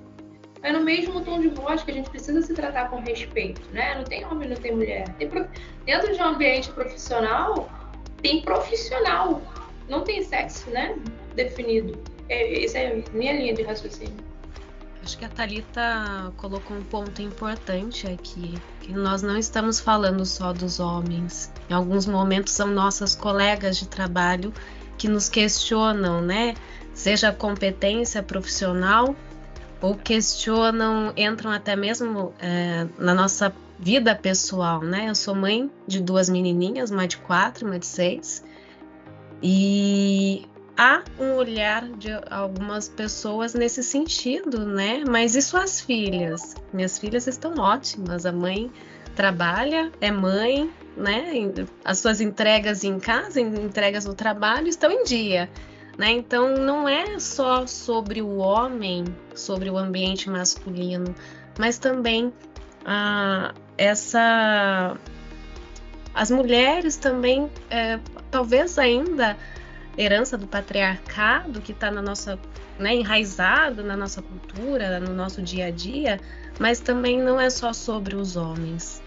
É 0.63 0.71
no 0.71 0.81
mesmo 0.81 1.23
tom 1.23 1.41
de 1.41 1.49
voz 1.49 1.83
que 1.83 1.91
a 1.91 1.95
gente 1.95 2.11
precisa 2.11 2.43
se 2.43 2.53
tratar 2.53 2.91
com 2.91 3.01
respeito, 3.01 3.63
né? 3.73 3.95
Não 3.95 4.05
tem 4.05 4.27
homem, 4.27 4.47
não 4.47 4.57
tem 4.57 4.73
mulher. 4.73 5.09
Tem 5.15 5.27
pro... 5.27 5.49
Dentro 5.87 6.15
de 6.15 6.21
um 6.21 6.27
ambiente 6.27 6.71
profissional, 6.73 7.71
tem 8.21 8.43
profissional 8.43 9.41
não 9.90 10.05
tem 10.05 10.22
sexo, 10.22 10.70
né? 10.70 10.96
Definido. 11.35 11.98
É, 12.29 12.64
essa 12.64 12.79
é 12.79 13.03
a 13.05 13.12
minha 13.12 13.33
linha 13.33 13.53
de 13.53 13.62
raciocínio. 13.62 14.14
Acho 15.03 15.18
que 15.18 15.24
a 15.24 15.29
Talita 15.29 16.33
colocou 16.37 16.76
um 16.76 16.83
ponto 16.83 17.20
importante 17.20 18.07
aqui, 18.07 18.55
que 18.81 18.92
nós 18.92 19.22
não 19.22 19.37
estamos 19.37 19.81
falando 19.81 20.24
só 20.24 20.53
dos 20.53 20.79
homens. 20.79 21.50
Em 21.68 21.74
alguns 21.74 22.07
momentos 22.07 22.53
são 22.53 22.68
nossas 22.68 23.16
colegas 23.16 23.76
de 23.76 23.88
trabalho 23.88 24.53
que 24.96 25.09
nos 25.09 25.29
questionam, 25.29 26.20
né? 26.20 26.55
Seja 26.94 27.31
a 27.31 27.33
competência 27.33 28.22
profissional 28.22 29.16
ou 29.81 29.94
questionam, 29.94 31.12
entram 31.16 31.50
até 31.50 31.74
mesmo 31.74 32.35
é, 32.38 32.87
na 32.98 33.14
nossa 33.14 33.53
vida 33.79 34.14
pessoal, 34.14 34.83
né? 34.83 35.09
Eu 35.09 35.14
sou 35.14 35.35
mãe 35.35 35.70
de 35.87 35.98
duas 36.00 36.29
menininhas, 36.29 36.90
uma 36.90 37.09
de 37.09 37.16
quatro, 37.16 37.66
uma 37.66 37.79
de 37.79 37.87
seis. 37.87 38.44
E 39.42 40.46
há 40.76 41.03
um 41.18 41.35
olhar 41.35 41.88
de 41.88 42.11
algumas 42.31 42.88
pessoas 42.88 43.55
nesse 43.55 43.83
sentido, 43.83 44.66
né? 44.66 45.03
Mas 45.09 45.35
e 45.35 45.42
suas 45.42 45.81
filhas? 45.81 46.55
Minhas 46.72 46.98
filhas 46.98 47.26
estão 47.26 47.55
ótimas. 47.55 48.26
A 48.26 48.33
mãe 48.33 48.70
trabalha, 49.14 49.90
é 50.00 50.11
mãe, 50.11 50.70
né? 50.96 51.33
As 51.85 51.98
suas 51.98 52.20
entregas 52.20 52.85
em 52.85 52.98
casa, 52.98 53.40
entregas 53.40 54.05
no 54.05 54.14
trabalho 54.14 54.68
estão 54.68 54.90
em 54.90 55.05
dia. 55.05 55.50
Né? 55.98 56.12
Então 56.12 56.55
não 56.57 56.88
é 56.88 57.18
só 57.18 57.66
sobre 57.66 58.22
o 58.22 58.38
homem, 58.38 59.05
sobre 59.35 59.68
o 59.68 59.76
ambiente 59.76 60.31
masculino, 60.31 61.14
mas 61.59 61.79
também 61.79 62.33
ah, 62.87 63.53
essa 63.76 64.96
as 66.14 66.31
mulheres 66.31 66.96
também, 66.96 67.50
é, 67.70 67.98
talvez 68.31 68.79
ainda 68.79 69.37
herança 69.99 70.38
do 70.38 70.47
patriarcado 70.47 71.61
que 71.61 71.73
está 71.73 71.90
na 71.90 72.01
nossa, 72.01 72.38
né, 72.79 72.95
enraizado 72.95 73.83
na 73.83 73.97
nossa 73.97 74.23
cultura, 74.23 75.01
no 75.01 75.14
nosso 75.14 75.43
dia 75.43 75.66
a 75.66 75.71
dia, 75.71 76.21
mas 76.59 76.81
também 76.81 77.21
não 77.21 77.40
é 77.40 77.51
só 77.51 77.73
sobre 77.73 78.16
os 78.16 78.37
homens. 78.37 79.03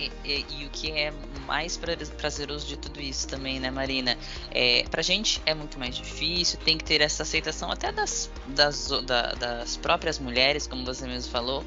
E, 0.00 0.10
e, 0.24 0.46
e, 0.48 0.66
o 0.66 0.70
que 0.70 0.90
é 0.92 1.12
mais 1.46 1.76
prazeroso 1.76 2.66
de 2.66 2.78
tudo 2.78 3.00
isso 3.02 3.28
também, 3.28 3.60
né, 3.60 3.70
Marina? 3.70 4.16
É, 4.50 4.84
pra 4.90 5.02
gente 5.02 5.42
é 5.44 5.52
muito 5.52 5.78
mais 5.78 5.94
difícil, 5.94 6.58
tem 6.60 6.78
que 6.78 6.84
ter 6.84 7.02
essa 7.02 7.22
aceitação 7.22 7.70
até 7.70 7.92
das, 7.92 8.30
das, 8.46 8.88
da, 9.04 9.32
das 9.34 9.76
próprias 9.76 10.18
mulheres, 10.18 10.66
como 10.66 10.86
você 10.86 11.06
mesmo 11.06 11.30
falou, 11.30 11.62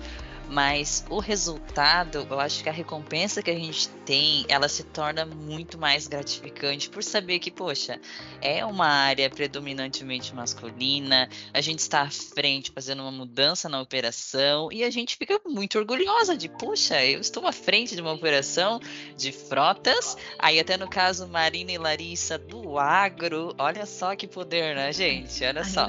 mas 0.49 1.06
o 1.10 1.19
resultado, 1.19 2.27
eu 2.29 2.39
acho 2.39 2.63
que 2.63 2.69
a 2.69 2.71
recompensa 2.71 3.41
que 3.41 3.51
a 3.51 3.56
gente 3.56 3.89
tem, 4.06 4.45
ela 4.47 4.67
se 4.67 4.84
torna 4.84 5.25
muito 5.25 5.77
mais 5.77 6.08
gratificante 6.08 6.89
por 6.89 7.03
saber 7.03 7.39
que, 7.39 7.49
poxa, 7.49 7.99
é 8.41 8.65
uma 8.65 8.88
área 8.88 9.29
predominantemente 9.29 10.34
masculina, 10.36 11.29
a 11.53 11.62
gente 11.62 11.79
está 11.79 12.01
à 12.01 12.10
frente 12.10 12.71
fazendo 12.71 13.01
uma 13.01 13.12
mudança 13.12 13.67
na 13.69 13.82
operação 13.82 14.71
e 14.71 14.84
a 14.84 14.89
gente 14.89 15.15
fica 15.17 15.39
muito 15.45 15.77
orgulhosa 15.77 16.36
de, 16.38 16.49
poxa, 16.49 17.03
eu 17.06 17.19
estou 17.19 17.47
à 17.47 17.51
frente 17.51 17.95
de 17.95 18.01
uma 18.01 18.13
operação 18.13 18.79
de 19.17 19.32
frotas, 19.32 20.17
aí 20.38 20.60
até 20.60 20.77
no 20.77 20.88
caso 20.88 21.27
Marina 21.27 21.71
e 21.71 21.77
Larissa 21.77 22.38
do 22.38 22.77
agro, 22.77 23.56
olha 23.58 23.86
só 23.86 24.15
que 24.15 24.27
poder, 24.27 24.75
né, 24.75 24.91
gente? 24.91 25.43
Olha 25.43 25.63
só. 25.63 25.88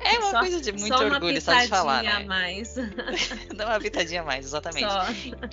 É 0.00 0.18
uma 0.18 0.30
só, 0.30 0.40
coisa 0.40 0.60
de 0.60 0.72
muito 0.72 0.94
orgulho, 0.94 1.40
só 1.40 1.54
de 1.54 1.68
falar, 1.68 2.02
né? 2.02 2.12
A 2.14 2.20
mais. 2.24 2.74
Dá 3.54 3.66
uma 3.94 4.04
pitadinha 4.04 4.22
a 4.22 4.24
mais, 4.24 4.46
exatamente. 4.46 4.90
Só. 4.90 5.06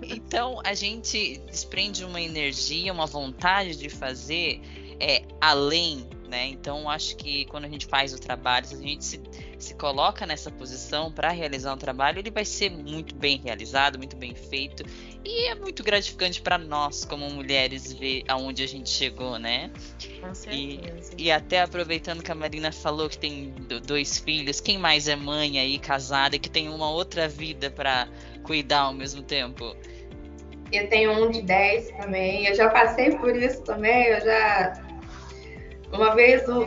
Então 0.04 0.60
a 0.64 0.74
gente 0.74 1.38
desprende 1.50 2.04
uma 2.04 2.22
energia, 2.22 2.92
uma 2.92 3.06
vontade 3.06 3.76
de 3.76 3.90
fazer 3.90 4.62
é, 5.00 5.24
além, 5.40 6.08
né? 6.30 6.48
Então 6.48 6.90
acho 6.90 7.16
que 7.18 7.46
quando 7.46 7.66
a 7.66 7.70
gente 7.70 7.86
faz 7.86 8.14
o 8.14 8.20
trabalho, 8.20 8.66
se 8.66 8.76
a 8.76 8.78
gente 8.78 9.04
se, 9.04 9.22
se 9.60 9.74
coloca 9.74 10.26
nessa 10.26 10.50
posição 10.50 11.12
para 11.12 11.30
realizar 11.30 11.74
um 11.74 11.78
trabalho, 11.78 12.20
ele 12.20 12.32
vai 12.32 12.46
ser 12.46 12.70
muito 12.70 13.14
bem 13.16 13.42
realizado, 13.44 13.98
muito 13.98 14.16
bem 14.16 14.34
feito 14.34 14.84
e 15.26 15.48
é 15.48 15.56
muito 15.56 15.84
gratificante 15.84 16.42
para 16.42 16.58
nós 16.58 17.04
como 17.04 17.30
mulheres 17.30 17.92
ver 17.94 18.24
aonde 18.28 18.64
a 18.64 18.68
gente 18.68 18.90
chegou, 18.90 19.38
né? 19.38 19.72
Com 20.22 20.34
certeza. 20.34 21.14
E, 21.18 21.26
e 21.26 21.32
até 21.32 21.62
aproveitando 21.62 22.24
que 22.24 22.32
a 22.32 22.36
Marina 22.36 22.72
falou 22.72 23.10
que 23.10 23.18
tem 23.18 23.54
dois 23.86 24.18
filhos, 24.18 24.62
quem 24.62 24.78
mais 24.78 25.08
é 25.08 25.16
mãe 25.16 25.60
aí 25.60 25.78
casada 25.78 26.36
e 26.36 26.40
que 26.40 26.50
tem 26.50 26.70
uma 26.70 26.90
outra 26.90 27.28
vida 27.28 27.70
para 27.70 28.08
cuidar 28.44 28.82
ao 28.82 28.94
mesmo 28.94 29.22
tempo? 29.22 29.76
Eu 30.72 30.88
tenho 30.88 31.12
um 31.12 31.30
de 31.30 31.42
10 31.42 31.92
também. 31.92 32.46
Eu 32.46 32.56
já 32.56 32.70
passei 32.70 33.12
por 33.18 33.36
isso 33.36 33.62
também. 33.64 34.08
Eu 34.08 34.22
já. 34.22 34.82
Uma 35.92 36.16
vez 36.16 36.48
o, 36.48 36.62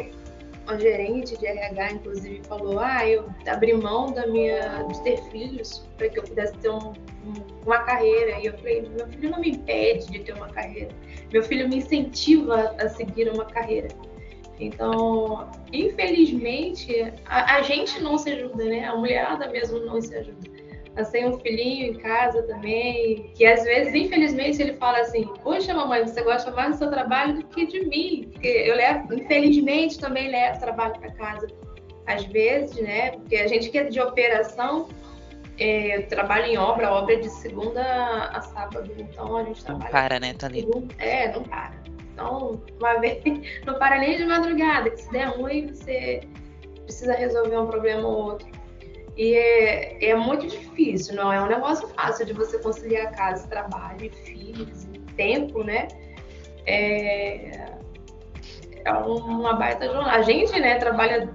o 0.70 0.78
gerente 0.78 1.38
de 1.38 1.46
RH, 1.46 1.92
inclusive, 1.92 2.42
falou: 2.46 2.78
Ah, 2.78 3.08
eu 3.08 3.26
abri 3.46 3.72
mão 3.72 4.12
da 4.12 4.26
minha, 4.26 4.82
de 4.82 5.02
ter 5.02 5.16
filhos 5.30 5.88
para 5.96 6.10
que 6.10 6.18
eu 6.18 6.22
pudesse 6.22 6.54
ter 6.58 6.68
um, 6.68 6.88
um, 6.88 7.62
uma 7.64 7.78
carreira. 7.78 8.38
E 8.40 8.46
eu 8.46 8.58
falei: 8.58 8.82
Meu 8.82 9.08
filho 9.08 9.30
não 9.30 9.40
me 9.40 9.50
impede 9.50 10.06
de 10.12 10.18
ter 10.18 10.34
uma 10.34 10.48
carreira. 10.48 10.90
Meu 11.32 11.42
filho 11.42 11.66
me 11.68 11.76
incentiva 11.76 12.74
a 12.78 12.88
seguir 12.90 13.30
uma 13.32 13.46
carreira. 13.46 13.88
Então, 14.60 15.50
infelizmente, 15.72 17.12
a, 17.24 17.56
a 17.56 17.62
gente 17.62 18.00
não 18.00 18.18
se 18.18 18.30
ajuda, 18.30 18.64
né? 18.64 18.84
A 18.84 18.94
mulherada 18.94 19.48
mesmo 19.48 19.80
não 19.80 20.00
se 20.00 20.14
ajuda 20.14 20.53
tenho 21.10 21.34
um 21.34 21.40
filhinho 21.40 21.92
em 21.92 21.94
casa 21.94 22.42
também, 22.44 23.30
que 23.34 23.44
às 23.44 23.64
vezes, 23.64 23.94
infelizmente, 23.94 24.62
ele 24.62 24.74
fala 24.74 25.00
assim: 25.00 25.28
Poxa, 25.42 25.74
mamãe, 25.74 26.06
você 26.06 26.22
gosta 26.22 26.50
mais 26.52 26.72
do 26.72 26.78
seu 26.78 26.90
trabalho 26.90 27.34
do 27.34 27.46
que 27.46 27.66
de 27.66 27.84
mim. 27.86 28.28
Porque 28.32 28.46
eu 28.46 28.76
levo, 28.76 29.12
infelizmente, 29.14 29.98
também 29.98 30.28
levo 30.28 30.60
trabalho 30.60 30.98
para 31.00 31.10
casa, 31.12 31.48
às 32.06 32.24
vezes, 32.26 32.76
né? 32.76 33.10
Porque 33.12 33.36
a 33.36 33.48
gente 33.48 33.70
que 33.70 33.78
é 33.78 33.84
de 33.84 34.00
operação, 34.00 34.88
é, 35.58 35.98
eu 35.98 36.06
trabalho 36.06 36.46
em 36.46 36.56
obra, 36.56 36.88
a 36.88 36.94
obra 36.94 37.14
é 37.14 37.18
de 37.18 37.28
segunda 37.28 37.82
a 38.32 38.40
sábado, 38.40 38.90
então 38.96 39.36
a 39.36 39.44
gente 39.44 39.64
trabalha. 39.64 39.84
Não 39.84 39.90
para, 39.90 40.20
né, 40.20 40.34
Thalita? 40.34 40.82
É, 40.98 41.32
não 41.32 41.42
para. 41.42 41.74
Então, 42.12 42.62
uma 42.78 42.94
vez, 43.00 43.20
não 43.66 43.78
para 43.78 43.98
nem 43.98 44.16
de 44.16 44.24
madrugada, 44.24 44.90
que 44.90 45.00
se 45.00 45.10
der 45.10 45.26
ruim, 45.36 45.68
você 45.68 46.20
precisa 46.84 47.14
resolver 47.14 47.58
um 47.58 47.66
problema 47.66 48.06
ou 48.06 48.30
outro. 48.30 48.63
E 49.16 49.34
é, 49.34 50.10
é 50.10 50.14
muito 50.16 50.46
difícil, 50.46 51.14
não 51.14 51.32
é 51.32 51.40
um 51.40 51.46
negócio 51.46 51.86
fácil 51.88 52.26
de 52.26 52.32
você 52.32 52.58
conciliar 52.58 53.12
casa, 53.12 53.46
trabalho, 53.46 54.10
filhos, 54.24 54.88
tempo, 55.16 55.62
né? 55.62 55.86
É, 56.66 57.74
é 58.84 58.92
uma 58.92 59.54
baita 59.54 59.86
jornada. 59.86 60.10
A 60.10 60.22
gente, 60.22 60.58
né, 60.58 60.78
trabalha 60.78 61.30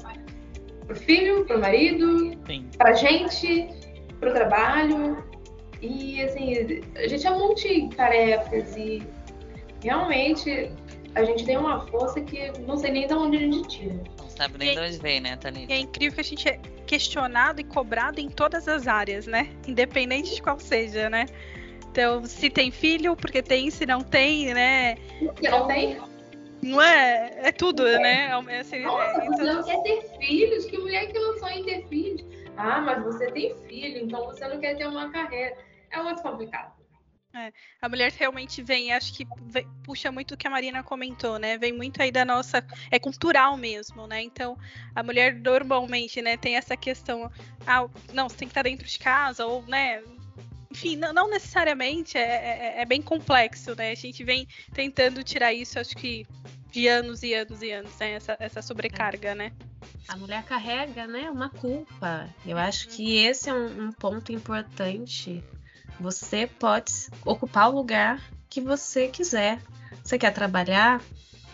pro 0.86 0.96
filho, 0.96 1.46
pro 1.46 1.60
marido, 1.60 2.38
Sim. 2.46 2.68
pra 2.78 2.94
gente, 2.94 3.70
pro 4.20 4.34
trabalho. 4.34 5.24
E, 5.82 6.22
assim, 6.22 6.82
a 6.96 7.08
gente 7.08 7.26
é 7.26 7.30
multitarefas 7.30 8.76
e 8.76 9.02
realmente 9.82 10.70
a 11.16 11.24
gente 11.24 11.46
tem 11.46 11.58
uma 11.58 11.88
força 11.88 12.20
que 12.20 12.52
não 12.68 12.76
sei 12.76 12.92
nem 12.92 13.08
de 13.08 13.14
onde 13.14 13.38
a 13.38 13.40
gente 13.40 13.68
tira 13.68 13.96
sabe 14.40 14.58
nem 14.58 14.74
de 14.74 14.80
onde 14.80 14.98
vem, 14.98 15.20
né, 15.20 15.36
Thalita? 15.36 15.74
É 15.74 15.78
incrível 15.78 16.16
que 16.16 16.22
a 16.22 16.24
gente 16.24 16.48
é 16.48 16.60
questionado 16.88 17.60
e 17.60 17.64
cobrado 17.64 18.20
em 18.20 18.30
todas 18.30 18.68
as 18.68 18.88
áreas, 18.88 19.28
né? 19.28 19.50
Independente 19.68 20.34
de 20.34 20.42
qual 20.42 20.60
seja, 20.60 21.10
né? 21.10 21.26
Então, 21.92 22.24
se 22.24 22.50
tem 22.50 22.72
filho, 22.72 23.16
porque 23.16 23.42
tem, 23.42 23.70
se 23.70 23.86
não 23.86 24.02
tem, 24.02 24.54
né? 24.54 24.96
Porque 25.20 25.50
não 25.50 25.68
tem? 25.68 26.00
Não 26.62 26.82
é? 26.82 27.32
É 27.44 27.52
tudo, 27.52 27.86
é. 27.86 28.00
né? 28.00 28.30
É, 28.48 28.60
assim, 28.60 28.82
Nossa, 28.82 29.22
é, 29.22 29.26
você 29.26 29.42
então... 29.42 29.56
não 29.56 29.64
quer 29.64 29.84
ter 29.84 30.18
filhos? 30.20 30.66
Que 30.66 30.78
mulher 30.78 31.08
que 31.08 31.20
não 31.20 31.38
sonha 31.38 31.60
em 31.60 31.64
ter 31.64 31.88
filhos? 31.88 32.26
Ah, 32.56 32.82
mas 32.82 33.04
você 33.04 33.32
tem 33.32 33.56
filho, 33.68 34.04
então 34.04 34.26
você 34.26 34.48
não 34.48 34.60
quer 34.60 34.78
ter 34.78 34.88
uma 34.88 35.10
carreira. 35.12 35.58
É 35.92 36.02
muito 36.02 36.22
complicado. 36.22 36.79
É, 37.34 37.54
a 37.80 37.88
mulher 37.88 38.12
realmente 38.12 38.64
vem, 38.64 38.92
acho 38.92 39.14
que 39.14 39.28
vem, 39.44 39.68
puxa 39.84 40.12
muito 40.12 40.34
o 40.34 40.38
que 40.38 40.48
a 40.48 40.50
Marina 40.50 40.82
comentou, 40.82 41.38
né? 41.38 41.60
Vem 41.60 41.72
muito 41.72 42.02
aí 42.02 42.12
da 42.12 42.26
nossa. 42.26 42.66
É 42.90 42.98
cultural 42.98 43.56
mesmo, 43.56 44.08
né? 44.08 44.24
Então, 44.24 44.58
a 44.96 45.04
mulher 45.04 45.36
normalmente, 45.36 46.22
né, 46.24 46.38
tem 46.38 46.56
essa 46.56 46.76
questão. 46.76 47.32
Ah, 47.68 47.88
não, 48.14 48.28
você 48.28 48.38
tem 48.38 48.48
que 48.48 48.52
estar 48.52 48.64
dentro 48.64 48.88
de 48.88 48.98
casa, 48.98 49.46
ou, 49.46 49.62
né? 49.68 50.02
Enfim, 50.72 50.96
não, 50.96 51.14
não 51.14 51.30
necessariamente, 51.30 52.18
é, 52.18 52.22
é, 52.22 52.82
é, 52.82 52.86
bem 52.86 53.02
complexo, 53.02 53.76
né? 53.76 53.92
A 53.92 53.96
gente 53.96 54.24
vem 54.24 54.48
tentando 54.74 55.24
tirar 55.24 55.54
isso, 55.54 55.80
acho 55.80 55.96
que 55.96 56.26
de 56.72 56.88
anos 56.88 57.22
e 57.22 57.34
anos 57.36 57.62
e 57.62 57.72
anos, 57.72 57.96
né? 58.00 58.14
Essa, 58.14 58.38
essa 58.40 58.62
sobrecarga, 58.62 59.36
né? 59.36 59.52
A 60.08 60.18
mulher 60.18 60.44
carrega, 60.44 61.06
né, 61.06 61.30
uma 61.30 61.50
culpa. 61.50 62.28
Eu 62.44 62.58
acho 62.58 62.88
que 62.90 63.18
esse 63.18 63.50
é 63.50 63.54
um, 63.54 63.88
um 63.88 63.92
ponto 63.92 64.32
importante 64.32 65.44
você 66.00 66.48
pode 66.48 66.94
ocupar 67.26 67.70
o 67.70 67.76
lugar 67.76 68.22
que 68.50 68.62
você 68.62 69.08
quiser. 69.08 69.60
Você 70.04 70.18
quer 70.18 70.32
trabalhar? 70.32 71.02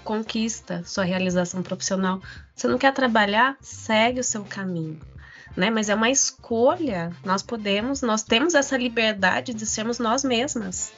Conquista 0.03 0.83
sua 0.85 1.03
realização 1.03 1.63
profissional. 1.63 2.21
Você 2.55 2.67
não 2.67 2.77
quer 2.77 2.93
trabalhar? 2.93 3.57
Segue 3.59 4.19
o 4.19 4.23
seu 4.23 4.45
caminho. 4.45 4.99
Né? 5.57 5.69
Mas 5.69 5.89
é 5.89 5.95
uma 5.95 6.09
escolha. 6.09 7.11
Nós 7.23 7.41
podemos, 7.41 8.01
nós 8.01 8.21
temos 8.21 8.53
essa 8.53 8.77
liberdade 8.77 9.53
de 9.53 9.65
sermos 9.65 9.97
nós 9.97 10.23
mesmas, 10.23 10.93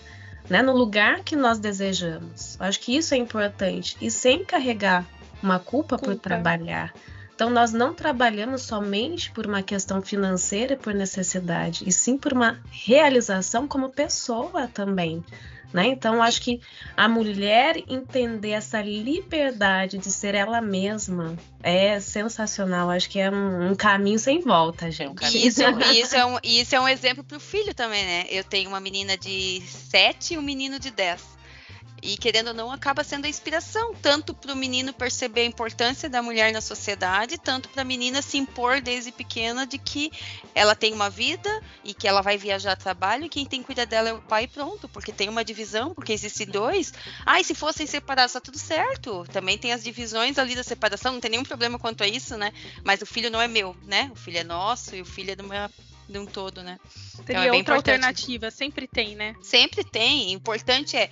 né? 0.50 0.62
No 0.62 0.74
lugar 0.74 1.24
que 1.24 1.36
nós 1.36 1.60
desejamos. 1.60 2.58
Eu 2.60 2.66
acho 2.66 2.80
que 2.80 2.96
isso 2.96 3.14
é 3.14 3.18
importante 3.18 3.96
e 4.02 4.12
sem 4.12 4.44
carregar 4.44 5.06
uma 5.42 5.60
culpa, 5.60 5.98
culpa. 5.98 6.14
por 6.14 6.20
trabalhar. 6.20 6.94
Então, 7.38 7.52
nós 7.52 7.72
não 7.72 7.94
trabalhamos 7.94 8.64
somente 8.64 9.30
por 9.30 9.46
uma 9.46 9.62
questão 9.62 10.02
financeira, 10.02 10.76
por 10.76 10.92
necessidade, 10.92 11.84
e 11.86 11.92
sim 11.92 12.18
por 12.18 12.34
uma 12.34 12.60
realização 12.72 13.68
como 13.68 13.90
pessoa 13.90 14.68
também. 14.68 15.24
Né? 15.72 15.86
Então, 15.86 16.20
acho 16.20 16.42
que 16.42 16.60
a 16.96 17.08
mulher 17.08 17.84
entender 17.88 18.54
essa 18.54 18.82
liberdade 18.82 20.00
de 20.00 20.12
ser 20.12 20.34
ela 20.34 20.60
mesma 20.62 21.38
é 21.62 22.00
sensacional. 22.00 22.90
Acho 22.90 23.08
que 23.08 23.20
é 23.20 23.30
um, 23.30 23.70
um 23.70 23.76
caminho 23.76 24.18
sem 24.18 24.42
volta, 24.42 24.90
gente. 24.90 25.24
E 25.26 25.46
isso, 25.46 25.62
isso, 25.94 26.16
é 26.16 26.26
um, 26.26 26.40
isso 26.42 26.76
é 26.76 26.82
um 26.82 26.88
exemplo 26.88 27.24
para 27.24 27.38
o 27.38 27.40
filho 27.40 27.76
também, 27.76 28.04
né? 28.04 28.26
Eu 28.32 28.44
tenho 28.44 28.68
uma 28.68 28.80
menina 28.80 29.16
de 29.16 29.62
7 29.68 30.34
e 30.34 30.38
um 30.40 30.42
menino 30.42 30.80
de 30.80 30.90
10. 30.90 31.37
E 32.02 32.16
querendo 32.16 32.50
ou 32.50 32.54
não, 32.54 32.72
acaba 32.72 33.04
sendo 33.04 33.26
a 33.26 33.30
inspiração, 33.30 33.94
tanto 33.96 34.34
para 34.34 34.54
o 34.54 34.56
menino 34.56 34.94
perceber 34.94 35.42
a 35.42 35.46
importância 35.46 36.08
da 36.08 36.22
mulher 36.22 36.54
na 36.54 36.62
sociedade, 36.62 37.38
tanto 37.38 37.70
para 37.70 37.82
a 37.82 37.86
menina 37.86 38.22
se 38.22 38.38
impor 38.38 38.82
desde 38.82 39.12
pequena 39.12 39.66
de 39.66 39.78
que 39.78 40.12
ela 40.54 40.76
tem 40.76 40.94
uma 40.94 41.10
vida 41.10 41.50
e 41.84 41.94
que 41.94 42.08
ela 42.08 42.22
vai 42.22 42.38
viajar 42.38 42.74
a 42.74 42.76
trabalho 42.76 43.26
e 43.26 43.30
quem 43.30 43.46
tem 43.46 43.62
que 43.62 43.66
cuidar 43.66 43.86
dela 43.86 44.10
é 44.10 44.14
o 44.14 44.22
pai 44.22 44.48
pronto, 44.48 44.88
porque 44.88 45.12
tem 45.12 45.28
uma 45.28 45.44
divisão, 45.44 45.94
porque 45.94 46.14
existem 46.14 46.46
dois. 46.46 46.94
Ah, 47.26 47.40
e 47.40 47.44
se 47.44 47.56
fossem 47.56 47.88
separados, 47.88 48.34
tá 48.34 48.40
tudo 48.40 48.60
certo. 48.60 49.26
Também 49.32 49.58
tem 49.58 49.74
as 49.74 49.84
divisões 49.84 50.38
ali 50.38 50.56
da 50.56 50.64
separação, 50.64 51.14
não 51.14 51.20
tem 51.20 51.32
nenhum 51.32 51.44
problema 51.44 51.80
quanto 51.80 52.04
a 52.04 52.08
isso, 52.08 52.38
né? 52.38 52.52
Mas 52.84 53.02
o 53.02 53.06
filho 53.06 53.32
não 53.32 53.42
é 53.42 53.48
meu, 53.48 53.76
né? 53.84 54.10
O 54.12 54.16
filho 54.16 54.38
é 54.38 54.44
nosso 54.44 54.96
e 54.96 55.02
o 55.02 55.06
filho 55.06 55.32
é 55.32 55.36
do 55.36 55.44
meu 55.44 55.68
de 56.08 56.18
um 56.18 56.26
todo, 56.26 56.64
né? 56.64 56.80
Teria 57.26 57.42
então 57.42 57.44
é 57.44 57.46
outra 57.46 57.76
importante. 57.76 57.90
alternativa, 57.92 58.52
sempre 58.52 58.88
tem, 58.88 59.16
né? 59.16 59.36
Sempre 59.42 59.84
tem. 59.84 60.28
O 60.28 60.32
importante 60.32 60.96
é 60.96 61.10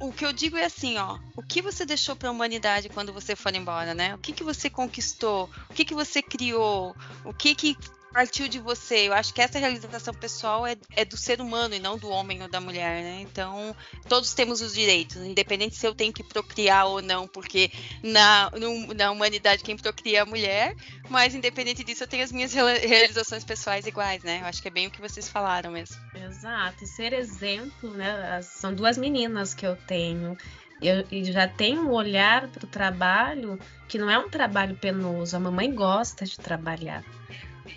o 0.00 0.12
que 0.12 0.24
eu 0.24 0.32
digo 0.32 0.56
é 0.56 0.64
assim, 0.64 0.98
ó, 0.98 1.18
o 1.36 1.42
que 1.42 1.62
você 1.62 1.86
deixou 1.86 2.16
para 2.16 2.28
a 2.28 2.32
humanidade 2.32 2.88
quando 2.88 3.12
você 3.12 3.36
for 3.36 3.54
embora, 3.54 3.94
né? 3.94 4.14
O 4.14 4.18
que, 4.18 4.32
que 4.32 4.42
você 4.42 4.68
conquistou? 4.68 5.48
O 5.70 5.74
que, 5.74 5.84
que 5.84 5.94
você 5.94 6.20
criou? 6.20 6.96
O 7.24 7.32
que, 7.32 7.54
que 7.54 7.76
partiu 8.14 8.46
de 8.46 8.60
você. 8.60 9.08
Eu 9.08 9.12
acho 9.12 9.34
que 9.34 9.42
essa 9.42 9.58
realização 9.58 10.14
pessoal 10.14 10.64
é, 10.64 10.76
é, 10.94 11.04
do 11.04 11.16
ser 11.16 11.40
humano 11.40 11.74
e 11.74 11.80
não 11.80 11.98
do 11.98 12.08
homem 12.08 12.40
ou 12.40 12.48
da 12.48 12.60
mulher, 12.60 13.02
né? 13.02 13.20
Então, 13.20 13.74
todos 14.08 14.32
temos 14.32 14.62
os 14.62 14.72
direitos, 14.72 15.16
independente 15.16 15.74
se 15.74 15.84
eu 15.84 15.94
tenho 15.94 16.12
que 16.12 16.22
procriar 16.22 16.86
ou 16.86 17.02
não, 17.02 17.26
porque 17.26 17.72
na, 18.04 18.50
no, 18.52 18.94
na 18.94 19.10
humanidade 19.10 19.64
quem 19.64 19.76
procria 19.76 20.18
é 20.18 20.20
a 20.20 20.26
mulher, 20.26 20.76
mas 21.10 21.34
independente 21.34 21.82
disso 21.82 22.04
eu 22.04 22.08
tenho 22.08 22.22
as 22.22 22.30
minhas 22.30 22.52
realizações 22.54 23.44
pessoais 23.44 23.84
iguais, 23.84 24.22
né? 24.22 24.40
Eu 24.42 24.46
acho 24.46 24.62
que 24.62 24.68
é 24.68 24.70
bem 24.70 24.86
o 24.86 24.90
que 24.92 25.00
vocês 25.00 25.28
falaram 25.28 25.72
mesmo. 25.72 25.96
Exato, 26.14 26.84
e 26.84 26.86
ser 26.86 27.12
exemplo, 27.12 27.90
né? 27.90 28.40
São 28.42 28.72
duas 28.72 28.96
meninas 28.96 29.52
que 29.54 29.66
eu 29.66 29.74
tenho. 29.74 30.38
Eu, 30.80 31.04
já 31.24 31.48
tenho 31.48 31.88
um 31.88 31.90
olhar 31.90 32.46
para 32.48 32.64
o 32.64 32.68
trabalho 32.68 33.58
que 33.88 33.98
não 33.98 34.08
é 34.08 34.18
um 34.18 34.28
trabalho 34.28 34.76
penoso. 34.76 35.36
A 35.36 35.40
mamãe 35.40 35.74
gosta 35.74 36.24
de 36.24 36.38
trabalhar. 36.38 37.02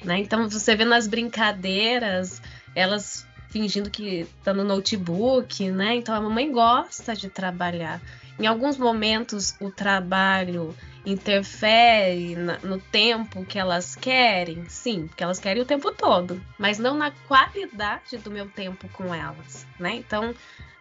Né? 0.03 0.19
Então 0.19 0.49
você 0.49 0.75
vê 0.75 0.85
nas 0.85 1.07
brincadeiras 1.07 2.41
elas 2.75 3.27
fingindo 3.49 3.89
que 3.89 4.27
estão 4.37 4.53
no 4.53 4.63
notebook, 4.63 5.69
né? 5.71 5.95
Então 5.95 6.13
a 6.13 6.21
mamãe 6.21 6.51
gosta 6.51 7.15
de 7.15 7.29
trabalhar. 7.29 8.01
Em 8.39 8.45
alguns 8.45 8.77
momentos 8.77 9.55
o 9.59 9.71
trabalho 9.71 10.75
interfere 11.05 12.35
na, 12.35 12.59
no 12.59 12.79
tempo 12.79 13.45
que 13.45 13.57
elas 13.57 13.95
querem, 13.95 14.65
sim, 14.67 15.07
porque 15.07 15.23
elas 15.23 15.39
querem 15.39 15.63
o 15.63 15.65
tempo 15.65 15.91
todo, 15.91 16.41
mas 16.57 16.77
não 16.77 16.95
na 16.95 17.11
qualidade 17.27 18.17
do 18.17 18.29
meu 18.29 18.47
tempo 18.49 18.89
com 18.89 19.15
elas, 19.15 19.65
né? 19.79 19.95
Então, 19.95 20.35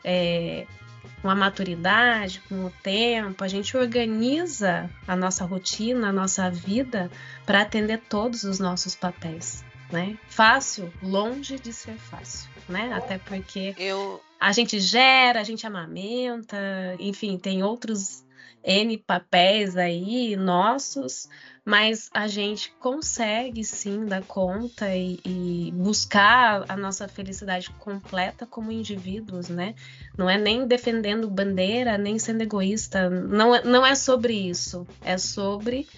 é, 0.04 0.66
com 1.22 1.30
a 1.30 1.34
maturidade, 1.34 2.40
com 2.48 2.64
o 2.64 2.70
tempo, 2.82 3.42
a 3.42 3.48
gente 3.48 3.76
organiza 3.76 4.90
a 5.06 5.16
nossa 5.16 5.44
rotina, 5.44 6.08
a 6.08 6.12
nossa 6.12 6.50
vida 6.50 7.10
para 7.44 7.62
atender 7.62 8.00
todos 8.08 8.44
os 8.44 8.58
nossos 8.58 8.94
papéis. 8.94 9.64
Né? 9.90 10.18
Fácil, 10.28 10.92
longe 11.00 11.60
de 11.60 11.72
ser 11.72 11.94
fácil, 11.94 12.50
né? 12.68 12.92
Até 12.92 13.18
porque 13.18 13.72
eu... 13.78 14.20
a 14.40 14.50
gente 14.50 14.80
gera, 14.80 15.40
a 15.40 15.44
gente 15.44 15.64
amamenta, 15.64 16.56
enfim, 16.98 17.38
tem 17.38 17.62
outros 17.62 18.24
N 18.64 18.98
papéis 18.98 19.76
aí 19.76 20.34
nossos, 20.34 21.28
mas 21.66 22.08
a 22.14 22.28
gente 22.28 22.72
consegue 22.78 23.64
sim 23.64 24.06
dar 24.06 24.22
conta 24.22 24.94
e, 24.94 25.18
e, 25.24 25.72
buscar 25.74 26.64
a 26.68 26.76
nossa 26.76 27.08
felicidade 27.08 27.70
completa 27.70 28.46
como 28.46 28.70
indivíduos, 28.70 29.48
né? 29.48 29.74
Não 30.16 30.30
é 30.30 30.38
nem 30.38 30.64
defendendo 30.64 31.28
bandeira, 31.28 31.98
nem 31.98 32.20
sendo 32.20 32.42
egoísta, 32.42 33.10
não, 33.10 33.52
é, 33.52 33.64
não 33.64 33.84
é 33.84 33.96
sobre 33.96 34.32
isso, 34.32 34.86
é 35.04 35.18
sobre 35.18 35.88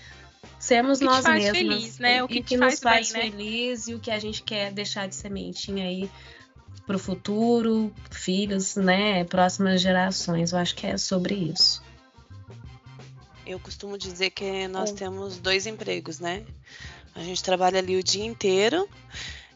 sermos 0.58 1.00
nós 1.00 1.26
mesmos. 1.26 1.58
Feliz, 1.58 1.98
né? 1.98 2.22
O 2.22 2.28
que, 2.28 2.38
e 2.38 2.42
que 2.42 2.56
nos 2.56 2.80
faz 2.80 3.12
bem, 3.12 3.24
né? 3.24 3.30
feliz 3.30 3.88
e 3.88 3.94
o 3.94 4.00
que 4.00 4.10
a 4.10 4.18
gente 4.18 4.42
quer 4.42 4.72
deixar 4.72 5.06
de 5.06 5.16
sementinha 5.16 5.84
aí 5.84 6.10
para 6.86 6.96
o 6.96 6.98
futuro, 6.98 7.92
filhos, 8.10 8.74
né? 8.74 9.22
Próximas 9.24 9.82
gerações. 9.82 10.52
Eu 10.52 10.60
acho 10.60 10.74
que 10.74 10.86
é 10.86 10.96
sobre 10.96 11.34
isso. 11.34 11.86
Eu 13.48 13.58
costumo 13.58 13.96
dizer 13.96 14.28
que 14.28 14.68
nós 14.68 14.90
é. 14.90 14.92
temos 14.92 15.38
dois 15.38 15.66
empregos, 15.66 16.20
né? 16.20 16.44
A 17.14 17.20
gente 17.20 17.42
trabalha 17.42 17.78
ali 17.78 17.96
o 17.96 18.04
dia 18.04 18.26
inteiro 18.26 18.86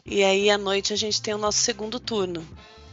e 0.03 0.23
aí 0.23 0.49
à 0.49 0.57
noite 0.57 0.91
a 0.91 0.95
gente 0.95 1.21
tem 1.21 1.31
o 1.31 1.37
nosso 1.37 1.59
segundo 1.59 1.99
turno, 1.99 2.43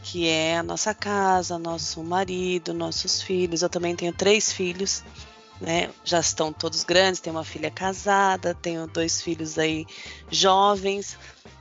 que 0.03 0.27
é 0.27 0.55
a 0.55 0.61
nossa 0.61 0.93
casa, 0.93 1.57
nosso 1.57 2.03
marido, 2.03 2.71
nossos 2.71 3.19
filhos. 3.19 3.63
Eu 3.63 3.69
também 3.69 3.95
tenho 3.95 4.13
três 4.13 4.53
filhos, 4.53 5.03
né? 5.59 5.89
Já 6.05 6.19
estão 6.19 6.53
todos 6.53 6.83
grandes, 6.83 7.19
tenho 7.19 7.35
uma 7.35 7.43
filha 7.43 7.71
casada, 7.71 8.53
tenho 8.53 8.85
dois 8.85 9.23
filhos 9.23 9.57
aí 9.57 9.87
jovens, 10.29 11.17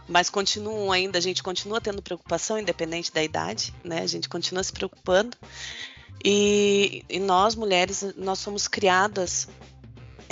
mas 0.06 0.28
continuam 0.28 0.92
ainda, 0.92 1.16
a 1.16 1.22
gente 1.22 1.42
continua 1.42 1.80
tendo 1.80 2.02
preocupação, 2.02 2.58
independente 2.58 3.10
da 3.10 3.22
idade, 3.22 3.72
né? 3.82 4.02
A 4.02 4.06
gente 4.06 4.28
continua 4.28 4.62
se 4.62 4.72
preocupando. 4.72 5.34
E, 6.24 7.04
e 7.08 7.18
nós, 7.18 7.54
mulheres, 7.54 8.14
nós 8.16 8.38
somos 8.38 8.68
criadas 8.68 9.48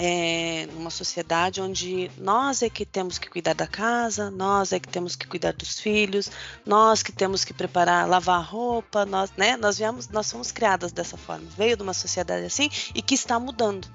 é, 0.00 0.66
numa 0.74 0.90
sociedade 0.90 1.60
onde 1.60 2.08
nós 2.16 2.62
é 2.62 2.70
que 2.70 2.86
temos 2.86 3.18
que 3.18 3.28
cuidar 3.28 3.54
da 3.54 3.66
casa, 3.66 4.30
nós 4.30 4.72
é 4.72 4.78
que 4.78 4.86
temos 4.86 5.16
que 5.16 5.26
cuidar 5.26 5.52
dos 5.52 5.80
filhos, 5.80 6.30
nós 6.64 7.02
que 7.02 7.10
temos 7.10 7.44
que 7.44 7.52
preparar, 7.52 8.08
lavar 8.08 8.40
roupa, 8.44 9.04
nós, 9.04 9.32
né? 9.36 9.56
Nós 9.56 9.76
viemos, 9.76 10.08
nós 10.08 10.28
somos 10.28 10.52
criadas 10.52 10.92
dessa 10.92 11.16
forma. 11.16 11.44
Veio 11.56 11.76
de 11.76 11.82
uma 11.82 11.92
sociedade 11.92 12.46
assim 12.46 12.70
e 12.94 13.02
que 13.02 13.14
está 13.14 13.40
mudando, 13.40 13.88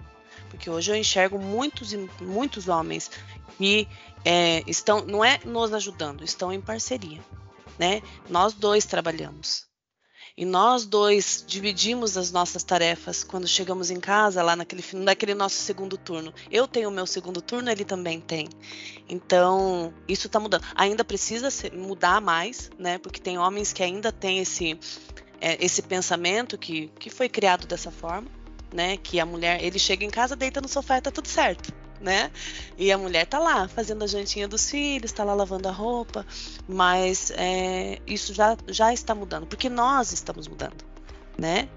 porque 0.49 0.69
hoje 0.69 0.91
eu 0.91 0.95
enxergo 0.97 1.39
muitos 1.39 1.93
muitos 2.19 2.67
homens 2.67 3.09
que 3.57 3.87
é, 4.25 4.61
estão, 4.67 5.05
não 5.05 5.23
é 5.23 5.39
nos 5.45 5.71
ajudando, 5.71 6.25
estão 6.25 6.51
em 6.51 6.59
parceria, 6.59 7.21
né? 7.79 8.01
Nós 8.29 8.53
dois 8.53 8.83
trabalhamos. 8.83 9.72
E 10.35 10.45
nós 10.45 10.87
dois 10.87 11.43
dividimos 11.47 12.17
as 12.17 12.31
nossas 12.31 12.63
tarefas 12.63 13.23
quando 13.23 13.47
chegamos 13.47 13.91
em 13.91 13.99
casa, 13.99 14.41
lá 14.41 14.55
naquele, 14.55 14.83
naquele 14.93 15.35
nosso 15.35 15.57
segundo 15.57 15.95
turno. 15.95 16.33
Eu 16.49 16.67
tenho 16.67 16.89
o 16.89 16.91
meu 16.91 17.05
segundo 17.05 17.39
turno, 17.39 17.69
ele 17.69 17.85
também 17.85 18.19
tem. 18.19 18.49
Então, 19.07 19.93
isso 20.07 20.25
está 20.25 20.39
mudando. 20.39 20.65
Ainda 20.73 21.05
precisa 21.05 21.49
mudar 21.71 22.19
mais, 22.19 22.71
né? 22.79 22.97
Porque 22.97 23.19
tem 23.19 23.37
homens 23.37 23.71
que 23.71 23.83
ainda 23.83 24.11
têm 24.11 24.39
esse, 24.39 24.79
é, 25.39 25.63
esse 25.63 25.83
pensamento 25.83 26.57
que, 26.57 26.87
que 26.99 27.11
foi 27.11 27.29
criado 27.29 27.67
dessa 27.67 27.91
forma, 27.91 28.27
né? 28.73 28.97
Que 28.97 29.19
a 29.19 29.25
mulher, 29.27 29.63
ele 29.63 29.77
chega 29.77 30.03
em 30.03 30.09
casa, 30.09 30.35
deita 30.35 30.59
no 30.59 30.67
sofá 30.67 30.97
e 30.97 31.01
tá 31.01 31.11
tudo 31.11 31.27
certo 31.27 31.82
né? 32.03 32.29
E 32.77 32.91
a 32.91 32.97
mulher 32.97 33.25
tá 33.25 33.39
lá 33.39 33.67
fazendo 33.67 34.03
a 34.03 34.07
jantinha 34.07 34.47
dos 34.47 34.69
filhos, 34.69 35.11
tá 35.11 35.23
lá 35.23 35.33
lavando 35.33 35.69
a 35.69 35.71
roupa, 35.71 36.25
mas 36.67 37.31
é, 37.31 37.99
isso 38.05 38.33
já, 38.33 38.57
já 38.67 38.93
está 38.93 39.15
mudando, 39.15 39.47
porque 39.47 39.69
nós 39.69 40.11
estamos 40.11 40.47
mudando, 40.47 40.83
né? 41.37 41.69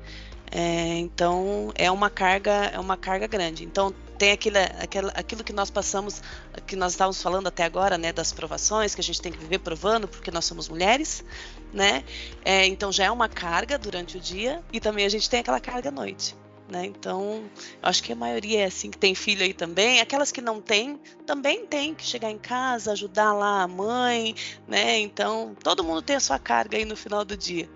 É, 0.51 0.99
então 0.99 1.73
é 1.75 1.91
uma 1.91 2.09
carga 2.09 2.53
é 2.73 2.79
uma 2.79 2.97
carga 2.97 3.27
grande. 3.27 3.65
Então 3.65 3.95
tem 4.17 4.33
aquilo, 4.33 4.57
aquilo, 4.81 5.11
aquilo 5.15 5.45
que 5.45 5.53
nós 5.53 5.71
passamos, 5.71 6.23
que 6.67 6.75
nós 6.75 6.93
estávamos 6.93 7.23
falando 7.23 7.49
até 7.49 7.65
agora, 7.65 7.99
né, 7.99 8.13
das 8.13 8.33
provações 8.33 8.95
que 8.95 9.01
a 9.01 9.05
gente 9.05 9.21
tem 9.21 9.31
que 9.31 9.39
viver 9.39 9.59
provando 9.59 10.09
porque 10.09 10.31
nós 10.31 10.45
somos 10.45 10.69
mulheres, 10.69 11.25
né? 11.73 12.05
É, 12.45 12.67
então 12.67 12.91
já 12.91 13.05
é 13.05 13.11
uma 13.11 13.29
carga 13.29 13.79
durante 13.79 14.17
o 14.17 14.21
dia 14.21 14.63
e 14.73 14.81
também 14.81 15.05
a 15.05 15.09
gente 15.09 15.29
tem 15.29 15.41
aquela 15.41 15.61
carga 15.61 15.91
à 15.91 15.93
noite. 15.93 16.35
Né? 16.69 16.87
Então, 16.87 17.49
acho 17.81 18.03
que 18.03 18.13
a 18.13 18.17
maioria 18.17 18.63
é 18.63 18.65
assim 18.65 18.91
que 18.91 18.99
tem 18.99 19.15
filho 19.15 19.43
aí 19.43 19.55
também. 19.55 20.01
Aquelas 20.01 20.33
que 20.33 20.41
não 20.41 20.61
têm, 20.61 20.99
também 21.25 21.65
tem 21.65 21.95
que 21.95 22.05
chegar 22.05 22.31
em 22.31 22.39
casa, 22.39 22.93
ajudar 22.93 23.33
lá 23.33 23.63
a 23.63 23.69
mãe, 23.69 24.35
né? 24.67 24.99
Então, 24.99 25.55
todo 25.63 25.85
mundo 25.85 26.03
tem 26.03 26.17
a 26.17 26.21
sua 26.21 26.41
carga 26.41 26.77
aí 26.77 26.85
no 26.85 26.97
final 26.97 27.25
do 27.25 27.37
dia. 27.37 27.69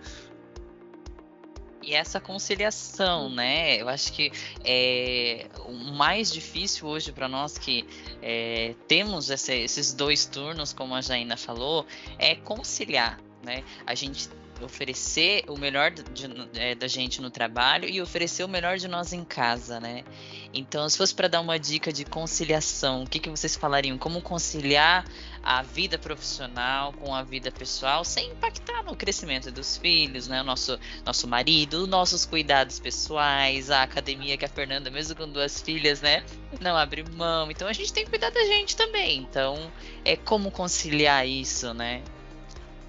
E 1.83 1.95
essa 1.95 2.21
conciliação, 2.21 3.31
né? 3.31 3.81
Eu 3.81 3.89
acho 3.89 4.13
que 4.13 4.31
é, 4.65 5.47
o 5.67 5.73
mais 5.73 6.31
difícil 6.31 6.87
hoje 6.87 7.11
para 7.11 7.27
nós 7.27 7.57
que 7.57 7.87
é, 8.21 8.75
temos 8.87 9.31
esse, 9.31 9.55
esses 9.55 9.93
dois 9.95 10.27
turnos, 10.27 10.73
como 10.73 10.95
a 10.95 11.01
Jaina 11.01 11.37
falou, 11.37 11.87
é 12.19 12.35
conciliar, 12.35 13.19
né? 13.43 13.65
A 13.87 13.95
gente 13.95 14.29
oferecer 14.63 15.45
o 15.49 15.57
melhor 15.59 15.91
de, 15.91 16.27
é, 16.55 16.75
da 16.75 16.87
gente 16.87 17.21
no 17.21 17.31
trabalho 17.31 17.89
e 17.89 18.01
oferecer 18.01 18.45
o 18.45 18.49
melhor 18.49 18.79
de 18.79 18.89
nós 18.89 19.13
em 19.13 19.25
casa, 19.25 19.81
né? 19.81 20.05
Então, 20.53 20.89
se 20.89 20.97
fosse 20.97 21.15
para 21.15 21.29
dar 21.29 21.41
uma 21.41 21.59
dica 21.59 21.93
de 21.93 22.05
conciliação, 22.05 23.05
o 23.05 23.07
que, 23.07 23.19
que 23.19 23.31
vocês 23.31 23.57
falariam? 23.57 23.97
Como 23.97 24.21
conciliar 24.21 25.05
a 25.43 25.63
vida 25.63 25.97
profissional 25.99 26.93
com 26.93 27.15
a 27.15 27.23
vida 27.23 27.51
pessoal 27.51 28.05
sem 28.05 28.31
impactar 28.31 28.83
no 28.83 28.95
crescimento 28.95 29.51
dos 29.51 29.77
filhos, 29.77 30.29
né? 30.29 30.41
O 30.41 30.45
nosso, 30.45 30.79
nosso 31.05 31.27
marido, 31.29 31.83
os 31.83 31.89
nossos 31.89 32.27
cuidados 32.27 32.79
pessoais, 32.79 33.71
a 33.71 33.83
academia 33.83 34.37
que 34.37 34.45
a 34.45 34.49
Fernanda, 34.49 34.91
mesmo 34.91 35.17
com 35.17 35.29
duas 35.29 35.61
filhas, 35.63 36.01
né? 36.01 36.25
Não 36.61 36.77
abre 36.77 37.05
mão. 37.17 37.51
Então, 37.51 37.69
a 37.69 37.73
gente 37.73 37.93
tem 37.93 38.05
que 38.05 38.11
cuidar 38.11 38.31
da 38.31 38.45
gente 38.45 38.77
também. 38.77 39.19
Então, 39.19 39.71
é 40.05 40.17
como 40.17 40.51
conciliar 40.51 41.27
isso, 41.27 41.73
né? 41.73 42.03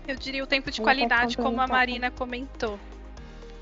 Eu 0.08 0.16
diria 0.16 0.44
o 0.44 0.48
tempo 0.48 0.72
de 0.72 0.82
qualidade, 0.82 1.38
como 1.38 1.62
a 1.62 1.68
Marina 1.68 2.10
comentou. 2.12 2.80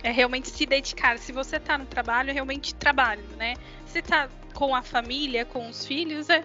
É 0.01 0.11
realmente 0.11 0.49
se 0.49 0.65
dedicar. 0.65 1.17
Se 1.17 1.31
você 1.31 1.57
está 1.57 1.77
no 1.77 1.85
trabalho, 1.85 2.29
é 2.29 2.33
realmente 2.33 2.73
trabalho, 2.73 3.23
né? 3.37 3.55
Se 3.85 3.99
está 3.99 4.29
com 4.53 4.73
a 4.73 4.81
família, 4.81 5.45
com 5.45 5.67
os 5.67 5.85
filhos, 5.85 6.29
é 6.29 6.43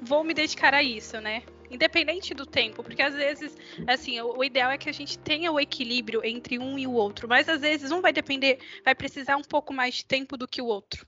vou 0.00 0.24
me 0.24 0.34
dedicar 0.34 0.74
a 0.74 0.82
isso, 0.82 1.20
né? 1.20 1.42
Independente 1.70 2.34
do 2.34 2.46
tempo, 2.46 2.82
porque 2.82 3.02
às 3.02 3.14
vezes, 3.14 3.56
assim, 3.86 4.20
o, 4.20 4.38
o, 4.38 4.44
ideal 4.44 4.70
é 4.70 4.78
que 4.78 4.88
a 4.88 4.92
gente 4.92 5.18
tenha 5.18 5.50
o 5.50 5.58
equilíbrio 5.58 6.24
entre 6.24 6.58
um 6.58 6.78
e 6.78 6.86
o 6.86 6.92
outro, 6.92 7.28
mas 7.28 7.48
às 7.48 7.62
vezes 7.62 7.90
um 7.90 8.00
vai 8.00 8.12
depender, 8.12 8.58
vai 8.84 8.94
precisar 8.94 9.36
um 9.36 9.42
pouco 9.42 9.72
mais 9.72 9.94
de 9.94 10.04
tempo 10.04 10.36
do 10.36 10.46
que 10.46 10.62
o 10.62 10.66
outro. 10.66 11.06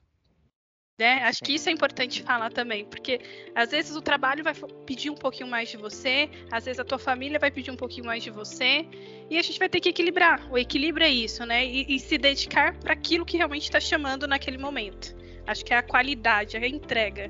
Né? 0.99 1.21
Acho 1.25 1.43
que 1.43 1.53
isso 1.53 1.69
é 1.69 1.71
importante 1.71 2.23
falar 2.23 2.51
também, 2.51 2.83
porque 2.83 3.21
às 3.53 3.69
vezes 3.69 3.95
o 3.95 4.01
trabalho 4.01 4.43
vai 4.43 4.55
pedir 4.83 5.11
um 5.11 5.15
pouquinho 5.15 5.47
mais 5.47 5.69
de 5.69 5.77
você, 5.77 6.27
às 6.51 6.65
vezes 6.65 6.79
a 6.79 6.83
tua 6.83 6.97
família 6.97 7.37
vai 7.37 7.51
pedir 7.51 7.69
um 7.69 7.75
pouquinho 7.75 8.07
mais 8.07 8.23
de 8.23 8.31
você, 8.31 8.83
e 9.29 9.37
a 9.37 9.41
gente 9.43 9.59
vai 9.59 9.69
ter 9.69 9.79
que 9.79 9.89
equilibrar. 9.89 10.51
O 10.51 10.57
equilíbrio 10.57 11.05
é 11.05 11.09
isso, 11.11 11.45
né? 11.45 11.63
E, 11.63 11.85
e 11.87 11.99
se 11.99 12.17
dedicar 12.17 12.75
para 12.79 12.93
aquilo 12.93 13.27
que 13.27 13.37
realmente 13.37 13.65
está 13.65 13.79
chamando 13.79 14.27
naquele 14.27 14.57
momento. 14.57 15.15
Acho 15.45 15.63
que 15.63 15.71
é 15.71 15.77
a 15.77 15.83
qualidade, 15.83 16.57
a 16.57 16.67
entrega. 16.67 17.29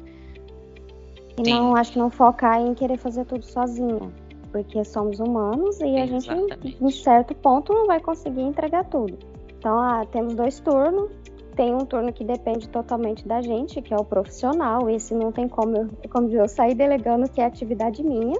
E 1.37 1.51
não, 1.51 1.75
acho 1.75 1.91
que 1.91 1.99
não 1.99 2.09
focar 2.09 2.61
em 2.61 2.73
querer 2.73 2.97
fazer 2.97 3.25
tudo 3.25 3.45
sozinha, 3.45 4.13
porque 4.49 4.81
somos 4.85 5.19
humanos 5.19 5.77
e 5.81 5.97
a 5.97 6.05
Exatamente. 6.05 6.69
gente, 6.69 6.83
em 6.85 6.89
certo 6.89 7.35
ponto, 7.35 7.73
não 7.73 7.85
vai 7.85 7.99
conseguir 7.99 8.43
entregar 8.43 8.85
tudo. 8.85 9.19
Então, 9.59 9.77
ah, 9.77 10.05
temos 10.09 10.35
dois 10.35 10.57
turnos, 10.61 11.11
tem 11.57 11.73
um 11.73 11.83
turno 11.83 12.13
que 12.13 12.23
depende 12.23 12.69
totalmente 12.69 13.27
da 13.27 13.41
gente, 13.41 13.81
que 13.81 13.91
é 13.91 13.97
o 13.97 14.05
profissional. 14.05 14.87
Esse 14.87 15.15
não 15.15 15.31
tem 15.31 15.49
como 15.49 15.75
eu, 15.75 15.89
como 16.09 16.29
eu 16.29 16.47
sair 16.47 16.75
delegando, 16.75 17.27
que 17.29 17.41
é 17.41 17.45
atividade 17.45 18.03
minha. 18.03 18.39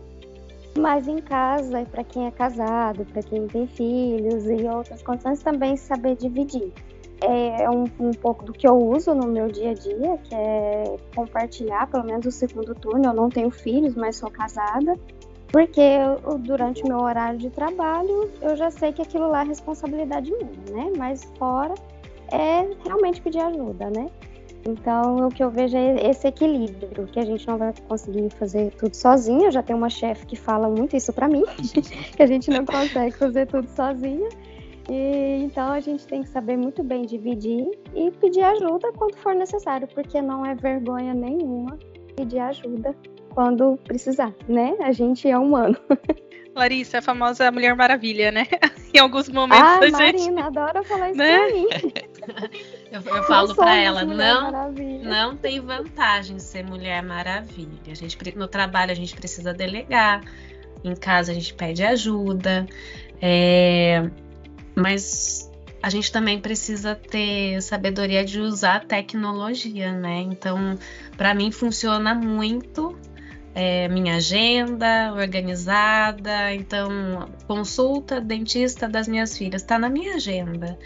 Mas 0.77 1.07
em 1.07 1.17
casa, 1.17 1.83
para 1.91 2.03
quem 2.03 2.27
é 2.27 2.31
casado, 2.31 3.03
para 3.05 3.23
quem 3.23 3.47
tem 3.47 3.65
filhos 3.65 4.45
e 4.45 4.67
outras 4.67 5.01
condições, 5.01 5.41
também 5.41 5.75
saber 5.75 6.15
dividir. 6.15 6.71
É 7.19 7.67
um, 7.67 7.85
um, 7.99 8.11
pouco 8.11 8.45
do 8.45 8.53
que 8.53 8.67
eu 8.67 8.77
uso 8.77 9.15
no 9.15 9.27
meu 9.27 9.47
dia 9.47 9.71
a 9.71 9.73
dia, 9.73 10.17
que 10.19 10.35
é 10.35 10.97
compartilhar 11.15 11.87
pelo 11.87 12.03
menos 12.03 12.27
o 12.27 12.31
segundo 12.31 12.75
turno. 12.75 13.05
Eu 13.05 13.13
não 13.13 13.27
tenho 13.27 13.49
filhos, 13.49 13.95
mas 13.95 14.17
sou 14.17 14.29
casada. 14.29 14.95
Porque 15.51 15.81
eu, 15.81 16.37
durante 16.37 16.83
o 16.83 16.87
meu 16.87 16.99
horário 16.99 17.39
de 17.39 17.49
trabalho, 17.49 18.29
eu 18.41 18.55
já 18.55 18.69
sei 18.69 18.93
que 18.93 19.01
aquilo 19.01 19.29
lá 19.29 19.41
é 19.41 19.45
responsabilidade 19.45 20.31
minha, 20.31 20.83
né? 20.83 20.91
Mas 20.95 21.23
fora, 21.39 21.73
é 22.31 22.67
realmente 22.85 23.21
pedir 23.21 23.39
ajuda, 23.39 23.89
né? 23.89 24.09
Então, 24.65 25.27
o 25.27 25.29
que 25.29 25.41
eu 25.41 25.49
vejo 25.49 25.77
é 25.77 26.09
esse 26.09 26.27
equilíbrio, 26.27 27.07
que 27.07 27.19
a 27.19 27.25
gente 27.25 27.47
não 27.47 27.57
vai 27.57 27.73
conseguir 27.87 28.29
fazer 28.31 28.71
tudo 28.71 28.93
sozinha. 28.95 29.45
Eu 29.45 29.51
já 29.51 29.63
tenho 29.63 29.77
uma 29.77 29.89
chefe 29.89 30.25
que 30.25 30.35
fala 30.35 30.67
muito 30.67 30.95
isso 30.95 31.13
para 31.13 31.27
mim, 31.27 31.43
que 32.15 32.21
a 32.21 32.27
gente 32.27 32.49
não 32.49 32.65
consegue 32.65 33.15
fazer 33.15 33.45
tudo 33.47 33.67
sozinha. 33.69 34.27
E, 34.89 35.43
então, 35.43 35.71
a 35.71 35.79
gente 35.79 36.05
tem 36.05 36.21
que 36.21 36.29
saber 36.29 36.57
muito 36.57 36.83
bem 36.83 37.03
dividir 37.03 37.65
e 37.95 38.11
pedir 38.11 38.43
ajuda 38.43 38.91
quando 38.93 39.15
for 39.17 39.33
necessário, 39.33 39.87
porque 39.87 40.21
não 40.21 40.45
é 40.45 40.53
vergonha 40.55 41.13
nenhuma 41.13 41.77
pedir 42.17 42.39
ajuda 42.39 42.95
quando 43.29 43.77
precisar, 43.85 44.33
né? 44.49 44.75
A 44.81 44.91
gente 44.91 45.29
é 45.29 45.37
humano. 45.37 45.77
Larissa, 46.55 46.97
a 46.97 47.01
famosa 47.01 47.51
Mulher 47.51 47.75
Maravilha, 47.75 48.31
né? 48.31 48.47
em 48.91 48.97
alguns 48.97 49.29
momentos 49.29 49.63
ah, 49.63 49.79
a 49.79 49.85
gente. 49.85 50.23
Marina, 50.23 50.47
adora 50.47 50.83
falar 50.83 51.09
isso 51.11 51.17
né? 51.17 51.37
pra 51.37 51.53
mim. 51.53 51.67
eu, 52.91 53.01
eu 53.01 53.23
falo 53.23 53.55
para 53.55 53.75
ela, 53.75 54.03
não, 54.03 54.71
não 55.03 55.35
tem 55.35 55.59
vantagem 55.59 56.39
ser 56.39 56.63
Mulher 56.63 57.01
Maravilha. 57.03 57.91
A 57.91 57.93
gente, 57.93 58.17
no 58.35 58.47
trabalho 58.47 58.91
a 58.91 58.95
gente 58.95 59.15
precisa 59.15 59.53
delegar, 59.53 60.23
em 60.83 60.95
casa 60.95 61.31
a 61.31 61.35
gente 61.35 61.53
pede 61.53 61.83
ajuda, 61.83 62.67
é, 63.21 64.09
mas 64.75 65.51
a 65.81 65.89
gente 65.89 66.11
também 66.11 66.39
precisa 66.39 66.95
ter 66.95 67.61
sabedoria 67.61 68.25
de 68.25 68.39
usar 68.39 68.77
a 68.77 68.79
tecnologia, 68.79 69.91
né? 69.91 70.21
Então, 70.21 70.77
para 71.15 71.33
mim 71.33 71.51
funciona 71.51 72.13
muito 72.13 72.97
é, 73.53 73.87
minha 73.87 74.17
agenda 74.17 75.13
organizada, 75.13 76.53
então 76.53 77.27
consulta 77.47 78.21
dentista 78.21 78.87
das 78.87 79.07
minhas 79.07 79.37
filhas 79.37 79.61
está 79.61 79.79
na 79.79 79.89
minha 79.89 80.15
agenda. 80.15 80.77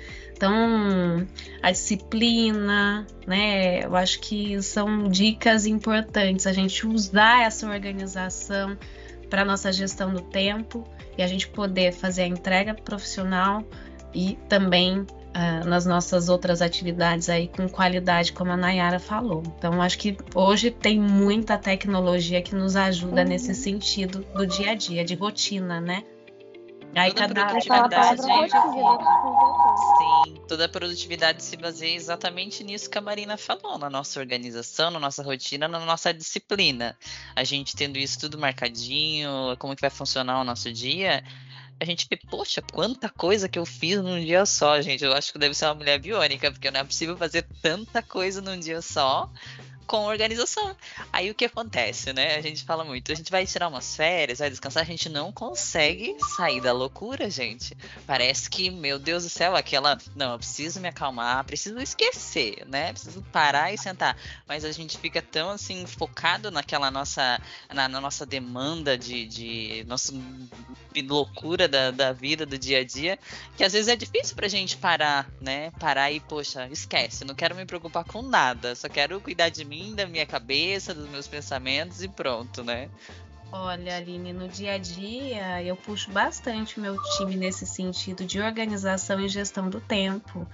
Então, 0.41 1.27
a 1.61 1.69
disciplina, 1.69 3.05
né? 3.27 3.85
Eu 3.85 3.95
acho 3.95 4.19
que 4.19 4.59
são 4.63 5.07
dicas 5.07 5.67
importantes 5.67 6.47
a 6.47 6.51
gente 6.51 6.87
usar 6.87 7.43
essa 7.43 7.69
organização 7.69 8.75
para 9.29 9.45
nossa 9.45 9.71
gestão 9.71 10.11
do 10.11 10.21
tempo 10.21 10.83
e 11.15 11.21
a 11.21 11.27
gente 11.27 11.47
poder 11.47 11.93
fazer 11.93 12.23
a 12.23 12.27
entrega 12.27 12.73
profissional 12.73 13.63
e 14.15 14.35
também 14.49 15.01
uh, 15.01 15.69
nas 15.69 15.85
nossas 15.85 16.27
outras 16.27 16.59
atividades 16.63 17.29
aí 17.29 17.47
com 17.47 17.69
qualidade, 17.69 18.33
como 18.33 18.51
a 18.51 18.57
Nayara 18.57 18.97
falou. 18.97 19.43
Então, 19.45 19.79
acho 19.79 19.99
que 19.99 20.17
hoje 20.33 20.71
tem 20.71 20.99
muita 20.99 21.55
tecnologia 21.55 22.41
que 22.41 22.55
nos 22.55 22.75
ajuda 22.75 23.21
uhum. 23.21 23.27
nesse 23.27 23.53
sentido 23.53 24.25
do 24.33 24.47
dia 24.47 24.71
a 24.71 24.73
dia, 24.73 25.05
de 25.05 25.13
rotina, 25.13 25.79
né? 25.79 26.03
Aí 26.95 27.13
toda 27.13 27.33
cada 27.33 27.47
produtividade. 27.47 28.21
Sim, 28.21 28.47
toda 30.47 30.65
a 30.65 30.69
produtividade 30.69 31.43
se 31.43 31.55
baseia 31.57 31.95
exatamente 31.95 32.63
nisso 32.63 32.89
que 32.89 32.97
a 32.97 33.01
Marina 33.01 33.37
falou, 33.37 33.77
na 33.77 33.89
nossa 33.89 34.19
organização, 34.19 34.91
na 34.91 34.99
nossa 34.99 35.23
rotina, 35.23 35.67
na 35.67 35.79
nossa 35.79 36.13
disciplina. 36.13 36.97
A 37.35 37.43
gente 37.43 37.75
tendo 37.75 37.97
isso 37.97 38.19
tudo 38.19 38.37
marcadinho, 38.37 39.55
como 39.57 39.75
que 39.75 39.81
vai 39.81 39.89
funcionar 39.89 40.41
o 40.41 40.43
nosso 40.43 40.71
dia, 40.71 41.23
a 41.79 41.85
gente 41.85 42.07
vê, 42.07 42.15
poxa, 42.15 42.61
quanta 42.61 43.09
coisa 43.09 43.49
que 43.49 43.57
eu 43.57 43.65
fiz 43.65 43.97
num 43.97 44.23
dia 44.23 44.45
só, 44.45 44.79
gente. 44.81 45.03
Eu 45.03 45.13
acho 45.13 45.33
que 45.33 45.39
deve 45.39 45.55
ser 45.55 45.65
uma 45.65 45.73
mulher 45.73 45.97
biônica, 45.97 46.51
porque 46.51 46.69
não 46.69 46.79
é 46.79 46.83
possível 46.83 47.17
fazer 47.17 47.43
tanta 47.59 48.03
coisa 48.03 48.39
num 48.39 48.59
dia 48.59 48.83
só 48.83 49.27
com 49.87 50.05
organização. 50.05 50.75
Aí 51.11 51.29
o 51.29 51.35
que 51.35 51.45
acontece, 51.45 52.13
né? 52.13 52.35
A 52.35 52.41
gente 52.41 52.63
fala 52.63 52.83
muito, 52.83 53.11
a 53.11 53.15
gente 53.15 53.31
vai 53.31 53.45
tirar 53.45 53.67
umas 53.67 53.95
férias, 53.95 54.39
vai 54.39 54.49
descansar, 54.49 54.83
a 54.83 54.85
gente 54.85 55.09
não 55.09 55.31
consegue 55.31 56.15
sair 56.35 56.61
da 56.61 56.71
loucura, 56.71 57.29
gente. 57.29 57.75
Parece 58.05 58.49
que, 58.49 58.69
meu 58.69 58.97
Deus 58.97 59.23
do 59.23 59.29
céu, 59.29 59.55
aquela, 59.55 59.97
não, 60.15 60.33
eu 60.33 60.37
preciso 60.37 60.79
me 60.79 60.87
acalmar, 60.87 61.43
preciso 61.43 61.79
esquecer, 61.79 62.65
né? 62.67 62.93
Preciso 62.93 63.21
parar 63.31 63.73
e 63.73 63.77
sentar. 63.77 64.17
Mas 64.47 64.63
a 64.63 64.71
gente 64.71 64.97
fica 64.97 65.21
tão 65.21 65.49
assim 65.49 65.85
focado 65.85 66.51
naquela 66.51 66.89
nossa, 66.89 67.41
na, 67.73 67.87
na 67.87 68.01
nossa 68.01 68.25
demanda 68.25 68.97
de, 68.97 69.25
de 69.25 69.85
nossa 69.87 70.13
loucura 71.07 71.67
da, 71.67 71.91
da 71.91 72.11
vida, 72.11 72.45
do 72.45 72.57
dia 72.57 72.79
a 72.79 72.83
dia, 72.83 73.17
que 73.55 73.63
às 73.63 73.73
vezes 73.73 73.87
é 73.87 73.95
difícil 73.95 74.35
pra 74.35 74.47
gente 74.47 74.77
parar, 74.77 75.29
né? 75.39 75.71
Parar 75.79 76.11
e, 76.11 76.19
poxa, 76.19 76.67
esquece, 76.71 77.23
não 77.23 77.35
quero 77.35 77.55
me 77.55 77.65
preocupar 77.65 78.03
com 78.03 78.21
nada, 78.21 78.75
só 78.75 78.89
quero 78.89 79.19
cuidar 79.21 79.49
de 79.49 79.63
mim 79.71 79.95
da 79.95 80.05
minha 80.05 80.25
cabeça, 80.25 80.93
dos 80.93 81.07
meus 81.07 81.29
pensamentos 81.29 82.03
e 82.03 82.09
pronto, 82.09 82.61
né? 82.61 82.89
Olha, 83.53 83.95
Aline, 83.95 84.33
no 84.33 84.49
dia 84.49 84.73
a 84.73 84.77
dia 84.77 85.63
eu 85.63 85.77
puxo 85.77 86.11
bastante 86.11 86.77
o 86.77 86.81
meu 86.81 87.01
time 87.15 87.37
nesse 87.37 87.65
sentido 87.65 88.25
de 88.25 88.41
organização 88.41 89.17
e 89.21 89.29
gestão 89.29 89.69
do 89.69 89.79
tempo. 89.79 90.45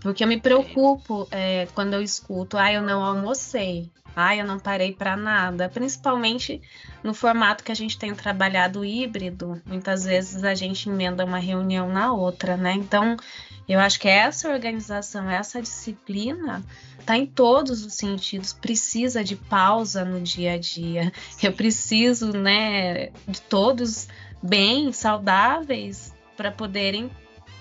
Porque 0.00 0.24
eu 0.24 0.28
me 0.28 0.40
preocupo 0.40 1.28
é, 1.30 1.68
quando 1.74 1.94
eu 1.94 2.02
escuto, 2.02 2.58
ah, 2.58 2.72
eu 2.72 2.82
não 2.82 3.04
almocei, 3.04 3.88
ah, 4.16 4.34
eu 4.34 4.44
não 4.44 4.58
parei 4.58 4.92
para 4.92 5.16
nada. 5.16 5.68
Principalmente 5.68 6.60
no 7.04 7.14
formato 7.14 7.62
que 7.62 7.70
a 7.70 7.76
gente 7.76 7.96
tem 7.96 8.12
trabalhado 8.16 8.84
híbrido, 8.84 9.62
muitas 9.64 10.04
vezes 10.04 10.42
a 10.42 10.56
gente 10.56 10.88
emenda 10.88 11.24
uma 11.24 11.38
reunião 11.38 11.88
na 11.88 12.12
outra, 12.12 12.56
né? 12.56 12.72
Então, 12.72 13.16
eu 13.68 13.78
acho 13.78 14.00
que 14.00 14.08
essa 14.08 14.48
organização, 14.48 15.30
essa 15.30 15.62
disciplina 15.62 16.64
tá 17.04 17.16
em 17.16 17.26
todos 17.26 17.84
os 17.84 17.94
sentidos, 17.94 18.52
precisa 18.52 19.24
de 19.24 19.36
pausa 19.36 20.04
no 20.04 20.20
dia 20.20 20.54
a 20.54 20.58
dia. 20.58 21.12
Eu 21.42 21.52
preciso, 21.52 22.32
né, 22.32 23.10
de 23.26 23.40
todos 23.42 24.08
bem, 24.42 24.92
saudáveis 24.92 26.14
para 26.36 26.50
poderem 26.50 27.10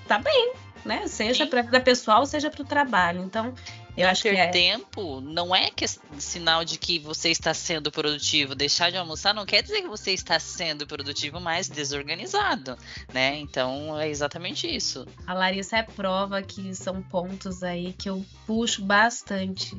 estar 0.04 0.17
tá 0.17 0.19
bem, 0.19 0.54
né? 0.86 1.08
Seja 1.08 1.45
para 1.45 1.62
a 1.62 1.82
pessoal, 1.82 2.25
seja 2.25 2.49
para 2.49 2.62
o 2.62 2.65
trabalho. 2.65 3.23
Então, 3.23 3.54
eu 3.97 4.08
acho 4.08 4.23
ter 4.23 4.36
que 4.36 4.38
é... 4.38 4.47
tempo 4.47 5.21
não 5.21 5.56
é 5.56 5.69
que, 5.69 5.86
sinal 6.19 6.63
de 6.63 6.78
que 6.78 6.99
você 6.99 7.30
está 7.30 7.54
sendo 7.54 7.91
produtivo. 7.91 8.56
Deixar 8.56 8.91
de 8.91 8.97
almoçar 8.97 9.34
não 9.34 9.45
quer 9.45 9.62
dizer 9.62 9.82
que 9.82 9.88
você 9.88 10.12
está 10.12 10.39
sendo 10.39 10.88
produtivo, 10.88 11.39
mas 11.39 11.67
desorganizado, 11.67 12.78
né? 13.13 13.38
Então 13.38 13.99
é 13.99 14.10
exatamente 14.10 14.67
isso. 14.67 15.06
A 15.28 15.34
Larissa 15.34 15.78
é 15.78 15.84
prova 15.84 16.41
que 16.41 16.73
são 16.75 17.02
pontos 17.02 17.63
aí 17.63 17.93
que 17.93 18.10
eu 18.10 18.25
puxo 18.45 18.84
bastante 18.84 19.75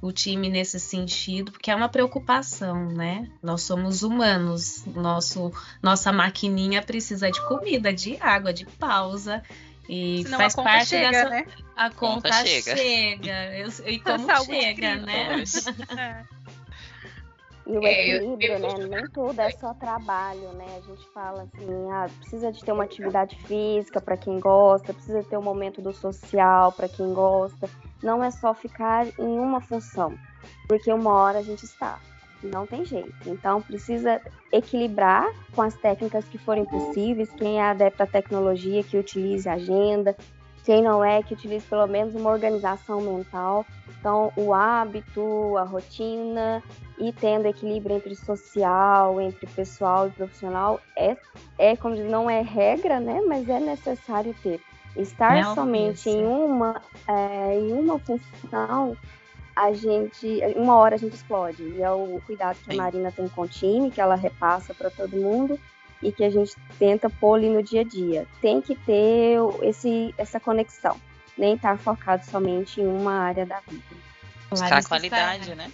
o 0.00 0.12
time 0.12 0.50
nesse 0.50 0.78
sentido, 0.78 1.50
porque 1.50 1.70
é 1.70 1.74
uma 1.74 1.88
preocupação, 1.88 2.90
né? 2.90 3.30
Nós 3.42 3.62
somos 3.62 4.02
humanos, 4.02 4.84
nosso 4.86 5.50
nossa 5.82 6.12
maquininha 6.12 6.82
precisa 6.82 7.30
de 7.30 7.40
comida, 7.48 7.92
de 7.92 8.18
água, 8.20 8.52
de 8.52 8.66
pausa. 8.66 9.42
E 9.88 10.22
Senão 10.24 10.38
faz 10.38 10.54
parte 10.54 10.86
chega, 10.86 11.10
dessa. 11.10 11.30
Né? 11.30 11.46
A 11.76 11.90
conta, 11.90 12.28
conta 12.30 12.46
chega. 12.46 12.76
chega. 12.76 13.56
Eu, 13.56 13.68
e 13.86 13.98
como 14.00 14.44
chega, 14.44 14.96
né? 14.96 15.44
E 17.66 17.78
o 17.78 17.82
é, 17.82 18.08
equilíbrio, 18.08 18.58
né? 18.58 18.86
Nem 18.88 19.08
tudo 19.08 19.40
é 19.40 19.50
só 19.52 19.72
trabalho, 19.72 20.52
né? 20.52 20.66
A 20.76 20.80
gente 20.82 21.08
fala 21.14 21.44
assim, 21.44 21.90
ah, 21.90 22.10
precisa 22.20 22.52
de 22.52 22.62
ter 22.62 22.72
uma 22.72 22.84
atividade 22.84 23.36
física 23.46 24.02
para 24.02 24.18
quem 24.18 24.38
gosta, 24.38 24.92
precisa 24.92 25.24
ter 25.24 25.38
um 25.38 25.42
momento 25.42 25.80
do 25.80 25.92
social 25.92 26.72
para 26.72 26.88
quem 26.88 27.14
gosta. 27.14 27.68
Não 28.02 28.22
é 28.22 28.30
só 28.30 28.52
ficar 28.52 29.06
em 29.18 29.38
uma 29.38 29.62
função, 29.62 30.14
porque 30.68 30.92
uma 30.92 31.10
hora 31.14 31.38
a 31.38 31.42
gente 31.42 31.64
está. 31.64 31.98
Não 32.44 32.66
tem 32.66 32.84
jeito. 32.84 33.14
Então 33.26 33.62
precisa 33.62 34.20
equilibrar 34.52 35.26
com 35.54 35.62
as 35.62 35.74
técnicas 35.74 36.24
que 36.26 36.38
forem 36.38 36.64
possíveis. 36.64 37.30
Quem 37.32 37.58
é 37.58 37.62
adepto 37.62 38.02
à 38.02 38.06
tecnologia, 38.06 38.82
que 38.82 38.98
utilize 38.98 39.48
a 39.48 39.54
agenda, 39.54 40.16
quem 40.64 40.82
não 40.82 41.04
é, 41.04 41.22
que 41.22 41.34
utilize 41.34 41.64
pelo 41.66 41.86
menos 41.86 42.14
uma 42.14 42.30
organização 42.30 43.00
mental. 43.00 43.66
Então, 44.00 44.32
o 44.36 44.52
hábito, 44.52 45.56
a 45.58 45.62
rotina 45.62 46.62
e 46.98 47.12
tendo 47.12 47.46
equilíbrio 47.46 47.96
entre 47.96 48.14
social, 48.14 49.20
entre 49.20 49.46
pessoal 49.46 50.08
e 50.08 50.10
profissional 50.10 50.80
é, 50.96 51.16
é 51.58 51.76
como 51.76 51.94
diz, 51.94 52.10
não 52.10 52.28
é 52.28 52.40
regra, 52.40 52.98
né? 53.00 53.20
Mas 53.26 53.48
é 53.48 53.60
necessário 53.60 54.34
ter. 54.42 54.60
Estar 54.96 55.54
somente 55.54 56.08
em 56.08 56.24
uma, 56.24 56.80
é, 57.08 57.58
em 57.58 57.72
uma 57.72 57.98
função, 57.98 58.96
a 59.56 59.72
gente, 59.72 60.40
uma 60.56 60.76
hora 60.76 60.96
a 60.96 60.98
gente 60.98 61.14
explode. 61.14 61.62
E 61.62 61.82
é 61.82 61.90
o 61.90 62.20
cuidado 62.26 62.58
que 62.64 62.72
a. 62.72 62.76
Marina 62.76 63.12
tem 63.12 63.28
com 63.28 63.42
o 63.42 63.48
time, 63.48 63.90
que 63.90 64.00
ela 64.00 64.14
repassa 64.14 64.74
para 64.74 64.90
todo 64.90 65.16
mundo 65.16 65.58
e 66.02 66.12
que 66.12 66.24
a 66.24 66.30
gente 66.30 66.54
tenta 66.78 67.08
pôr 67.08 67.36
ali 67.36 67.48
no 67.48 67.62
dia 67.62 67.80
a 67.80 67.84
dia. 67.84 68.26
Tem 68.40 68.60
que 68.60 68.74
ter 68.74 69.38
esse, 69.62 70.14
essa 70.18 70.38
conexão, 70.38 71.00
nem 71.36 71.54
estar 71.54 71.78
focado 71.78 72.24
somente 72.24 72.80
em 72.80 72.86
uma 72.86 73.14
área 73.14 73.46
da 73.46 73.60
vida. 73.60 73.82
Buscar 74.50 74.66
a 74.66 74.70
Larissa 74.70 74.88
qualidade, 74.88 75.54
né? 75.54 75.70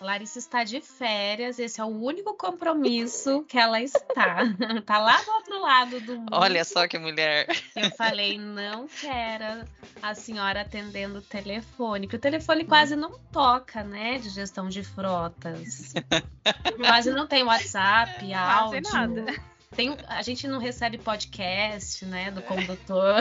Larissa 0.00 0.38
está 0.38 0.62
de 0.62 0.80
férias, 0.80 1.58
esse 1.58 1.80
é 1.80 1.84
o 1.84 1.88
único 1.88 2.34
compromisso 2.34 3.44
que 3.48 3.58
ela 3.58 3.80
está. 3.80 4.38
tá 4.84 4.98
lá 4.98 5.22
do 5.22 5.30
outro 5.30 5.60
lado 5.60 6.00
do 6.00 6.16
mundo. 6.16 6.28
Olha 6.32 6.64
só 6.64 6.86
que 6.86 6.98
mulher. 6.98 7.46
Eu 7.74 7.90
falei, 7.92 8.38
não 8.38 8.86
quero 8.86 9.66
a 10.02 10.14
senhora 10.14 10.60
atendendo 10.60 11.18
o 11.18 11.22
telefone, 11.22 12.06
porque 12.06 12.16
o 12.16 12.20
telefone 12.20 12.64
quase 12.64 12.94
não 12.94 13.18
toca, 13.32 13.82
né, 13.82 14.18
de 14.18 14.28
gestão 14.28 14.68
de 14.68 14.82
frotas. 14.82 15.94
quase 16.78 17.10
não 17.10 17.26
tem 17.26 17.42
WhatsApp, 17.42 18.26
Quase 18.26 18.32
áudio. 18.32 18.82
nada. 18.92 19.56
Tem, 19.74 19.96
a 20.06 20.22
gente 20.22 20.46
não 20.46 20.58
recebe 20.58 20.98
podcast, 20.98 22.04
né, 22.04 22.30
do 22.30 22.42
condutor. 22.42 23.16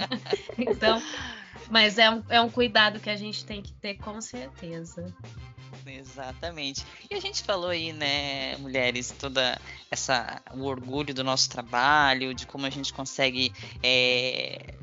então, 0.56 1.02
mas 1.70 1.98
é 1.98 2.10
um, 2.10 2.22
é 2.28 2.40
um 2.40 2.50
cuidado 2.50 3.00
que 3.00 3.10
a 3.10 3.16
gente 3.16 3.44
tem 3.44 3.62
que 3.62 3.72
ter 3.72 3.94
com 3.94 4.20
certeza. 4.20 5.14
Exatamente. 5.86 6.84
E 7.10 7.14
a 7.14 7.20
gente 7.20 7.42
falou 7.42 7.70
aí, 7.70 7.92
né, 7.92 8.56
mulheres, 8.58 9.14
toda 9.18 9.60
essa 9.90 10.40
o 10.54 10.64
orgulho 10.64 11.14
do 11.14 11.24
nosso 11.24 11.48
trabalho, 11.48 12.34
de 12.34 12.46
como 12.46 12.66
a 12.66 12.70
gente 12.70 12.92
consegue 12.92 13.52
é, 13.82 14.74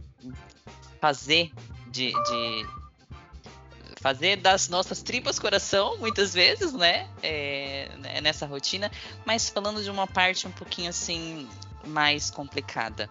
fazer 0.99 1.51
de, 1.88 2.11
de- 2.11 2.67
fazer 4.01 4.38
das 4.38 4.69
nossas 4.69 5.01
tripas 5.01 5.39
coração, 5.39 5.97
muitas 5.97 6.33
vezes, 6.33 6.71
né, 6.73 7.09
é, 7.21 7.89
né, 7.97 8.21
nessa 8.21 8.45
rotina. 8.45 8.91
Mas 9.25 9.49
falando 9.49 9.83
de 9.83 9.89
uma 9.89 10.07
parte 10.07 10.47
um 10.47 10.51
pouquinho 10.51 10.89
assim 10.89 11.47
mais 11.85 12.29
complicada, 12.29 13.09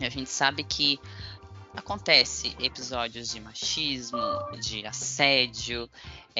a 0.00 0.08
gente 0.08 0.30
sabe 0.30 0.62
que 0.64 1.00
acontece 1.76 2.56
episódios 2.60 3.28
de 3.30 3.40
machismo, 3.40 4.18
de 4.60 4.84
assédio, 4.86 5.88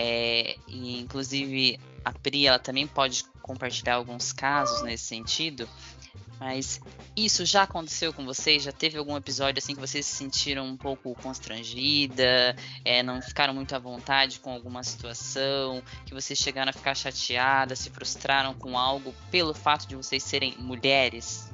é, 0.01 0.57
e 0.69 1.01
inclusive 1.01 1.77
a 2.05 2.13
Pri 2.13 2.47
ela 2.47 2.61
também 2.61 2.87
pode 2.87 3.25
compartilhar 3.43 3.97
alguns 3.97 4.33
casos 4.33 4.81
nesse 4.83 5.07
sentido. 5.07 5.69
Mas 6.39 6.81
isso 7.17 7.45
já 7.45 7.65
aconteceu 7.65 8.13
com 8.13 8.25
vocês? 8.25 8.63
Já 8.63 8.71
teve 8.71 8.97
algum 8.97 9.17
episódio 9.17 9.59
assim 9.59 9.75
que 9.75 9.81
vocês 9.81 10.07
se 10.07 10.15
sentiram 10.15 10.65
um 10.67 10.77
pouco 10.77 11.17
constrangida, 11.17 12.55
é, 12.85 13.03
não 13.03 13.21
ficaram 13.21 13.53
muito 13.53 13.75
à 13.75 13.79
vontade 13.81 14.39
com 14.39 14.53
alguma 14.53 14.85
situação, 14.85 15.83
que 16.07 16.15
vocês 16.15 16.39
chegaram 16.39 16.71
a 16.71 16.73
ficar 16.73 16.95
chateadas, 16.95 17.81
se 17.81 17.91
frustraram 17.91 18.55
com 18.55 18.79
algo 18.79 19.13
pelo 19.33 19.53
fato 19.53 19.89
de 19.89 19.97
vocês 19.97 20.23
serem 20.23 20.57
mulheres? 20.59 21.51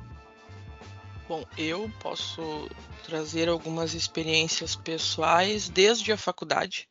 Bom, 1.27 1.47
eu 1.57 1.91
posso 1.99 2.69
trazer 3.05 3.49
algumas 3.49 3.95
experiências 3.95 4.77
pessoais 4.77 5.71
desde 5.71 6.13
a 6.13 6.19
faculdade, 6.19 6.87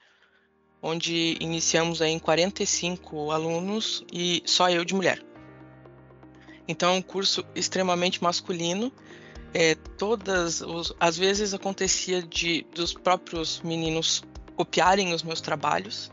onde 0.84 1.38
iniciamos 1.40 2.02
aí 2.02 2.12
em 2.12 2.20
45 2.20 3.32
alunos 3.32 4.04
e 4.12 4.44
só 4.46 4.70
eu 4.70 4.84
de 4.84 4.94
mulher. 4.94 5.24
Então 6.68 6.90
é 6.90 6.98
um 6.98 7.02
curso 7.02 7.44
extremamente 7.56 8.22
masculino. 8.22 8.92
É, 9.54 9.76
todas 9.76 10.62
os, 10.62 10.94
às 11.00 11.18
vezes 11.18 11.54
acontecia 11.54 12.22
de 12.22 12.66
dos 12.76 12.94
próprios 12.94 13.62
meninos 13.62 14.24
copiarem 14.56 15.14
os 15.14 15.24
meus 15.24 15.40
trabalhos 15.40 16.12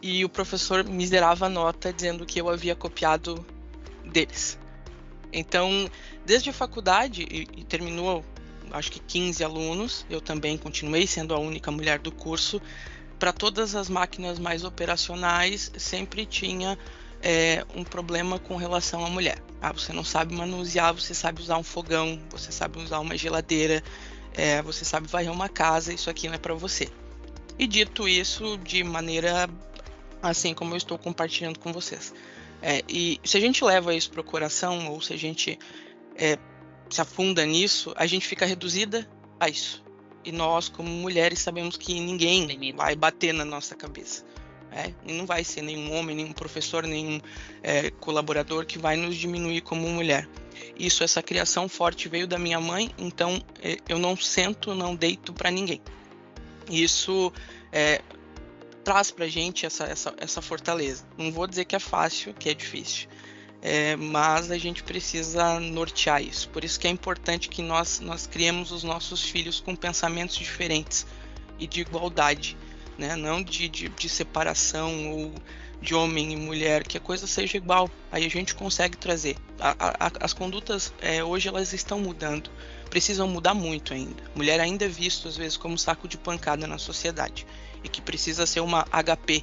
e 0.00 0.24
o 0.24 0.28
professor 0.28 0.84
me 0.84 1.06
zerava 1.06 1.46
a 1.46 1.48
nota 1.48 1.92
dizendo 1.92 2.24
que 2.24 2.40
eu 2.40 2.48
havia 2.48 2.74
copiado 2.74 3.44
deles. 4.04 4.58
Então, 5.32 5.90
desde 6.24 6.50
a 6.50 6.52
faculdade, 6.52 7.26
e, 7.28 7.42
e 7.56 7.64
terminou, 7.64 8.24
acho 8.70 8.92
que 8.92 9.00
15 9.00 9.42
alunos, 9.42 10.06
eu 10.08 10.20
também 10.20 10.56
continuei 10.56 11.06
sendo 11.06 11.34
a 11.34 11.38
única 11.38 11.70
mulher 11.70 11.98
do 11.98 12.12
curso. 12.12 12.62
Para 13.24 13.32
todas 13.32 13.74
as 13.74 13.88
máquinas 13.88 14.38
mais 14.38 14.64
operacionais, 14.64 15.72
sempre 15.78 16.26
tinha 16.26 16.78
é, 17.22 17.64
um 17.74 17.82
problema 17.82 18.38
com 18.38 18.54
relação 18.54 19.02
à 19.02 19.08
mulher. 19.08 19.38
Ah, 19.62 19.72
você 19.72 19.94
não 19.94 20.04
sabe 20.04 20.34
manusear, 20.34 20.92
você 20.92 21.14
sabe 21.14 21.40
usar 21.40 21.56
um 21.56 21.62
fogão, 21.62 22.20
você 22.28 22.52
sabe 22.52 22.78
usar 22.78 23.00
uma 23.00 23.16
geladeira, 23.16 23.82
é, 24.34 24.60
você 24.60 24.84
sabe 24.84 25.06
varrer 25.08 25.32
uma 25.32 25.48
casa, 25.48 25.90
isso 25.90 26.10
aqui 26.10 26.28
não 26.28 26.34
é 26.34 26.38
para 26.38 26.52
você. 26.52 26.90
E 27.58 27.66
dito 27.66 28.06
isso 28.06 28.58
de 28.58 28.84
maneira 28.84 29.48
assim 30.22 30.52
como 30.52 30.74
eu 30.74 30.76
estou 30.76 30.98
compartilhando 30.98 31.58
com 31.58 31.72
vocês. 31.72 32.12
É, 32.60 32.82
e 32.86 33.18
se 33.24 33.38
a 33.38 33.40
gente 33.40 33.64
leva 33.64 33.94
isso 33.94 34.10
para 34.10 34.20
o 34.20 34.24
coração, 34.24 34.92
ou 34.92 35.00
se 35.00 35.14
a 35.14 35.16
gente 35.16 35.58
é, 36.14 36.36
se 36.90 37.00
afunda 37.00 37.46
nisso, 37.46 37.94
a 37.96 38.04
gente 38.04 38.26
fica 38.26 38.44
reduzida 38.44 39.08
a 39.40 39.48
isso. 39.48 39.82
E 40.24 40.32
nós, 40.32 40.68
como 40.68 40.88
mulheres, 40.88 41.40
sabemos 41.40 41.76
que 41.76 41.98
ninguém 42.00 42.72
vai 42.72 42.96
bater 42.96 43.34
na 43.34 43.44
nossa 43.44 43.74
cabeça. 43.74 44.24
É, 44.72 44.92
não 45.06 45.24
vai 45.24 45.44
ser 45.44 45.62
nenhum 45.62 45.94
homem, 45.94 46.16
nenhum 46.16 46.32
professor, 46.32 46.84
nenhum 46.84 47.20
é, 47.62 47.90
colaborador 47.92 48.66
que 48.66 48.76
vai 48.76 48.96
nos 48.96 49.14
diminuir 49.14 49.60
como 49.60 49.88
mulher. 49.88 50.28
Isso, 50.76 51.04
essa 51.04 51.22
criação 51.22 51.68
forte 51.68 52.08
veio 52.08 52.26
da 52.26 52.38
minha 52.38 52.60
mãe, 52.60 52.90
então 52.98 53.40
é, 53.62 53.76
eu 53.88 53.98
não 53.98 54.16
sento, 54.16 54.74
não 54.74 54.96
deito 54.96 55.32
para 55.32 55.50
ninguém. 55.50 55.80
Isso 56.68 57.32
é, 57.70 58.02
traz 58.82 59.12
pra 59.12 59.28
gente 59.28 59.64
essa, 59.64 59.84
essa, 59.84 60.14
essa 60.16 60.42
fortaleza. 60.42 61.06
Não 61.16 61.30
vou 61.30 61.46
dizer 61.46 61.64
que 61.66 61.76
é 61.76 61.80
fácil, 61.80 62.34
que 62.34 62.48
é 62.48 62.54
difícil, 62.54 63.08
é, 63.66 63.96
mas 63.96 64.50
a 64.50 64.58
gente 64.58 64.82
precisa 64.82 65.58
nortear 65.58 66.22
isso. 66.22 66.50
Por 66.50 66.62
isso 66.62 66.78
que 66.78 66.86
é 66.86 66.90
importante 66.90 67.48
que 67.48 67.62
nós, 67.62 67.98
nós 67.98 68.26
criemos 68.26 68.70
os 68.70 68.84
nossos 68.84 69.22
filhos 69.22 69.58
com 69.58 69.74
pensamentos 69.74 70.36
diferentes 70.36 71.06
e 71.58 71.66
de 71.66 71.80
igualdade, 71.80 72.58
né? 72.98 73.16
não 73.16 73.42
de, 73.42 73.66
de, 73.70 73.88
de 73.88 74.06
separação 74.06 75.12
ou 75.12 75.32
de 75.80 75.94
homem 75.94 76.34
e 76.34 76.36
mulher, 76.36 76.86
que 76.86 76.98
a 76.98 77.00
coisa 77.00 77.26
seja 77.26 77.56
igual. 77.56 77.90
Aí 78.12 78.26
a 78.26 78.28
gente 78.28 78.54
consegue 78.54 78.98
trazer. 78.98 79.36
A, 79.58 79.74
a, 80.08 80.12
as 80.20 80.34
condutas 80.34 80.92
é, 81.00 81.24
hoje 81.24 81.48
elas 81.48 81.72
estão 81.72 81.98
mudando, 81.98 82.50
precisam 82.90 83.26
mudar 83.26 83.54
muito 83.54 83.94
ainda. 83.94 84.22
Mulher 84.34 84.60
ainda 84.60 84.84
é 84.84 84.88
visto 84.88 85.26
às 85.26 85.38
vezes 85.38 85.56
como 85.56 85.78
saco 85.78 86.06
de 86.06 86.18
pancada 86.18 86.66
na 86.66 86.76
sociedade 86.76 87.46
e 87.82 87.88
que 87.88 88.02
precisa 88.02 88.44
ser 88.44 88.60
uma 88.60 88.84
HP 88.92 89.42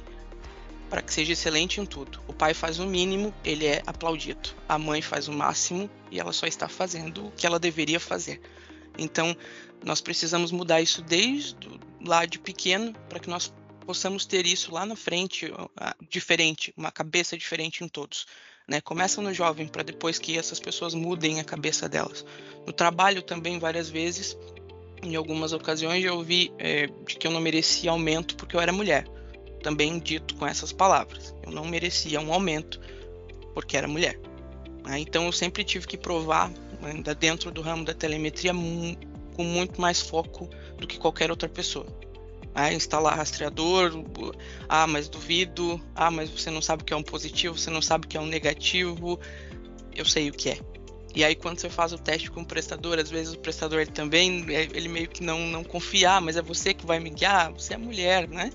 para 0.92 1.00
que 1.00 1.10
seja 1.10 1.32
excelente 1.32 1.80
em 1.80 1.86
tudo. 1.86 2.20
O 2.28 2.34
pai 2.34 2.52
faz 2.52 2.78
o 2.78 2.84
mínimo, 2.84 3.34
ele 3.42 3.64
é 3.64 3.82
aplaudido. 3.86 4.50
A 4.68 4.78
mãe 4.78 5.00
faz 5.00 5.26
o 5.26 5.32
máximo 5.32 5.88
e 6.10 6.20
ela 6.20 6.34
só 6.34 6.46
está 6.46 6.68
fazendo 6.68 7.28
o 7.28 7.30
que 7.30 7.46
ela 7.46 7.58
deveria 7.58 7.98
fazer. 7.98 8.42
Então, 8.98 9.34
nós 9.82 10.02
precisamos 10.02 10.52
mudar 10.52 10.82
isso 10.82 11.00
desde 11.00 11.56
lá 12.04 12.26
de 12.26 12.38
pequeno 12.38 12.92
para 13.08 13.18
que 13.18 13.30
nós 13.30 13.50
possamos 13.86 14.26
ter 14.26 14.44
isso 14.44 14.70
lá 14.70 14.84
na 14.84 14.94
frente 14.94 15.50
diferente, 16.10 16.74
uma 16.76 16.92
cabeça 16.92 17.38
diferente 17.38 17.82
em 17.82 17.88
todos. 17.88 18.26
Né? 18.68 18.78
Começa 18.82 19.22
no 19.22 19.32
jovem 19.32 19.66
para 19.66 19.82
depois 19.82 20.18
que 20.18 20.36
essas 20.36 20.60
pessoas 20.60 20.92
mudem 20.92 21.40
a 21.40 21.44
cabeça 21.44 21.88
delas. 21.88 22.22
No 22.66 22.72
trabalho 22.72 23.22
também 23.22 23.58
várias 23.58 23.88
vezes, 23.88 24.36
em 25.02 25.16
algumas 25.16 25.54
ocasiões 25.54 26.04
eu 26.04 26.16
ouvi 26.16 26.52
é, 26.58 26.86
de 26.86 27.16
que 27.16 27.26
eu 27.26 27.30
não 27.30 27.40
merecia 27.40 27.90
aumento 27.90 28.36
porque 28.36 28.54
eu 28.54 28.60
era 28.60 28.70
mulher. 28.70 29.06
Também 29.62 29.98
dito 29.98 30.34
com 30.36 30.46
essas 30.46 30.72
palavras. 30.72 31.34
Eu 31.44 31.52
não 31.52 31.64
merecia 31.64 32.20
um 32.20 32.32
aumento 32.32 32.80
porque 33.54 33.76
era 33.76 33.86
mulher. 33.86 34.18
Né? 34.84 34.98
Então 34.98 35.24
eu 35.26 35.32
sempre 35.32 35.64
tive 35.64 35.86
que 35.86 35.96
provar, 35.96 36.50
ainda 36.82 37.14
dentro 37.14 37.50
do 37.50 37.62
ramo 37.62 37.84
da 37.84 37.94
telemetria, 37.94 38.52
com 39.34 39.44
muito 39.44 39.80
mais 39.80 40.00
foco 40.00 40.48
do 40.78 40.86
que 40.86 40.98
qualquer 40.98 41.30
outra 41.30 41.48
pessoa. 41.48 41.86
Ah, 42.54 42.72
instalar 42.72 43.16
rastreador, 43.16 43.92
ah, 44.68 44.86
mas 44.86 45.08
duvido, 45.08 45.80
ah, 45.94 46.10
mas 46.10 46.28
você 46.28 46.50
não 46.50 46.60
sabe 46.60 46.82
o 46.82 46.84
que 46.84 46.92
é 46.92 46.96
um 46.96 47.02
positivo, 47.02 47.56
você 47.56 47.70
não 47.70 47.80
sabe 47.80 48.04
o 48.04 48.08
que 48.08 48.16
é 48.16 48.20
um 48.20 48.26
negativo, 48.26 49.18
eu 49.94 50.04
sei 50.04 50.28
o 50.28 50.32
que 50.32 50.50
é. 50.50 50.58
E 51.14 51.24
aí 51.24 51.34
quando 51.34 51.58
você 51.58 51.70
faz 51.70 51.94
o 51.94 51.98
teste 51.98 52.30
com 52.30 52.42
o 52.42 52.44
prestador, 52.44 52.98
às 52.98 53.10
vezes 53.10 53.32
o 53.32 53.38
prestador 53.38 53.80
ele 53.80 53.90
também, 53.90 54.44
ele 54.50 54.88
meio 54.88 55.08
que 55.08 55.22
não, 55.22 55.46
não 55.46 55.64
confia, 55.64 56.12
ah, 56.12 56.20
mas 56.20 56.36
é 56.36 56.42
você 56.42 56.74
que 56.74 56.84
vai 56.84 57.00
me 57.00 57.08
guiar, 57.08 57.50
você 57.52 57.72
é 57.72 57.78
mulher, 57.78 58.28
né? 58.28 58.50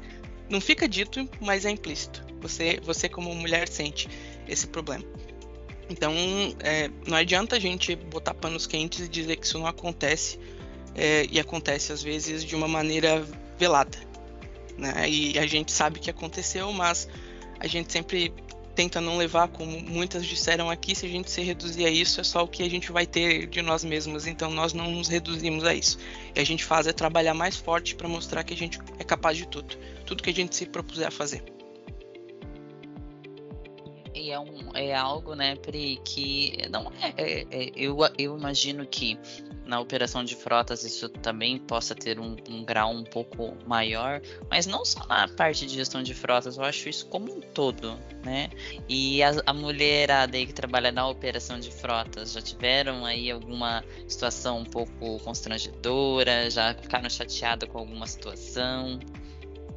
Não 0.50 0.62
fica 0.62 0.88
dito, 0.88 1.28
mas 1.42 1.66
é 1.66 1.70
implícito. 1.70 2.26
Você, 2.42 2.80
você 2.84 3.10
como 3.10 3.34
mulher 3.36 3.68
sente 3.68 4.08
esse 4.48 4.68
problema. 4.68 5.04
Então, 5.90 6.14
é, 6.60 6.90
não 7.08 7.18
adianta 7.18 7.56
a 7.56 7.60
gente 7.60 7.96
botar 7.96 8.34
panos 8.34 8.68
quentes 8.68 9.00
e 9.00 9.08
dizer 9.08 9.38
que 9.38 9.46
isso 9.46 9.58
não 9.58 9.68
acontece. 9.68 10.40
é, 10.96 11.28
e 11.30 11.40
acontece 11.40 11.94
às 11.94 12.02
vezes 12.02 12.44
de 12.44 12.56
uma 12.56 12.68
maneira 12.68 13.24
velada. 13.58 13.98
Né? 14.78 15.10
E 15.10 15.40
a 15.40 15.46
gente 15.46 15.72
sabe 15.72 16.00
que 16.00 16.10
aconteceu, 16.10 16.74
mas 16.74 17.08
a 17.60 17.68
gente 17.68 17.92
sempre 17.92 18.34
tenta 18.76 19.02
não 19.02 19.18
levar, 19.18 19.48
como 19.48 19.80
muitas 19.82 20.24
disseram 20.26 20.70
aqui, 20.70 20.94
se 20.94 21.06
a 21.06 21.10
gente 21.10 21.32
se 21.32 21.42
reduzir 21.42 21.86
a 21.86 21.90
isso, 21.90 22.22
é 22.22 22.24
só 22.24 22.44
o 22.44 22.48
que 22.48 22.62
a 22.62 22.70
gente 22.70 22.92
vai 22.92 23.08
ter 23.08 23.48
de 23.48 23.62
nós 23.62 23.84
mesmos. 23.84 24.28
Então 24.28 24.52
nós 24.52 24.74
não 24.74 24.92
nos 24.92 25.08
reduzimos 25.08 25.64
a 25.64 25.74
isso. 25.74 25.98
Que 26.34 26.40
a 26.40 26.46
gente 26.46 26.64
faz 26.64 26.86
é 26.86 26.94
trabalhar 26.94 27.34
mais 27.34 27.56
forte 27.56 27.96
para 27.96 28.08
mostrar 28.08 28.44
que 28.44 28.54
a 28.54 28.58
gente 28.58 28.80
é 29.00 29.04
capaz 29.04 29.38
de 29.38 29.48
tudo. 29.48 29.76
Tudo 30.08 30.24
que 30.24 30.32
a 30.32 30.34
gente 30.34 30.56
se 30.56 30.66
propuser 30.66 31.08
a 31.08 31.12
fazer. 31.12 31.44
E 34.16 34.32
é, 34.32 34.40
um, 34.40 34.72
é 34.74 34.96
algo, 34.96 35.36
né, 35.36 35.56
Pri, 35.58 36.02
que 36.04 36.58
não 36.72 36.92
é, 37.00 37.14
é, 37.18 37.42
é 37.52 37.72
eu, 37.76 38.00
eu 38.18 38.36
imagino 38.36 38.86
que 38.88 39.20
na 39.68 39.80
operação 39.80 40.24
de 40.24 40.36
frotas 40.36 40.84
isso 40.84 41.08
também 41.10 41.60
possa 41.60 41.94
ter 41.94 42.20
um, 42.20 42.36
um, 42.50 42.64
grau 42.64 42.92
um 42.92 43.04
pouco 43.04 43.56
maior, 43.68 44.22
mas 44.50 44.66
não 44.66 44.84
só 44.86 45.06
na 45.06 45.28
parte 45.28 45.68
de 45.68 45.76
gestão 45.76 46.02
de 46.02 46.14
frotas, 46.14 46.58
eu 46.58 46.64
acho 46.64 46.90
isso 46.90 47.06
como 47.08 47.32
um 47.32 47.42
todo, 47.42 48.00
né? 48.24 48.50
E 48.90 49.22
a, 49.22 49.32
a 49.46 49.54
mulherada 49.54 50.38
aí 50.38 50.48
que 50.48 50.54
trabalha 50.54 50.92
na 50.92 51.08
operação 51.08 51.60
de 51.60 51.70
frotas 51.70 52.32
já 52.32 52.42
tiveram 52.42 53.06
aí 53.06 53.30
alguma 53.30 53.84
situação 54.08 54.60
um 54.60 54.66
pouco 54.66 55.20
constrangedora, 55.20 56.50
já 56.50 56.74
ficaram 56.74 57.10
chateadas 57.10 57.70
com 57.70 57.78
alguma 57.78 58.08
situação? 58.08 59.00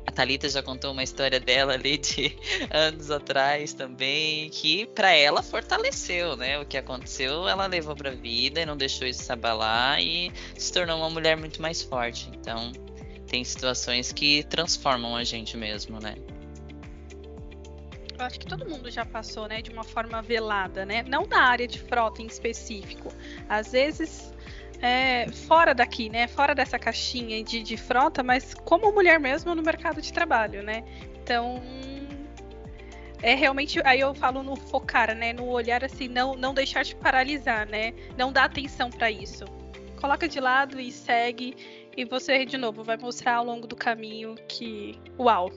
A 0.07 0.13
Thalita 0.13 0.49
já 0.49 0.63
contou 0.63 0.93
uma 0.93 1.03
história 1.03 1.39
dela 1.39 1.75
ali 1.75 1.97
de 1.99 2.37
anos 2.71 3.11
atrás 3.11 3.73
também, 3.73 4.49
que 4.51 4.87
para 4.87 5.13
ela 5.13 5.43
fortaleceu, 5.43 6.37
né? 6.37 6.59
O 6.59 6.67
que 6.67 6.77
aconteceu, 6.77 7.47
ela 7.47 7.67
levou 7.67 7.95
para 7.95 8.11
a 8.11 8.15
vida 8.15 8.61
e 8.61 8.67
não 8.67 8.77
deixou 8.77 9.07
isso 9.07 9.23
se 9.23 9.33
abalar 9.33 10.01
e 10.01 10.33
se 10.57 10.73
tornou 10.73 10.99
uma 10.99 11.11
mulher 11.11 11.37
muito 11.37 11.63
mais 11.63 11.83
forte. 11.83 12.29
Então, 12.35 12.73
tem 13.27 13.45
situações 13.45 14.13
que 14.13 14.43
transformam 14.45 15.15
a 15.15 15.23
gente 15.23 15.57
mesmo, 15.57 16.01
né? 16.01 16.17
Eu 18.19 18.27
acho 18.27 18.39
que 18.39 18.47
todo 18.47 18.69
mundo 18.69 18.91
já 18.91 19.07
passou, 19.07 19.49
né, 19.49 19.63
de 19.63 19.71
uma 19.71 19.85
forma 19.85 20.21
velada, 20.21 20.85
né? 20.85 21.03
Não 21.05 21.27
na 21.27 21.43
área 21.43 21.67
de 21.67 21.79
frota 21.79 22.21
em 22.21 22.27
específico. 22.27 23.11
Às 23.49 23.73
vezes 23.73 24.35
é, 24.83 25.31
fora 25.31 25.75
daqui, 25.75 26.09
né? 26.09 26.27
Fora 26.27 26.55
dessa 26.55 26.79
caixinha 26.79 27.43
de, 27.45 27.63
de 27.63 27.77
frota, 27.77 28.23
mas 28.23 28.55
como 28.55 28.93
mulher 28.93 29.21
mesmo 29.21 29.55
no 29.55 29.63
mercado 29.63 30.01
de 30.01 30.13
trabalho, 30.13 30.63
né? 30.63 30.85
Então 31.23 31.61
é 33.23 33.35
realmente 33.35 33.81
aí 33.85 34.01
eu 34.01 34.15
falo 34.15 34.43
no 34.43 34.57
focar, 34.57 35.15
né, 35.15 35.33
no 35.33 35.47
olhar 35.47 35.85
assim, 35.85 36.09
não 36.09 36.35
não 36.35 36.55
deixar 36.55 36.85
te 36.85 36.97
paralisar, 36.97 37.69
né? 37.69 37.93
Não 38.17 38.33
dá 38.33 38.45
atenção 38.45 38.91
para 38.91 39.11
isso. 39.11 39.45
Coloca 40.01 40.27
de 40.27 40.41
lado 40.41 40.81
e 40.81 40.91
segue 40.91 41.55
e 41.97 42.05
você 42.05 42.47
de 42.47 42.57
novo 42.57 42.83
vai 42.83 42.97
mostrar 42.97 43.37
ao 43.37 43.45
longo 43.45 43.67
do 43.67 43.77
caminho 43.77 44.35
que 44.49 44.99
uau. 45.19 45.51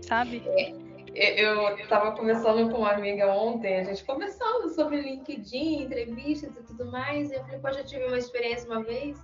Sabe? 0.00 0.42
É. 0.46 0.81
Eu 1.14 1.76
estava 1.76 2.12
conversando 2.12 2.70
com 2.70 2.78
uma 2.78 2.92
amiga 2.92 3.26
ontem, 3.34 3.78
a 3.78 3.84
gente 3.84 4.04
conversando 4.04 4.68
sobre 4.70 5.00
LinkedIn, 5.00 5.82
entrevistas 5.82 6.56
e 6.56 6.62
tudo 6.62 6.86
mais, 6.90 7.30
e 7.30 7.34
eu 7.34 7.44
falei, 7.44 7.58
pô, 7.58 7.72
já 7.72 7.84
tive 7.84 8.04
uma 8.06 8.18
experiência 8.18 8.66
uma 8.66 8.82
vez 8.82 9.18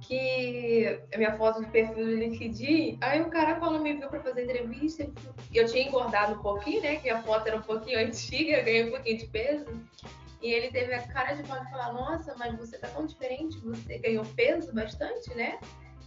que 0.00 1.00
a 1.12 1.18
minha 1.18 1.36
foto 1.36 1.60
de 1.60 1.70
perfil 1.70 2.04
do 2.04 2.14
LinkedIn, 2.14 2.98
aí 3.00 3.20
o 3.20 3.28
cara 3.28 3.56
quando 3.56 3.80
me 3.80 3.92
viu 3.94 4.08
para 4.08 4.20
fazer 4.20 4.44
entrevista, 4.44 5.08
eu 5.52 5.66
tinha 5.66 5.86
engordado 5.86 6.34
um 6.34 6.42
pouquinho, 6.42 6.82
né, 6.82 6.96
que 6.96 7.10
a 7.10 7.22
foto 7.22 7.46
era 7.46 7.56
um 7.56 7.62
pouquinho 7.62 7.98
antiga, 8.06 8.58
eu 8.58 8.64
ganhei 8.64 8.88
um 8.88 8.90
pouquinho 8.90 9.18
de 9.18 9.26
peso, 9.26 9.66
e 10.40 10.52
ele 10.52 10.70
teve 10.70 10.94
a 10.94 11.06
cara 11.08 11.34
de 11.34 11.42
falar, 11.42 11.92
nossa, 11.92 12.34
mas 12.38 12.56
você 12.56 12.78
tá 12.78 12.88
tão 12.88 13.04
diferente, 13.04 13.58
você 13.58 13.98
ganhou 13.98 14.24
peso 14.36 14.72
bastante, 14.72 15.34
né, 15.34 15.58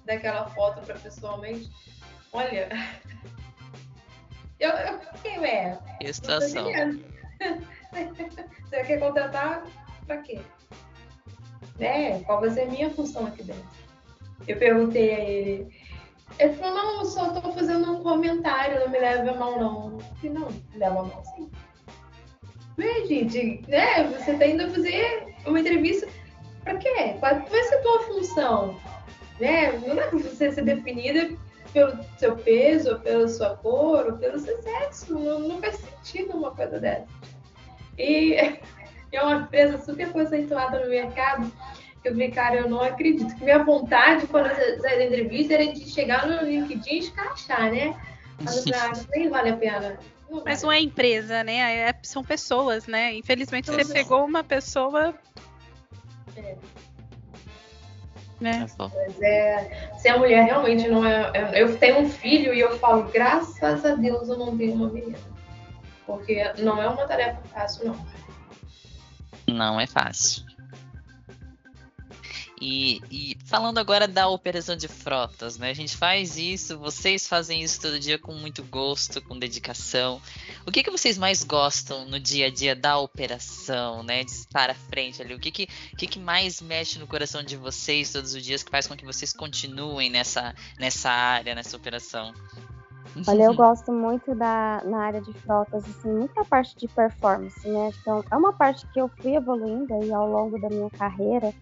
daquela 0.06 0.50
foto 0.50 0.82
para 0.86 0.96
pessoalmente. 0.96 1.70
Olha, 2.32 2.70
Eu, 4.64 4.70
eu 4.70 5.00
fiquei, 5.16 5.40
ué. 5.40 5.78
Que 6.00 6.14
situação. 6.14 6.72
Você 7.92 8.84
quer 8.86 8.98
contratar 8.98 9.66
pra 10.08 10.18
quê? 10.20 10.40
Né? 11.78 12.24
Qual 12.24 12.40
vai 12.40 12.50
ser 12.50 12.62
a 12.62 12.68
minha 12.68 12.90
função 12.90 13.28
aqui 13.28 13.44
dentro? 13.44 13.68
Eu 14.48 14.58
perguntei 14.58 15.14
a 15.14 15.20
ele. 15.20 15.68
Ele 16.40 16.54
falou, 16.54 16.76
não, 16.76 17.00
eu 17.00 17.06
só 17.06 17.30
tô 17.34 17.52
fazendo 17.52 17.92
um 17.92 18.04
comentário, 18.04 18.80
não 18.80 18.90
me 18.90 19.00
leve 19.00 19.30
a 19.30 19.36
mão, 19.36 19.60
não. 19.60 19.92
Eu 19.92 20.00
falei, 20.00 20.32
não, 20.32 20.48
leva 20.76 21.00
a 21.02 21.04
mão 21.04 21.24
sim. 21.36 21.52
Ué, 22.80 23.06
gente, 23.06 23.66
né? 23.68 24.06
Você 24.14 24.38
tá 24.38 24.48
indo 24.48 24.72
fazer 24.72 25.36
uma 25.46 25.60
entrevista 25.60 26.08
pra 26.64 26.78
quê? 26.78 27.18
Qual 27.20 27.36
vai 27.36 27.64
ser 27.64 27.76
a 27.76 27.82
tua 27.82 28.00
função? 28.04 28.80
Né? 29.42 29.74
Não 29.74 30.00
é 30.00 30.08
pra 30.08 30.20
você 30.20 30.54
ser 30.54 30.64
definida 30.64 31.38
pelo 31.74 31.98
seu 32.18 32.36
peso, 32.36 32.92
ou 32.92 33.00
pela 33.00 33.28
sua 33.28 33.58
cor, 33.58 34.06
ou 34.06 34.14
pelo 34.14 34.40
seu 34.40 34.62
sexo. 34.62 35.14
Não, 35.14 35.40
não 35.40 35.60
faz 35.60 35.76
sentido 35.76 36.38
uma 36.38 36.52
coisa 36.52 36.80
dessa. 36.80 37.08
E 37.98 38.36
é 39.12 39.22
uma 39.22 39.38
empresa 39.38 39.84
super 39.84 40.12
conceituada 40.12 40.80
no 40.80 40.90
mercado. 40.90 41.52
Eu 42.04 42.12
falei, 42.12 42.32
cara, 42.32 42.56
eu 42.58 42.70
não 42.70 42.82
acredito. 42.82 43.36
Que 43.36 43.44
minha 43.44 43.64
vontade, 43.64 44.28
quando 44.28 44.48
eu 44.48 44.82
saí 44.82 44.98
da 44.98 45.06
entrevista, 45.06 45.54
era 45.54 45.72
de 45.72 45.90
chegar 45.90 46.28
no 46.28 46.48
LinkedIn 46.48 46.96
e 46.96 47.00
escrachar, 47.00 47.72
né? 47.72 47.98
Mas 48.42 48.58
eu 48.58 48.64
falei, 48.64 48.80
ah, 48.80 49.06
nem 49.16 49.30
vale 49.30 49.50
a 49.50 49.58
pena. 49.58 50.00
Não 50.30 50.44
Mas 50.44 50.62
não 50.62 50.72
é 50.72 50.80
empresa, 50.80 51.44
né? 51.44 51.90
É, 51.90 51.96
são 52.04 52.24
pessoas, 52.24 52.88
né? 52.88 53.14
Infelizmente, 53.14 53.72
você 53.72 53.94
pegou 53.94 54.26
uma 54.26 54.44
pessoa. 54.44 55.14
É 56.36 56.56
né? 58.44 58.68
Mas 58.78 59.22
é, 59.22 59.90
se 59.98 60.10
a 60.10 60.18
mulher 60.18 60.44
realmente 60.44 60.88
não 60.88 61.06
é, 61.06 61.32
é. 61.34 61.62
Eu 61.64 61.78
tenho 61.78 62.02
um 62.02 62.10
filho 62.10 62.54
e 62.54 62.60
eu 62.60 62.78
falo, 62.78 63.04
graças 63.12 63.86
a 63.86 63.96
Deus 63.96 64.28
eu 64.28 64.38
não 64.38 64.56
tenho 64.58 64.76
uma 64.76 64.90
menina. 64.90 65.18
Porque 66.06 66.44
não 66.60 66.82
é 66.82 66.88
uma 66.88 67.08
tarefa 67.08 67.42
fácil, 67.54 67.86
não. 67.88 68.06
Não 69.48 69.80
é 69.80 69.88
fácil. 69.88 70.44
E, 72.66 73.02
e, 73.12 73.38
falando 73.44 73.78
agora 73.78 74.08
da 74.08 74.30
operação 74.30 74.74
de 74.74 74.88
frotas, 74.88 75.58
né? 75.58 75.72
A 75.72 75.74
gente 75.74 75.98
faz 75.98 76.38
isso, 76.38 76.80
vocês 76.80 77.28
fazem 77.28 77.62
isso 77.62 77.82
todo 77.82 78.00
dia 78.00 78.18
com 78.18 78.32
muito 78.32 78.64
gosto, 78.64 79.22
com 79.22 79.38
dedicação. 79.38 80.22
O 80.66 80.72
que, 80.72 80.82
que 80.82 80.90
vocês 80.90 81.18
mais 81.18 81.44
gostam 81.44 82.06
no 82.06 82.18
dia 82.18 82.48
a 82.48 82.50
dia 82.50 82.74
da 82.74 82.98
operação, 82.98 84.02
né? 84.02 84.24
De 84.24 84.32
estar 84.32 84.70
à 84.70 84.74
frente 84.74 85.22
ali? 85.22 85.34
O 85.34 85.40
que, 85.42 85.52
que, 85.52 85.68
que, 85.68 86.08
que 86.08 86.18
mais 86.18 86.62
mexe 86.62 86.98
no 86.98 87.06
coração 87.06 87.44
de 87.44 87.58
vocês 87.58 88.14
todos 88.14 88.34
os 88.34 88.42
dias 88.42 88.64
que 88.64 88.72
faz 88.72 88.88
com 88.88 88.96
que 88.96 89.04
vocês 89.04 89.34
continuem 89.34 90.10
nessa, 90.10 90.56
nessa 90.80 91.10
área, 91.10 91.54
nessa 91.54 91.76
operação? 91.76 92.34
Olha, 93.28 93.44
eu 93.44 93.54
gosto 93.54 93.92
muito 93.92 94.34
da 94.34 94.82
na 94.86 95.00
área 95.00 95.22
de 95.22 95.34
frotas, 95.34 95.84
assim, 95.84 96.10
muita 96.10 96.46
parte 96.46 96.78
de 96.78 96.88
performance, 96.88 97.68
né? 97.68 97.92
Então, 98.00 98.24
é 98.32 98.38
uma 98.38 98.54
parte 98.54 98.88
que 98.88 99.02
eu 99.02 99.10
fui 99.18 99.36
evoluindo 99.36 99.94
aí 99.96 100.14
ao 100.14 100.30
longo 100.30 100.58
da 100.62 100.70
minha 100.70 100.90
carreira 100.92 101.54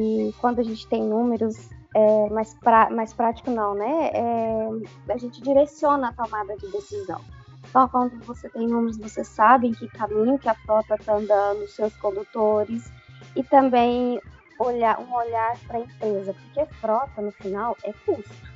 e 0.00 0.32
quando 0.40 0.60
a 0.60 0.62
gente 0.62 0.86
tem 0.88 1.02
números, 1.02 1.70
é, 1.94 2.30
mais, 2.30 2.54
pra, 2.54 2.90
mais 2.90 3.12
prático 3.12 3.50
não, 3.50 3.74
né? 3.74 4.10
É, 4.14 5.12
a 5.12 5.16
gente 5.16 5.40
direciona 5.42 6.08
a 6.08 6.12
tomada 6.12 6.56
de 6.56 6.70
decisão. 6.70 7.20
Então, 7.68 7.88
quando 7.88 8.18
você 8.24 8.48
tem 8.48 8.66
números, 8.66 8.96
você 8.96 9.24
sabe 9.24 9.68
em 9.68 9.72
que 9.72 9.88
caminho 9.88 10.38
que 10.38 10.48
a 10.48 10.54
frota 10.54 10.94
está 10.94 11.16
andando, 11.16 11.66
seus 11.68 11.94
condutores, 11.96 12.90
e 13.36 13.42
também 13.42 14.20
olhar, 14.58 14.98
um 15.00 15.12
olhar 15.14 15.56
para 15.66 15.78
a 15.78 15.80
empresa, 15.80 16.34
porque 16.34 16.74
frota, 16.76 17.20
no 17.20 17.30
final, 17.32 17.76
é 17.84 17.92
custo. 17.92 18.48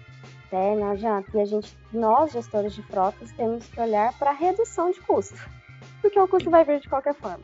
Né? 0.51 0.77
Não 0.77 0.93
adianta. 0.93 1.31
E 1.35 1.41
a 1.41 1.45
gente, 1.45 1.77
nós, 1.93 2.33
gestores 2.33 2.75
de 2.75 2.83
frotas, 2.83 3.33
temos 3.33 3.67
que 3.67 3.81
olhar 3.81 4.13
para 4.19 4.31
a 4.31 4.35
redução 4.35 4.91
de 4.91 5.01
custo, 5.01 5.37
porque 6.01 6.19
o 6.19 6.29
custo 6.29 6.51
vai 6.51 6.65
vir 6.65 6.81
de 6.81 6.89
qualquer 6.89 7.15
forma. 7.15 7.43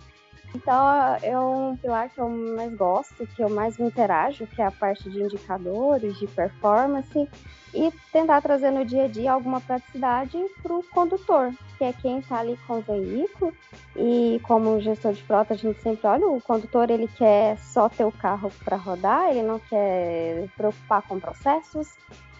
Então, 0.54 0.88
é 1.22 1.38
um 1.38 1.76
pilar 1.76 2.08
que 2.08 2.18
eu 2.18 2.28
mais 2.28 2.74
gosto, 2.74 3.26
que 3.26 3.42
eu 3.42 3.50
mais 3.50 3.76
me 3.78 3.86
interajo, 3.86 4.46
que 4.46 4.62
é 4.62 4.66
a 4.66 4.70
parte 4.70 5.08
de 5.10 5.22
indicadores, 5.22 6.18
de 6.18 6.26
performance, 6.26 7.28
e 7.74 7.92
tentar 8.12 8.40
trazer 8.40 8.70
no 8.70 8.84
dia 8.84 9.04
a 9.04 9.08
dia 9.08 9.32
alguma 9.32 9.60
praticidade 9.60 10.38
para 10.62 10.74
o 10.74 10.82
condutor, 10.84 11.52
que 11.76 11.84
é 11.84 11.92
quem 11.92 12.18
está 12.18 12.38
ali 12.38 12.58
com 12.66 12.78
o 12.78 12.80
veículo. 12.80 13.52
E 13.94 14.40
como 14.44 14.80
gestor 14.80 15.12
de 15.12 15.22
frota, 15.22 15.54
a 15.54 15.56
gente 15.56 15.82
sempre 15.82 16.06
olha, 16.06 16.26
o 16.26 16.40
condutor 16.40 16.90
ele 16.90 17.08
quer 17.08 17.58
só 17.58 17.88
ter 17.88 18.04
o 18.04 18.12
carro 18.12 18.50
para 18.64 18.76
rodar, 18.76 19.28
ele 19.30 19.42
não 19.42 19.58
quer 19.58 20.48
preocupar 20.56 21.02
com 21.02 21.20
processos, 21.20 21.88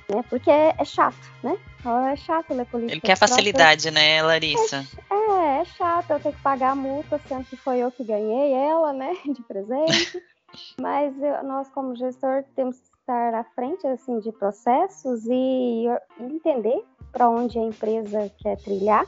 né? 0.09 0.25
Porque 0.29 0.51
é, 0.51 0.75
é 0.79 0.85
chato, 0.85 1.19
né? 1.43 1.57
Então 1.79 2.07
é 2.07 2.17
chato 2.17 2.55
ler 2.55 2.67
política. 2.67 2.95
Ele 2.95 3.01
quer 3.01 3.17
facilidade, 3.17 3.91
né, 3.91 4.23
Larissa? 4.23 4.85
É, 5.11 5.15
é, 5.15 5.61
é, 5.61 5.65
chato 5.65 6.11
eu 6.11 6.21
ter 6.21 6.33
que 6.33 6.43
pagar 6.43 6.71
a 6.71 6.75
multa, 6.75 7.21
sendo 7.29 7.45
que 7.45 7.57
foi 7.57 7.79
eu 7.79 7.91
que 7.91 8.05
ganhei 8.05 8.53
ela, 8.53 8.93
né, 8.93 9.15
de 9.25 9.43
presente. 9.43 10.23
Mas 10.81 11.15
eu, 11.21 11.45
nós, 11.45 11.69
como 11.69 11.95
gestor, 11.95 12.43
temos 12.57 12.79
que 12.79 12.89
estar 13.01 13.35
à 13.35 13.45
frente, 13.45 13.87
assim, 13.87 14.19
de 14.21 14.33
processos 14.33 15.25
e 15.27 15.87
entender 16.19 16.83
para 17.13 17.29
onde 17.29 17.59
a 17.59 17.63
empresa 17.63 18.31
quer 18.39 18.57
trilhar, 18.57 19.07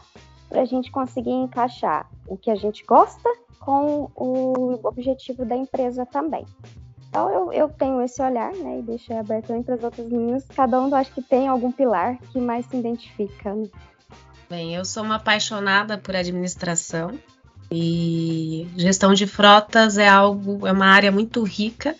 para 0.49 0.63
a 0.63 0.65
gente 0.65 0.91
conseguir 0.91 1.31
encaixar 1.31 2.11
o 2.27 2.37
que 2.37 2.51
a 2.51 2.55
gente 2.55 2.85
gosta 2.85 3.29
com 3.61 4.11
o 4.17 4.81
objetivo 4.83 5.45
da 5.45 5.57
empresa 5.57 6.05
também. 6.07 6.45
Então 7.11 7.29
eu, 7.29 7.53
eu 7.53 7.69
tenho 7.69 8.01
esse 8.03 8.23
olhar, 8.23 8.53
né, 8.53 8.79
e 8.79 8.83
deixei 8.83 9.19
aberto 9.19 9.53
para 9.65 9.75
as 9.75 9.83
outras 9.83 10.09
meninas. 10.09 10.45
Cada 10.55 10.81
um 10.81 10.95
acho 10.95 11.13
que 11.13 11.21
tem 11.21 11.49
algum 11.49 11.73
pilar 11.73 12.17
que 12.33 12.41
mais 12.41 12.65
se 12.67 12.77
identifica. 12.77 13.53
Né? 13.53 13.69
Bem, 14.49 14.75
eu 14.77 14.85
sou 14.85 15.03
uma 15.03 15.17
apaixonada 15.17 15.99
por 15.99 16.15
administração 16.15 17.19
e 17.71 18.69
gestão 18.77 19.13
de 19.13 19.27
frotas 19.27 19.99
é 19.99 20.09
algo, 20.09 20.67
é 20.67 20.73
uma 20.73 20.87
área 20.87 21.11
muito 21.11 21.43
rica, 21.43 21.97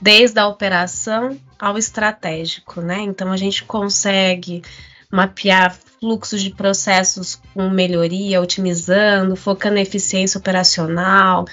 desde 0.00 0.38
a 0.38 0.48
operação 0.48 1.38
ao 1.58 1.78
estratégico, 1.78 2.80
né? 2.80 3.00
Então 3.00 3.30
a 3.30 3.36
gente 3.36 3.64
consegue 3.64 4.62
mapear 5.10 5.76
fluxos 6.00 6.42
de 6.42 6.50
processos 6.50 7.40
com 7.54 7.68
melhoria, 7.68 8.40
otimizando, 8.40 9.36
focando 9.36 9.74
na 9.74 9.82
eficiência 9.82 10.38
operacional, 10.38 11.44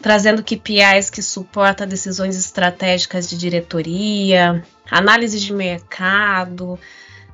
trazendo 0.00 0.42
KPIs 0.42 1.10
que 1.10 1.22
suportam 1.22 1.86
decisões 1.86 2.36
estratégicas 2.36 3.28
de 3.28 3.36
diretoria, 3.36 4.64
análise 4.90 5.38
de 5.38 5.52
mercado, 5.52 6.78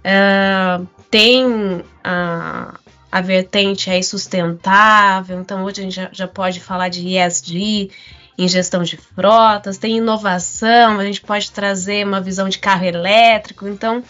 uh, 0.04 0.86
tem 1.10 1.84
a, 2.02 2.74
a 3.10 3.20
vertente 3.20 3.90
aí 3.90 4.02
sustentável, 4.02 5.40
então 5.40 5.64
hoje 5.64 5.80
a 5.80 5.84
gente 5.84 5.96
já, 5.96 6.08
já 6.12 6.28
pode 6.28 6.60
falar 6.60 6.88
de 6.88 7.16
ESG 7.16 7.90
em 8.38 8.48
gestão 8.48 8.82
de 8.82 8.96
frotas, 8.96 9.78
tem 9.78 9.96
inovação, 9.96 10.98
a 10.98 11.04
gente 11.04 11.22
pode 11.22 11.50
trazer 11.50 12.04
uma 12.04 12.20
visão 12.20 12.48
de 12.48 12.58
carro 12.58 12.84
elétrico, 12.84 13.66
então 13.66 14.02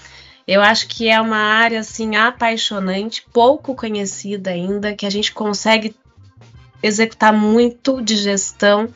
eu 0.46 0.62
acho 0.62 0.88
que 0.88 1.08
é 1.08 1.20
uma 1.20 1.36
área 1.36 1.80
assim 1.80 2.16
apaixonante, 2.16 3.24
pouco 3.32 3.74
conhecida 3.74 4.50
ainda, 4.50 4.94
que 4.94 5.06
a 5.06 5.10
gente 5.10 5.32
consegue 5.32 5.94
executar 6.82 7.32
muito 7.32 8.02
de 8.02 8.16
gestão 8.16 8.88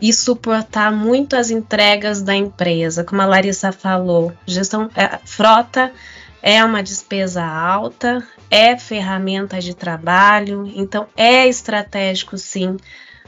e 0.00 0.12
suportar 0.12 0.92
muito 0.92 1.36
as 1.36 1.50
entregas 1.50 2.22
da 2.22 2.34
empresa. 2.34 3.04
Como 3.04 3.22
a 3.22 3.26
Larissa 3.26 3.72
falou, 3.72 4.32
gestão 4.46 4.90
é, 4.94 5.18
frota 5.24 5.92
é 6.42 6.62
uma 6.62 6.82
despesa 6.82 7.44
alta, 7.44 8.26
é 8.50 8.76
ferramenta 8.76 9.58
de 9.58 9.74
trabalho, 9.74 10.70
então 10.74 11.08
é 11.16 11.48
estratégico 11.48 12.36
sim 12.38 12.76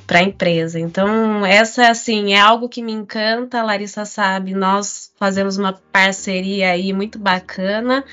para 0.07 0.20
a 0.20 0.22
empresa. 0.22 0.79
Então, 0.79 1.45
essa 1.45 1.89
assim 1.89 2.33
é 2.33 2.41
algo 2.41 2.68
que 2.68 2.83
me 2.83 2.93
encanta, 2.93 3.61
a 3.61 3.64
Larissa 3.64 4.05
sabe, 4.05 4.55
nós 4.55 5.12
fazemos 5.18 5.59
uma 5.59 5.72
parceria 5.93 6.70
aí 6.70 6.93
muito 6.93 7.18
bacana 7.18 8.05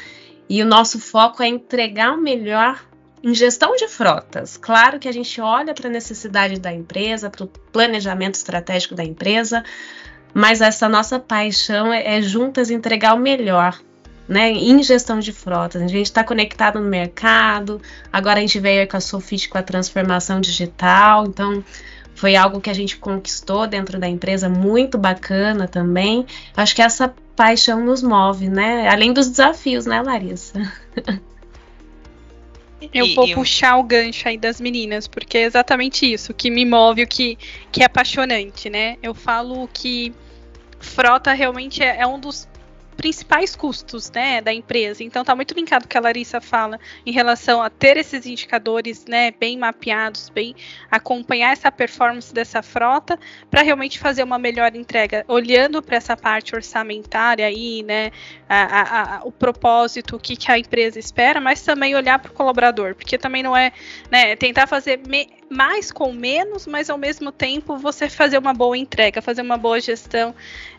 e 0.49 0.61
o 0.61 0.65
nosso 0.65 0.99
foco 0.99 1.41
é 1.41 1.47
entregar 1.47 2.13
o 2.13 2.21
melhor 2.21 2.83
em 3.25 3.33
gestão 3.33 3.75
de 3.75 3.87
frotas. 3.87 4.55
Claro 4.55 4.99
que 4.99 5.07
a 5.07 5.11
gente 5.11 5.41
olha 5.41 5.73
para 5.73 5.87
a 5.87 5.91
necessidade 5.91 6.59
da 6.59 6.71
empresa, 6.71 7.27
para 7.27 7.43
o 7.43 7.47
planejamento 7.47 8.35
estratégico 8.35 8.93
da 8.93 9.03
empresa, 9.03 9.63
mas 10.31 10.61
essa 10.61 10.87
nossa 10.87 11.19
paixão 11.19 11.91
é, 11.91 12.17
é 12.17 12.21
juntas 12.21 12.69
entregar 12.69 13.15
o 13.15 13.19
melhor 13.19 13.79
né, 14.29 14.51
em 14.51 14.81
gestão 14.83 15.19
de 15.19 15.33
frotas. 15.33 15.81
A 15.81 15.87
gente 15.87 16.05
está 16.05 16.23
conectado 16.23 16.79
no 16.79 16.87
mercado, 16.87 17.81
agora 18.13 18.37
a 18.37 18.41
gente 18.41 18.59
veio 18.59 18.87
com 18.87 18.97
a 18.97 19.01
Sofit 19.01 19.49
com 19.49 19.57
a 19.57 19.63
transformação 19.63 20.39
digital, 20.39 21.25
então 21.25 21.63
foi 22.13 22.35
algo 22.35 22.61
que 22.61 22.69
a 22.69 22.75
gente 22.75 22.95
conquistou 22.97 23.65
dentro 23.65 23.97
da 23.97 24.07
empresa, 24.07 24.47
muito 24.47 24.99
bacana 24.99 25.67
também. 25.67 26.27
Acho 26.55 26.75
que 26.75 26.81
essa 26.83 27.11
paixão 27.35 27.83
nos 27.83 28.03
move, 28.03 28.49
né? 28.49 28.87
Além 28.87 29.11
dos 29.11 29.27
desafios, 29.29 29.87
né, 29.87 29.99
Larissa? 29.99 30.61
Eu 32.93 33.13
vou 33.13 33.33
puxar 33.33 33.77
o 33.77 33.83
gancho 33.83 34.27
aí 34.27 34.37
das 34.37 34.59
meninas, 34.59 35.07
porque 35.07 35.37
é 35.37 35.43
exatamente 35.43 36.11
isso 36.11 36.33
que 36.33 36.49
me 36.49 36.65
move, 36.65 37.03
o 37.03 37.07
que, 37.07 37.37
que 37.71 37.81
é 37.81 37.85
apaixonante, 37.85 38.69
né? 38.69 38.97
Eu 39.01 39.13
falo 39.13 39.67
que 39.73 40.13
frota 40.79 41.33
realmente 41.33 41.83
é, 41.83 42.01
é 42.01 42.07
um 42.07 42.19
dos 42.19 42.47
principais 42.95 43.55
custos 43.55 44.09
né, 44.11 44.41
da 44.41 44.53
empresa. 44.53 45.03
Então 45.03 45.21
está 45.21 45.35
muito 45.35 45.53
linkado 45.53 45.85
o 45.85 45.87
que 45.87 45.97
a 45.97 46.01
Larissa 46.01 46.41
fala 46.41 46.79
em 47.05 47.11
relação 47.11 47.61
a 47.61 47.69
ter 47.69 47.97
esses 47.97 48.25
indicadores 48.25 49.05
né, 49.05 49.31
bem 49.31 49.57
mapeados, 49.57 50.29
bem 50.29 50.55
acompanhar 50.89 51.51
essa 51.51 51.71
performance 51.71 52.33
dessa 52.33 52.61
frota 52.61 53.19
para 53.49 53.61
realmente 53.61 53.99
fazer 53.99 54.23
uma 54.23 54.39
melhor 54.39 54.75
entrega, 54.75 55.23
olhando 55.27 55.81
para 55.81 55.97
essa 55.97 56.15
parte 56.15 56.55
orçamentária 56.55 57.45
aí, 57.45 57.83
né, 57.83 58.11
a, 58.47 58.63
a, 58.63 59.17
a, 59.17 59.23
o 59.23 59.31
propósito, 59.31 60.15
o 60.15 60.19
que, 60.19 60.35
que 60.35 60.51
a 60.51 60.57
empresa 60.57 60.99
espera, 60.99 61.39
mas 61.39 61.61
também 61.61 61.95
olhar 61.95 62.19
para 62.19 62.31
o 62.31 62.33
colaborador, 62.33 62.95
porque 62.95 63.17
também 63.17 63.43
não 63.43 63.55
é 63.55 63.71
né, 64.09 64.35
tentar 64.35 64.67
fazer 64.67 64.99
me, 65.07 65.29
mais 65.49 65.91
com 65.91 66.11
menos, 66.11 66.65
mas 66.65 66.89
ao 66.89 66.97
mesmo 66.97 67.31
tempo 67.31 67.77
você 67.77 68.09
fazer 68.09 68.37
uma 68.37 68.53
boa 68.53 68.77
entrega, 68.77 69.21
fazer 69.21 69.41
uma 69.41 69.57
boa 69.57 69.79
gestão 69.79 70.33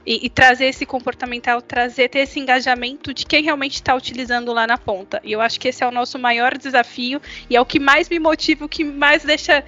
e, 0.04 0.26
e 0.26 0.30
trazer 0.30 0.66
esse 0.66 0.84
comportamental, 0.84 1.62
trazer 1.62 2.08
ter 2.08 2.20
esse 2.20 2.40
engajamento 2.40 3.14
de 3.14 3.24
quem 3.24 3.42
realmente 3.42 3.74
está 3.74 3.94
utilizando 3.94 4.52
lá 4.52 4.66
na 4.66 4.76
ponta. 4.76 5.20
E 5.22 5.32
eu 5.32 5.40
acho 5.40 5.60
que 5.60 5.68
esse 5.68 5.84
é 5.84 5.86
o 5.86 5.92
nosso 5.92 6.18
maior 6.18 6.56
desafio 6.58 7.20
e 7.48 7.56
é 7.56 7.60
o 7.60 7.66
que 7.66 7.78
mais 7.78 8.08
me 8.08 8.18
motiva, 8.18 8.64
o 8.64 8.68
que 8.68 8.84
mais 8.84 9.24
deixa 9.24 9.64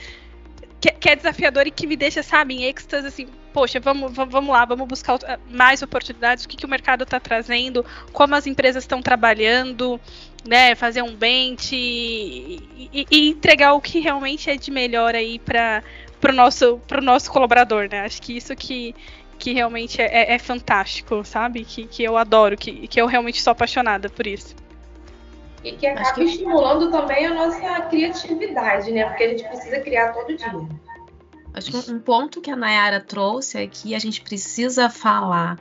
que, 0.80 0.90
que, 0.92 1.08
é 1.08 1.16
desafiador 1.16 1.66
e 1.66 1.70
que 1.70 1.86
me 1.86 1.96
deixa, 1.96 2.22
sabe, 2.22 2.54
em 2.54 2.64
êxtase, 2.64 3.06
assim, 3.06 3.26
poxa, 3.58 3.80
vamos, 3.80 4.12
vamos 4.12 4.48
lá, 4.48 4.64
vamos 4.64 4.86
buscar 4.86 5.18
mais 5.50 5.82
oportunidades, 5.82 6.44
o 6.44 6.48
que, 6.48 6.56
que 6.56 6.64
o 6.64 6.68
mercado 6.68 7.02
está 7.02 7.18
trazendo, 7.18 7.84
como 8.12 8.36
as 8.36 8.46
empresas 8.46 8.84
estão 8.84 9.02
trabalhando, 9.02 10.00
né, 10.46 10.76
fazer 10.76 11.02
um 11.02 11.12
bench 11.12 11.74
e, 11.74 12.88
e, 12.92 13.06
e, 13.10 13.30
entregar 13.30 13.72
o 13.72 13.80
que 13.80 13.98
realmente 13.98 14.48
é 14.48 14.56
de 14.56 14.70
melhor 14.70 15.16
aí 15.16 15.40
para 15.40 15.82
o 16.24 16.32
nosso, 16.32 16.80
nosso 17.02 17.32
colaborador, 17.32 17.88
né, 17.90 18.02
acho 18.02 18.22
que 18.22 18.36
isso 18.36 18.54
que, 18.54 18.94
que 19.40 19.52
realmente 19.52 20.00
é, 20.00 20.06
é, 20.06 20.34
é 20.34 20.38
fantástico, 20.38 21.24
sabe, 21.24 21.64
que, 21.64 21.84
que 21.88 22.04
eu 22.04 22.16
adoro, 22.16 22.56
que, 22.56 22.86
que 22.86 23.00
eu 23.00 23.06
realmente 23.06 23.42
sou 23.42 23.50
apaixonada 23.50 24.08
por 24.08 24.24
isso. 24.24 24.54
E 25.64 25.72
que 25.72 25.84
acaba 25.84 26.12
que... 26.12 26.22
estimulando 26.22 26.92
também 26.92 27.26
a 27.26 27.34
nossa 27.34 27.80
criatividade, 27.88 28.92
né? 28.92 29.04
Porque 29.06 29.24
a 29.24 29.28
gente 29.30 29.42
precisa 29.42 29.80
criar 29.80 30.12
todo 30.12 30.36
dia. 30.36 30.52
Acho 31.58 31.70
que 31.70 31.90
um 31.90 31.98
ponto 31.98 32.40
que 32.40 32.50
a 32.50 32.56
Nayara 32.56 33.00
trouxe 33.00 33.58
é 33.58 33.66
que 33.66 33.94
a 33.94 33.98
gente 33.98 34.20
precisa 34.20 34.88
falar 34.88 35.58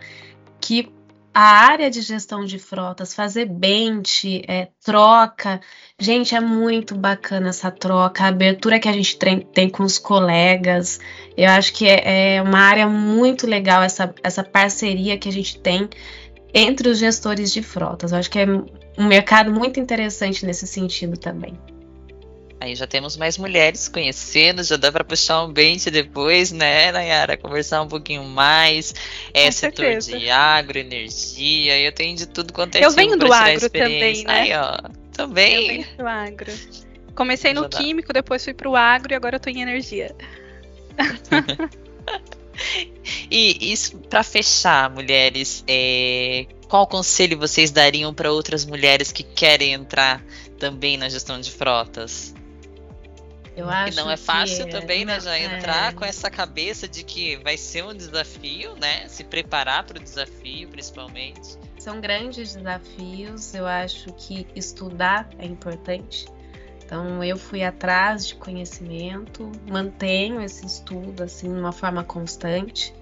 que 0.62 0.92
a 1.34 1.68
área 1.70 1.88
de 1.90 2.02
gestão 2.02 2.44
de 2.44 2.58
frotas, 2.58 3.14
fazer 3.14 3.46
bench, 3.46 4.44
é, 4.48 4.70
troca, 4.84 5.62
gente, 6.00 6.34
é 6.34 6.40
muito 6.40 6.96
bacana 6.96 7.50
essa 7.50 7.70
troca, 7.70 8.24
a 8.24 8.30
abertura 8.30 8.80
que 8.80 8.90
a 8.90 8.92
gente 8.92 9.20
tem, 9.20 9.42
tem 9.42 9.70
com 9.70 9.84
os 9.84 10.00
colegas. 10.00 11.00
Eu 11.38 11.50
acho 11.50 11.74
que 11.74 11.86
é, 11.88 12.38
é 12.38 12.42
uma 12.42 12.60
área 12.60 12.88
muito 12.88 13.46
legal 13.46 13.84
essa, 13.84 14.12
essa 14.24 14.44
parceria 14.44 15.16
que 15.16 15.30
a 15.30 15.32
gente 15.32 15.60
tem 15.60 15.88
entre 16.52 16.90
os 16.90 16.98
gestores 16.98 17.54
de 17.54 17.62
frotas. 17.62 18.12
Eu 18.12 18.18
acho 18.18 18.32
que 18.32 18.40
é 18.40 18.48
um 18.98 19.08
mercado 19.08 19.52
muito 19.52 19.80
interessante 19.80 20.44
nesse 20.44 20.66
sentido 20.66 21.18
também. 21.18 21.56
Aí 22.60 22.76
já 22.76 22.88
temos 22.88 23.16
mais 23.16 23.38
mulheres 23.38 23.88
conhecendo, 23.88 24.64
já 24.64 24.78
dá 24.78 24.92
para 24.92 25.04
puxar 25.04 25.44
um 25.44 25.54
bench 25.54 25.92
depois, 25.92 26.52
né, 26.52 26.92
Nayara? 26.92 27.38
Conversar 27.38 27.84
um 27.84 27.88
pouquinho 27.88 28.24
mais. 28.24 28.96
É 29.32 29.46
Com 29.46 29.52
setor 29.52 29.86
certeza. 29.86 30.18
de 30.18 30.30
agro, 30.30 30.80
energia, 30.80 31.80
eu 31.80 31.92
tenho 31.92 32.16
de 32.16 32.26
tudo 32.26 32.52
quanto 32.52 32.76
é 32.76 32.84
Eu 32.84 32.92
venho 32.92 33.16
do 33.16 33.32
agro 33.32 33.70
também, 33.70 34.24
né? 34.24 34.34
Aí, 34.34 34.54
ó, 34.54 34.76
também. 35.14 35.56
Eu 35.56 35.68
venho 35.68 35.98
do 35.98 36.08
agro. 36.08 36.52
Comecei 37.14 37.54
no 37.54 37.70
químico, 37.70 38.12
depois 38.12 38.44
fui 38.44 38.54
pro 38.54 38.76
agro 38.76 39.14
e 39.14 39.16
agora 39.16 39.36
eu 39.36 39.40
tô 39.40 39.50
em 39.50 39.62
energia. 39.62 40.16
e 43.30 43.72
isso 43.72 43.98
para 43.98 44.24
fechar, 44.24 44.90
mulheres, 44.90 45.64
é, 45.68 46.48
qual 46.68 46.86
conselho 46.88 47.38
vocês 47.38 47.72
dariam 47.72 48.14
para 48.14 48.32
outras 48.32 48.66
mulheres 48.66 49.12
que 49.12 49.24
querem 49.24 49.74
entrar 49.74 50.24
também 50.60 50.98
na 50.98 51.08
gestão 51.08 51.40
de 51.40 51.52
frotas? 51.52 52.36
Eu 53.58 53.68
acho 53.68 53.98
que 53.98 54.04
não 54.04 54.12
é 54.12 54.16
fácil 54.16 54.66
que 54.66 54.72
também, 54.72 55.04
né, 55.04 55.20
já 55.20 55.38
entrar 55.38 55.92
é... 55.92 55.96
com 55.96 56.06
essa 56.06 56.30
cabeça 56.30 56.88
de 56.88 57.04
que 57.04 57.38
vai 57.38 57.58
ser 57.58 57.84
um 57.84 57.94
desafio, 57.94 58.76
né? 58.76 59.08
Se 59.08 59.24
preparar 59.24 59.84
para 59.84 59.98
o 59.98 60.00
desafio, 60.00 60.70
principalmente. 60.70 61.58
São 61.80 62.00
grandes 62.00 62.54
desafios. 62.56 63.56
Eu 63.56 63.66
acho 63.66 64.14
que 64.14 64.46
estudar 64.56 65.28
é 65.40 65.46
importante. 65.48 66.28
Então 66.86 67.24
eu 67.24 67.36
fui 67.36 67.64
atrás 67.64 68.28
de 68.28 68.36
conhecimento, 68.36 69.52
mantenho 69.68 70.40
esse 70.40 70.64
estudo 70.64 71.24
assim 71.24 71.52
de 71.52 71.60
uma 71.60 71.72
forma 71.72 72.04
constante 72.04 72.94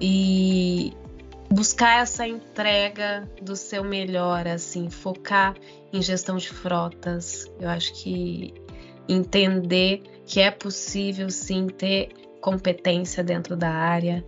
e 0.00 0.94
buscar 1.50 2.00
essa 2.00 2.26
entrega 2.26 3.28
do 3.42 3.56
seu 3.56 3.82
melhor, 3.82 4.46
assim, 4.46 4.88
focar 4.88 5.54
em 5.92 6.00
gestão 6.00 6.36
de 6.36 6.48
frotas. 6.48 7.50
Eu 7.58 7.68
acho 7.68 7.92
que 7.94 8.54
entender 9.12 10.02
que 10.26 10.40
é 10.40 10.50
possível 10.50 11.30
sim 11.30 11.66
ter 11.66 12.10
competência 12.40 13.22
dentro 13.22 13.56
da 13.56 13.70
área. 13.70 14.24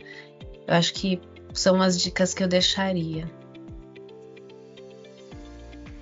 Eu 0.66 0.74
acho 0.74 0.95
que 0.95 1.20
são 1.53 1.80
as 1.80 2.01
dicas 2.01 2.35
que 2.35 2.43
eu 2.43 2.49
deixaria. 2.49 3.24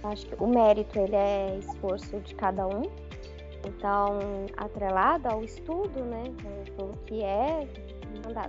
Acho 0.03 0.27
que 0.27 0.43
o 0.43 0.47
mérito 0.47 0.99
ele 0.99 1.15
é 1.15 1.59
esforço 1.59 2.19
de 2.21 2.35
cada 2.35 2.67
um. 2.67 2.83
Então, 3.67 4.19
atrelado 4.57 5.29
ao 5.29 5.45
estudo, 5.45 6.03
né, 6.05 6.25
pelo 6.77 6.95
que 7.07 7.23
é 7.23 7.69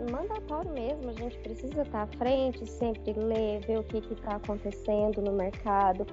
mandatório 0.09 0.71
mesmo, 0.71 1.09
a 1.09 1.13
gente 1.13 1.37
precisa 1.39 1.81
estar 1.81 2.03
à 2.03 2.07
frente, 2.17 2.65
sempre 2.65 3.13
ler, 3.13 3.59
ver 3.65 3.79
o 3.79 3.83
que 3.83 3.97
está 4.13 4.35
acontecendo 4.37 5.21
no 5.21 5.33
mercado. 5.33 6.05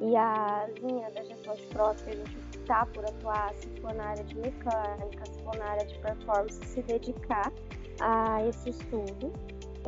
E 0.00 0.16
a 0.16 0.68
linha 0.82 1.10
da 1.10 1.22
gestão 1.22 1.54
de 1.54 2.10
a 2.10 2.14
gente 2.14 2.36
está 2.66 2.84
por 2.86 3.04
atuar, 3.04 3.54
se 3.54 3.68
for 3.80 3.94
na 3.94 4.06
área 4.06 4.24
de 4.24 4.34
mecânica, 4.34 5.26
se 5.26 5.42
for 5.42 5.56
na 5.56 5.66
área 5.66 5.86
de 5.86 5.98
performance, 6.00 6.60
se 6.64 6.82
dedicar 6.82 7.52
a 8.00 8.44
esse 8.44 8.70
estudo, 8.70 9.32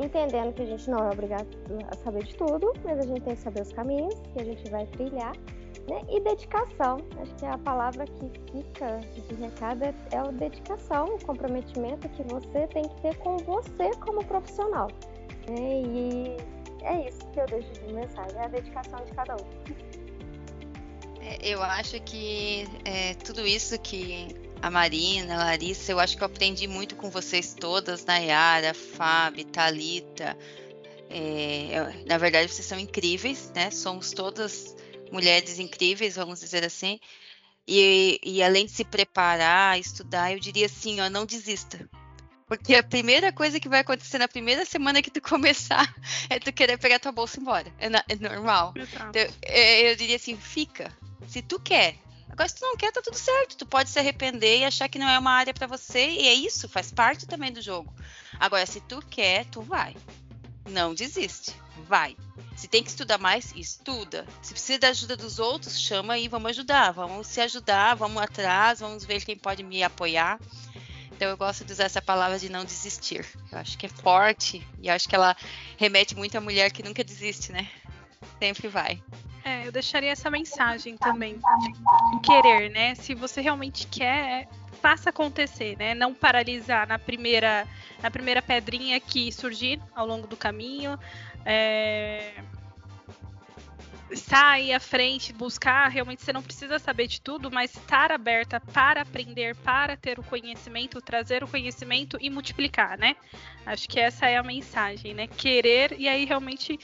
entendendo 0.01 0.53
que 0.53 0.61
a 0.61 0.65
gente 0.65 0.89
não 0.89 0.99
é 0.99 1.11
obrigado 1.11 1.47
a 1.91 1.95
saber 1.97 2.23
de 2.23 2.35
tudo, 2.37 2.73
mas 2.85 2.99
a 2.99 3.01
gente 3.01 3.21
tem 3.21 3.35
que 3.35 3.41
saber 3.41 3.61
os 3.61 3.73
caminhos 3.73 4.15
que 4.33 4.41
a 4.41 4.45
gente 4.45 4.69
vai 4.71 4.85
trilhar 4.87 5.33
né? 5.89 6.01
E 6.07 6.19
dedicação, 6.19 6.97
acho 7.19 7.35
que 7.35 7.45
a 7.45 7.57
palavra 7.57 8.05
que 8.05 8.31
fica 8.51 8.97
de 9.27 9.35
recado 9.35 9.83
é, 9.83 9.93
é 10.11 10.21
o 10.21 10.31
dedicação, 10.31 11.15
o 11.15 11.25
comprometimento 11.25 12.07
que 12.09 12.23
você 12.23 12.67
tem 12.67 12.83
que 12.83 13.01
ter 13.01 13.17
com 13.17 13.37
você 13.37 13.89
como 13.99 14.23
profissional. 14.25 14.87
Né? 15.49 15.81
E 15.81 16.37
é 16.83 17.09
isso 17.09 17.19
que 17.31 17.39
eu 17.39 17.45
deixo 17.47 17.71
de 17.73 17.93
mensagem, 17.93 18.37
é 18.37 18.45
a 18.45 18.47
dedicação 18.47 19.03
de 19.03 19.11
cada 19.13 19.35
um. 19.35 19.88
É, 21.21 21.37
eu 21.41 21.61
acho 21.61 21.99
que 22.01 22.65
é, 22.85 23.13
tudo 23.15 23.45
isso 23.45 23.77
que 23.79 24.27
a 24.61 24.69
Marina, 24.69 25.35
a 25.35 25.45
Larissa, 25.45 25.91
eu 25.91 25.99
acho 25.99 26.17
que 26.17 26.23
eu 26.23 26.27
aprendi 26.27 26.67
muito 26.67 26.95
com 26.95 27.09
vocês 27.09 27.53
todas, 27.53 28.05
Nayara, 28.05 28.73
Fábio, 28.73 29.45
Talita. 29.45 30.37
É, 31.09 32.03
na 32.05 32.17
verdade, 32.17 32.51
vocês 32.51 32.67
são 32.67 32.79
incríveis, 32.79 33.51
né? 33.55 33.71
Somos 33.71 34.11
todas 34.11 34.75
mulheres 35.11 35.59
incríveis, 35.59 36.15
vamos 36.15 36.39
dizer 36.39 36.63
assim. 36.63 36.99
E, 37.67 38.19
e 38.23 38.43
além 38.43 38.65
de 38.65 38.71
se 38.71 38.83
preparar, 38.83 39.79
estudar, 39.79 40.33
eu 40.33 40.39
diria 40.39 40.65
assim, 40.65 40.99
ó, 41.01 41.09
não 41.09 41.25
desista. 41.25 41.87
Porque 42.47 42.73
a 42.73 42.81
primeira 42.81 43.31
coisa 43.31 43.59
que 43.59 43.69
vai 43.69 43.81
acontecer 43.81 44.17
na 44.17 44.27
primeira 44.27 44.65
semana 44.65 45.03
que 45.03 45.11
tu 45.11 45.21
começar 45.23 45.93
é 46.29 46.39
tu 46.39 46.51
querer 46.51 46.77
pegar 46.79 46.99
tua 46.99 47.11
bolsa 47.11 47.37
e 47.37 47.39
ir 47.39 47.41
embora. 47.43 47.73
É, 47.77 47.85
é 47.85 48.15
normal. 48.15 48.73
Então, 48.75 49.11
eu, 49.13 49.89
eu 49.89 49.95
diria 49.95 50.15
assim, 50.15 50.35
fica. 50.35 50.91
Se 51.27 51.41
tu 51.41 51.59
quer. 51.59 51.95
Agora, 52.29 52.47
se 52.47 52.55
tu 52.55 52.61
não 52.61 52.77
quer, 52.77 52.91
tá 52.91 53.01
tudo 53.01 53.17
certo. 53.17 53.57
Tu 53.57 53.65
pode 53.65 53.89
se 53.89 53.99
arrepender 53.99 54.59
e 54.59 54.65
achar 54.65 54.87
que 54.87 54.99
não 54.99 55.09
é 55.09 55.17
uma 55.17 55.31
área 55.31 55.53
para 55.53 55.67
você. 55.67 56.09
E 56.09 56.27
é 56.27 56.33
isso, 56.33 56.69
faz 56.69 56.91
parte 56.91 57.25
também 57.25 57.51
do 57.51 57.61
jogo. 57.61 57.93
Agora, 58.39 58.65
se 58.65 58.79
tu 58.81 59.03
quer, 59.09 59.45
tu 59.45 59.61
vai. 59.61 59.95
Não 60.69 60.93
desiste. 60.93 61.53
Vai. 61.87 62.15
Se 62.55 62.67
tem 62.67 62.83
que 62.83 62.89
estudar 62.89 63.17
mais, 63.17 63.53
estuda. 63.55 64.27
Se 64.41 64.53
precisa 64.53 64.79
da 64.79 64.89
ajuda 64.89 65.15
dos 65.15 65.39
outros, 65.39 65.79
chama 65.79 66.13
aí, 66.13 66.27
vamos 66.27 66.49
ajudar, 66.51 66.91
vamos 66.91 67.27
se 67.27 67.41
ajudar, 67.41 67.95
vamos 67.95 68.21
atrás, 68.21 68.79
vamos 68.79 69.05
ver 69.05 69.23
quem 69.23 69.37
pode 69.37 69.63
me 69.63 69.81
apoiar. 69.81 70.39
Então 71.11 71.27
eu 71.29 71.37
gosto 71.37 71.65
de 71.65 71.73
usar 71.73 71.85
essa 71.85 72.01
palavra 72.01 72.39
de 72.39 72.49
não 72.49 72.63
desistir. 72.63 73.25
Eu 73.51 73.57
acho 73.57 73.77
que 73.77 73.85
é 73.85 73.89
forte 73.89 74.65
e 74.81 74.89
acho 74.89 75.07
que 75.07 75.15
ela 75.15 75.35
remete 75.77 76.15
muito 76.15 76.37
à 76.37 76.41
mulher 76.41 76.71
que 76.71 76.83
nunca 76.83 77.03
desiste, 77.03 77.51
né? 77.51 77.69
Sempre 78.39 78.67
vai. 78.67 79.01
É, 79.49 79.65
eu 79.65 79.71
deixaria 79.71 80.11
essa 80.11 80.29
mensagem 80.29 80.95
também 80.95 81.39
querer, 82.23 82.69
né? 82.69 82.93
Se 82.93 83.15
você 83.15 83.41
realmente 83.41 83.87
quer, 83.87 84.47
faça 84.79 85.09
acontecer, 85.09 85.75
né? 85.75 85.95
Não 85.95 86.13
paralisar 86.13 86.87
na 86.87 86.99
primeira, 86.99 87.67
na 87.99 88.11
primeira 88.11 88.43
pedrinha 88.43 88.99
que 88.99 89.31
surgir 89.31 89.81
ao 89.95 90.05
longo 90.05 90.27
do 90.27 90.37
caminho, 90.37 90.99
é, 91.43 92.31
sair 94.13 94.71
à 94.71 94.79
frente, 94.79 95.33
buscar, 95.33 95.87
realmente 95.87 96.21
você 96.21 96.31
não 96.31 96.43
precisa 96.43 96.77
saber 96.77 97.07
de 97.07 97.19
tudo, 97.19 97.49
mas 97.49 97.75
estar 97.75 98.11
aberta 98.11 98.59
para 98.59 99.01
aprender, 99.01 99.55
para 99.55 99.97
ter 99.97 100.19
o 100.19 100.23
conhecimento, 100.23 101.01
trazer 101.01 101.43
o 101.43 101.47
conhecimento 101.47 102.19
e 102.21 102.29
multiplicar, 102.29 102.99
né? 102.99 103.15
Acho 103.65 103.89
que 103.89 103.99
essa 103.99 104.27
é 104.27 104.37
a 104.37 104.43
mensagem, 104.43 105.15
né? 105.15 105.25
Querer 105.25 105.95
e 105.97 106.07
aí 106.07 106.23
realmente 106.23 106.79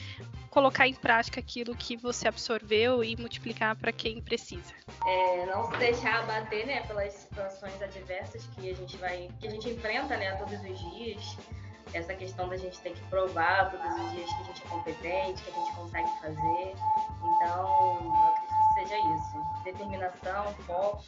colocar 0.56 0.88
em 0.88 0.94
prática 0.94 1.38
aquilo 1.38 1.76
que 1.76 1.98
você 1.98 2.26
absorveu 2.26 3.04
e 3.04 3.14
multiplicar 3.14 3.76
para 3.76 3.92
quem 3.92 4.22
precisa. 4.22 4.72
É, 5.06 5.44
não 5.44 5.70
se 5.70 5.76
deixar 5.76 6.20
abater, 6.20 6.66
né, 6.66 6.80
pelas 6.86 7.12
situações 7.12 7.82
adversas 7.82 8.46
que 8.54 8.70
a 8.70 8.74
gente 8.74 8.96
vai, 8.96 9.28
que 9.38 9.48
a 9.48 9.50
gente 9.50 9.68
enfrenta, 9.68 10.16
né, 10.16 10.34
todos 10.36 10.58
os 10.58 10.94
dias 10.94 11.36
essa 11.92 12.14
questão 12.14 12.48
da 12.48 12.56
gente 12.56 12.80
ter 12.80 12.94
que 12.94 13.02
provar 13.08 13.70
todos 13.70 13.86
os 13.86 14.12
dias 14.12 14.32
que 14.32 14.42
a 14.42 14.44
gente 14.46 14.62
é 14.64 14.68
competente, 14.68 15.42
que 15.42 15.50
a 15.50 15.54
gente 15.54 15.76
consegue 15.76 16.08
fazer. 16.22 16.74
Então, 17.22 17.98
eu 18.02 18.22
acredito 18.28 18.56
que 18.68 18.80
seja 18.80 18.96
isso. 19.14 19.62
Determinação, 19.62 20.54
foco, 20.66 21.04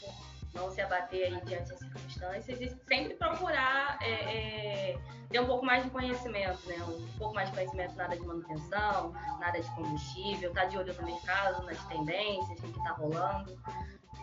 não 0.55 0.71
se 0.71 0.81
abater 0.81 1.27
aí 1.27 1.41
diante 1.45 1.69
das 1.69 1.79
circunstâncias 1.79 2.61
e 2.61 2.69
sempre 2.87 3.15
procurar 3.15 3.99
é, 4.01 4.11
é, 4.11 4.99
ter 5.31 5.41
um 5.41 5.47
pouco 5.47 5.65
mais 5.65 5.85
de 5.85 5.91
conhecimento, 5.91 6.67
né? 6.67 6.77
Um 6.83 7.19
pouco 7.19 7.35
mais 7.35 7.49
de 7.51 7.55
conhecimento 7.55 7.95
nada 7.97 8.17
de 8.17 8.27
manutenção, 8.27 9.13
nada 9.39 9.61
de 9.61 9.71
combustível, 9.75 10.53
tá 10.53 10.65
de 10.65 10.79
olho 10.79 10.95
no 10.95 11.03
mercado, 11.03 11.65
nas 11.65 11.83
tendências, 11.87 12.59
o 12.59 12.63
que 12.63 12.79
está 12.79 12.93
rolando. 12.93 13.59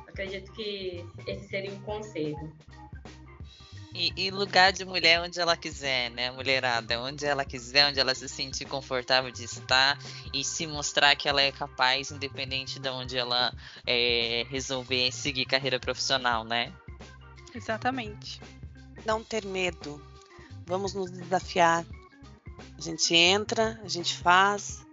Acredito 0.08 0.52
que 0.54 1.06
esse 1.28 1.48
seria 1.48 1.72
o 1.72 1.82
conselho. 1.82 2.56
E, 3.98 4.12
e, 4.18 4.30
lugar 4.30 4.74
de 4.74 4.84
mulher 4.84 5.22
onde 5.22 5.40
ela 5.40 5.56
quiser, 5.56 6.12
né, 6.12 6.30
mulherada? 6.30 7.02
Onde 7.02 7.26
ela 7.26 7.46
quiser, 7.46 7.88
onde 7.88 7.98
ela 7.98 8.14
se 8.14 8.28
sentir 8.28 8.66
confortável 8.66 9.32
de 9.32 9.46
estar 9.46 9.98
e 10.34 10.44
se 10.44 10.68
mostrar 10.68 11.16
que 11.16 11.30
ela 11.30 11.42
é 11.42 11.50
capaz, 11.50 12.12
independente 12.12 12.78
de 12.78 12.90
onde 12.90 13.18
ela 13.18 13.54
é, 13.88 14.46
resolver 14.50 15.14
seguir 15.14 15.46
carreira 15.46 15.80
profissional, 15.80 16.44
né? 16.44 16.74
Exatamente. 17.54 18.42
Não 19.06 19.24
ter 19.24 19.46
medo. 19.46 20.06
Vamos 20.66 20.94
nos 20.94 21.10
desafiar. 21.10 21.86
A 22.78 22.82
gente 22.82 23.16
entra, 23.16 23.80
a 23.82 23.88
gente 23.88 24.14
faz, 24.14 24.85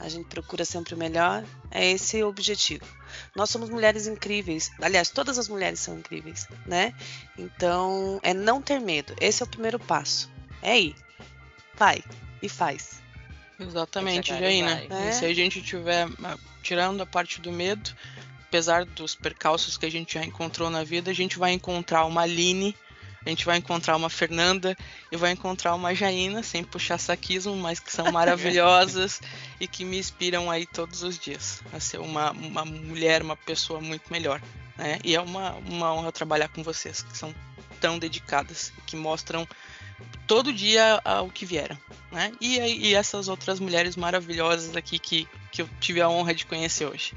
a 0.00 0.08
gente 0.08 0.26
procura 0.26 0.64
sempre 0.64 0.94
o 0.94 0.96
melhor. 0.96 1.44
É 1.70 1.90
esse 1.90 2.22
o 2.22 2.28
objetivo. 2.28 2.84
Nós 3.36 3.50
somos 3.50 3.68
mulheres 3.68 4.06
incríveis. 4.06 4.70
Aliás, 4.80 5.10
todas 5.10 5.38
as 5.38 5.48
mulheres 5.48 5.78
são 5.78 5.98
incríveis, 5.98 6.48
né? 6.66 6.94
Então, 7.38 8.18
é 8.22 8.32
não 8.32 8.62
ter 8.62 8.80
medo. 8.80 9.14
Esse 9.20 9.42
é 9.42 9.46
o 9.46 9.48
primeiro 9.48 9.78
passo. 9.78 10.30
É 10.62 10.80
ir. 10.80 10.96
Vai 11.76 12.02
e 12.42 12.48
faz. 12.48 13.02
Exatamente, 13.58 14.30
Jaina. 14.30 14.80
É. 14.90 15.10
E 15.10 15.12
se 15.12 15.26
a 15.26 15.34
gente 15.34 15.62
tiver 15.62 16.08
ah, 16.24 16.38
tirando 16.62 17.02
a 17.02 17.06
parte 17.06 17.40
do 17.40 17.52
medo, 17.52 17.94
apesar 18.48 18.86
dos 18.86 19.14
percalços 19.14 19.76
que 19.76 19.84
a 19.84 19.90
gente 19.90 20.14
já 20.14 20.24
encontrou 20.24 20.70
na 20.70 20.82
vida, 20.82 21.10
a 21.10 21.14
gente 21.14 21.38
vai 21.38 21.52
encontrar 21.52 22.06
uma 22.06 22.22
Aline 22.22 22.74
a 23.24 23.28
gente 23.28 23.44
vai 23.44 23.58
encontrar 23.58 23.96
uma 23.96 24.08
Fernanda 24.08 24.76
e 25.12 25.16
vai 25.16 25.32
encontrar 25.32 25.74
uma 25.74 25.94
Jaina, 25.94 26.42
sem 26.42 26.64
puxar 26.64 26.98
saquismo, 26.98 27.54
mas 27.56 27.78
que 27.78 27.92
são 27.92 28.10
maravilhosas 28.10 29.20
e 29.60 29.68
que 29.68 29.84
me 29.84 29.98
inspiram 29.98 30.50
aí 30.50 30.66
todos 30.66 31.02
os 31.02 31.18
dias 31.18 31.62
a 31.72 31.78
ser 31.78 32.00
uma, 32.00 32.30
uma 32.32 32.64
mulher, 32.64 33.22
uma 33.22 33.36
pessoa 33.36 33.80
muito 33.80 34.10
melhor. 34.10 34.40
Né? 34.76 34.98
E 35.04 35.14
é 35.14 35.20
uma, 35.20 35.52
uma 35.66 35.92
honra 35.92 36.10
trabalhar 36.10 36.48
com 36.48 36.62
vocês, 36.62 37.02
que 37.02 37.16
são 37.16 37.34
tão 37.80 37.98
dedicadas, 37.98 38.72
que 38.86 38.96
mostram 38.96 39.46
todo 40.26 40.52
dia 40.52 41.00
o 41.22 41.30
que 41.30 41.44
vieram. 41.44 41.76
Né? 42.10 42.32
E, 42.40 42.58
e 42.58 42.94
essas 42.94 43.28
outras 43.28 43.60
mulheres 43.60 43.96
maravilhosas 43.96 44.74
aqui 44.74 44.98
que, 44.98 45.28
que 45.52 45.60
eu 45.60 45.68
tive 45.78 46.00
a 46.00 46.08
honra 46.08 46.34
de 46.34 46.46
conhecer 46.46 46.86
hoje. 46.86 47.14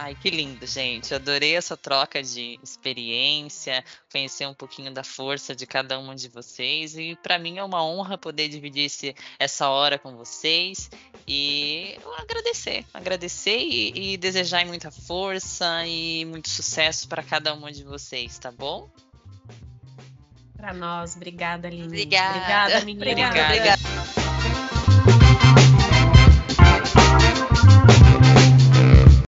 Ai, 0.00 0.14
que 0.14 0.30
lindo, 0.30 0.64
gente. 0.64 1.12
Adorei 1.12 1.56
essa 1.56 1.76
troca 1.76 2.22
de 2.22 2.56
experiência, 2.62 3.84
conhecer 4.12 4.46
um 4.46 4.54
pouquinho 4.54 4.94
da 4.94 5.02
força 5.02 5.56
de 5.56 5.66
cada 5.66 5.98
uma 5.98 6.14
de 6.14 6.28
vocês. 6.28 6.96
E 6.96 7.16
para 7.20 7.36
mim 7.36 7.58
é 7.58 7.64
uma 7.64 7.84
honra 7.84 8.16
poder 8.16 8.48
dividir 8.48 8.84
esse, 8.84 9.16
essa 9.40 9.68
hora 9.68 9.98
com 9.98 10.16
vocês. 10.16 10.88
E 11.26 11.98
agradecer, 12.16 12.84
agradecer 12.94 13.58
e, 13.58 14.12
e 14.12 14.16
desejar 14.16 14.64
muita 14.64 14.92
força 14.92 15.84
e 15.84 16.24
muito 16.24 16.48
sucesso 16.48 17.08
para 17.08 17.22
cada 17.22 17.52
uma 17.52 17.72
de 17.72 17.82
vocês, 17.82 18.38
tá 18.38 18.52
bom? 18.52 18.88
Para 20.56 20.72
nós, 20.72 21.16
obrigada, 21.16 21.66
Aline. 21.66 21.86
Obrigada. 21.86 22.36
Obrigada, 22.36 22.84
menina. 22.84 23.10
Obrigada. 23.10 23.44
obrigada. 23.44 23.87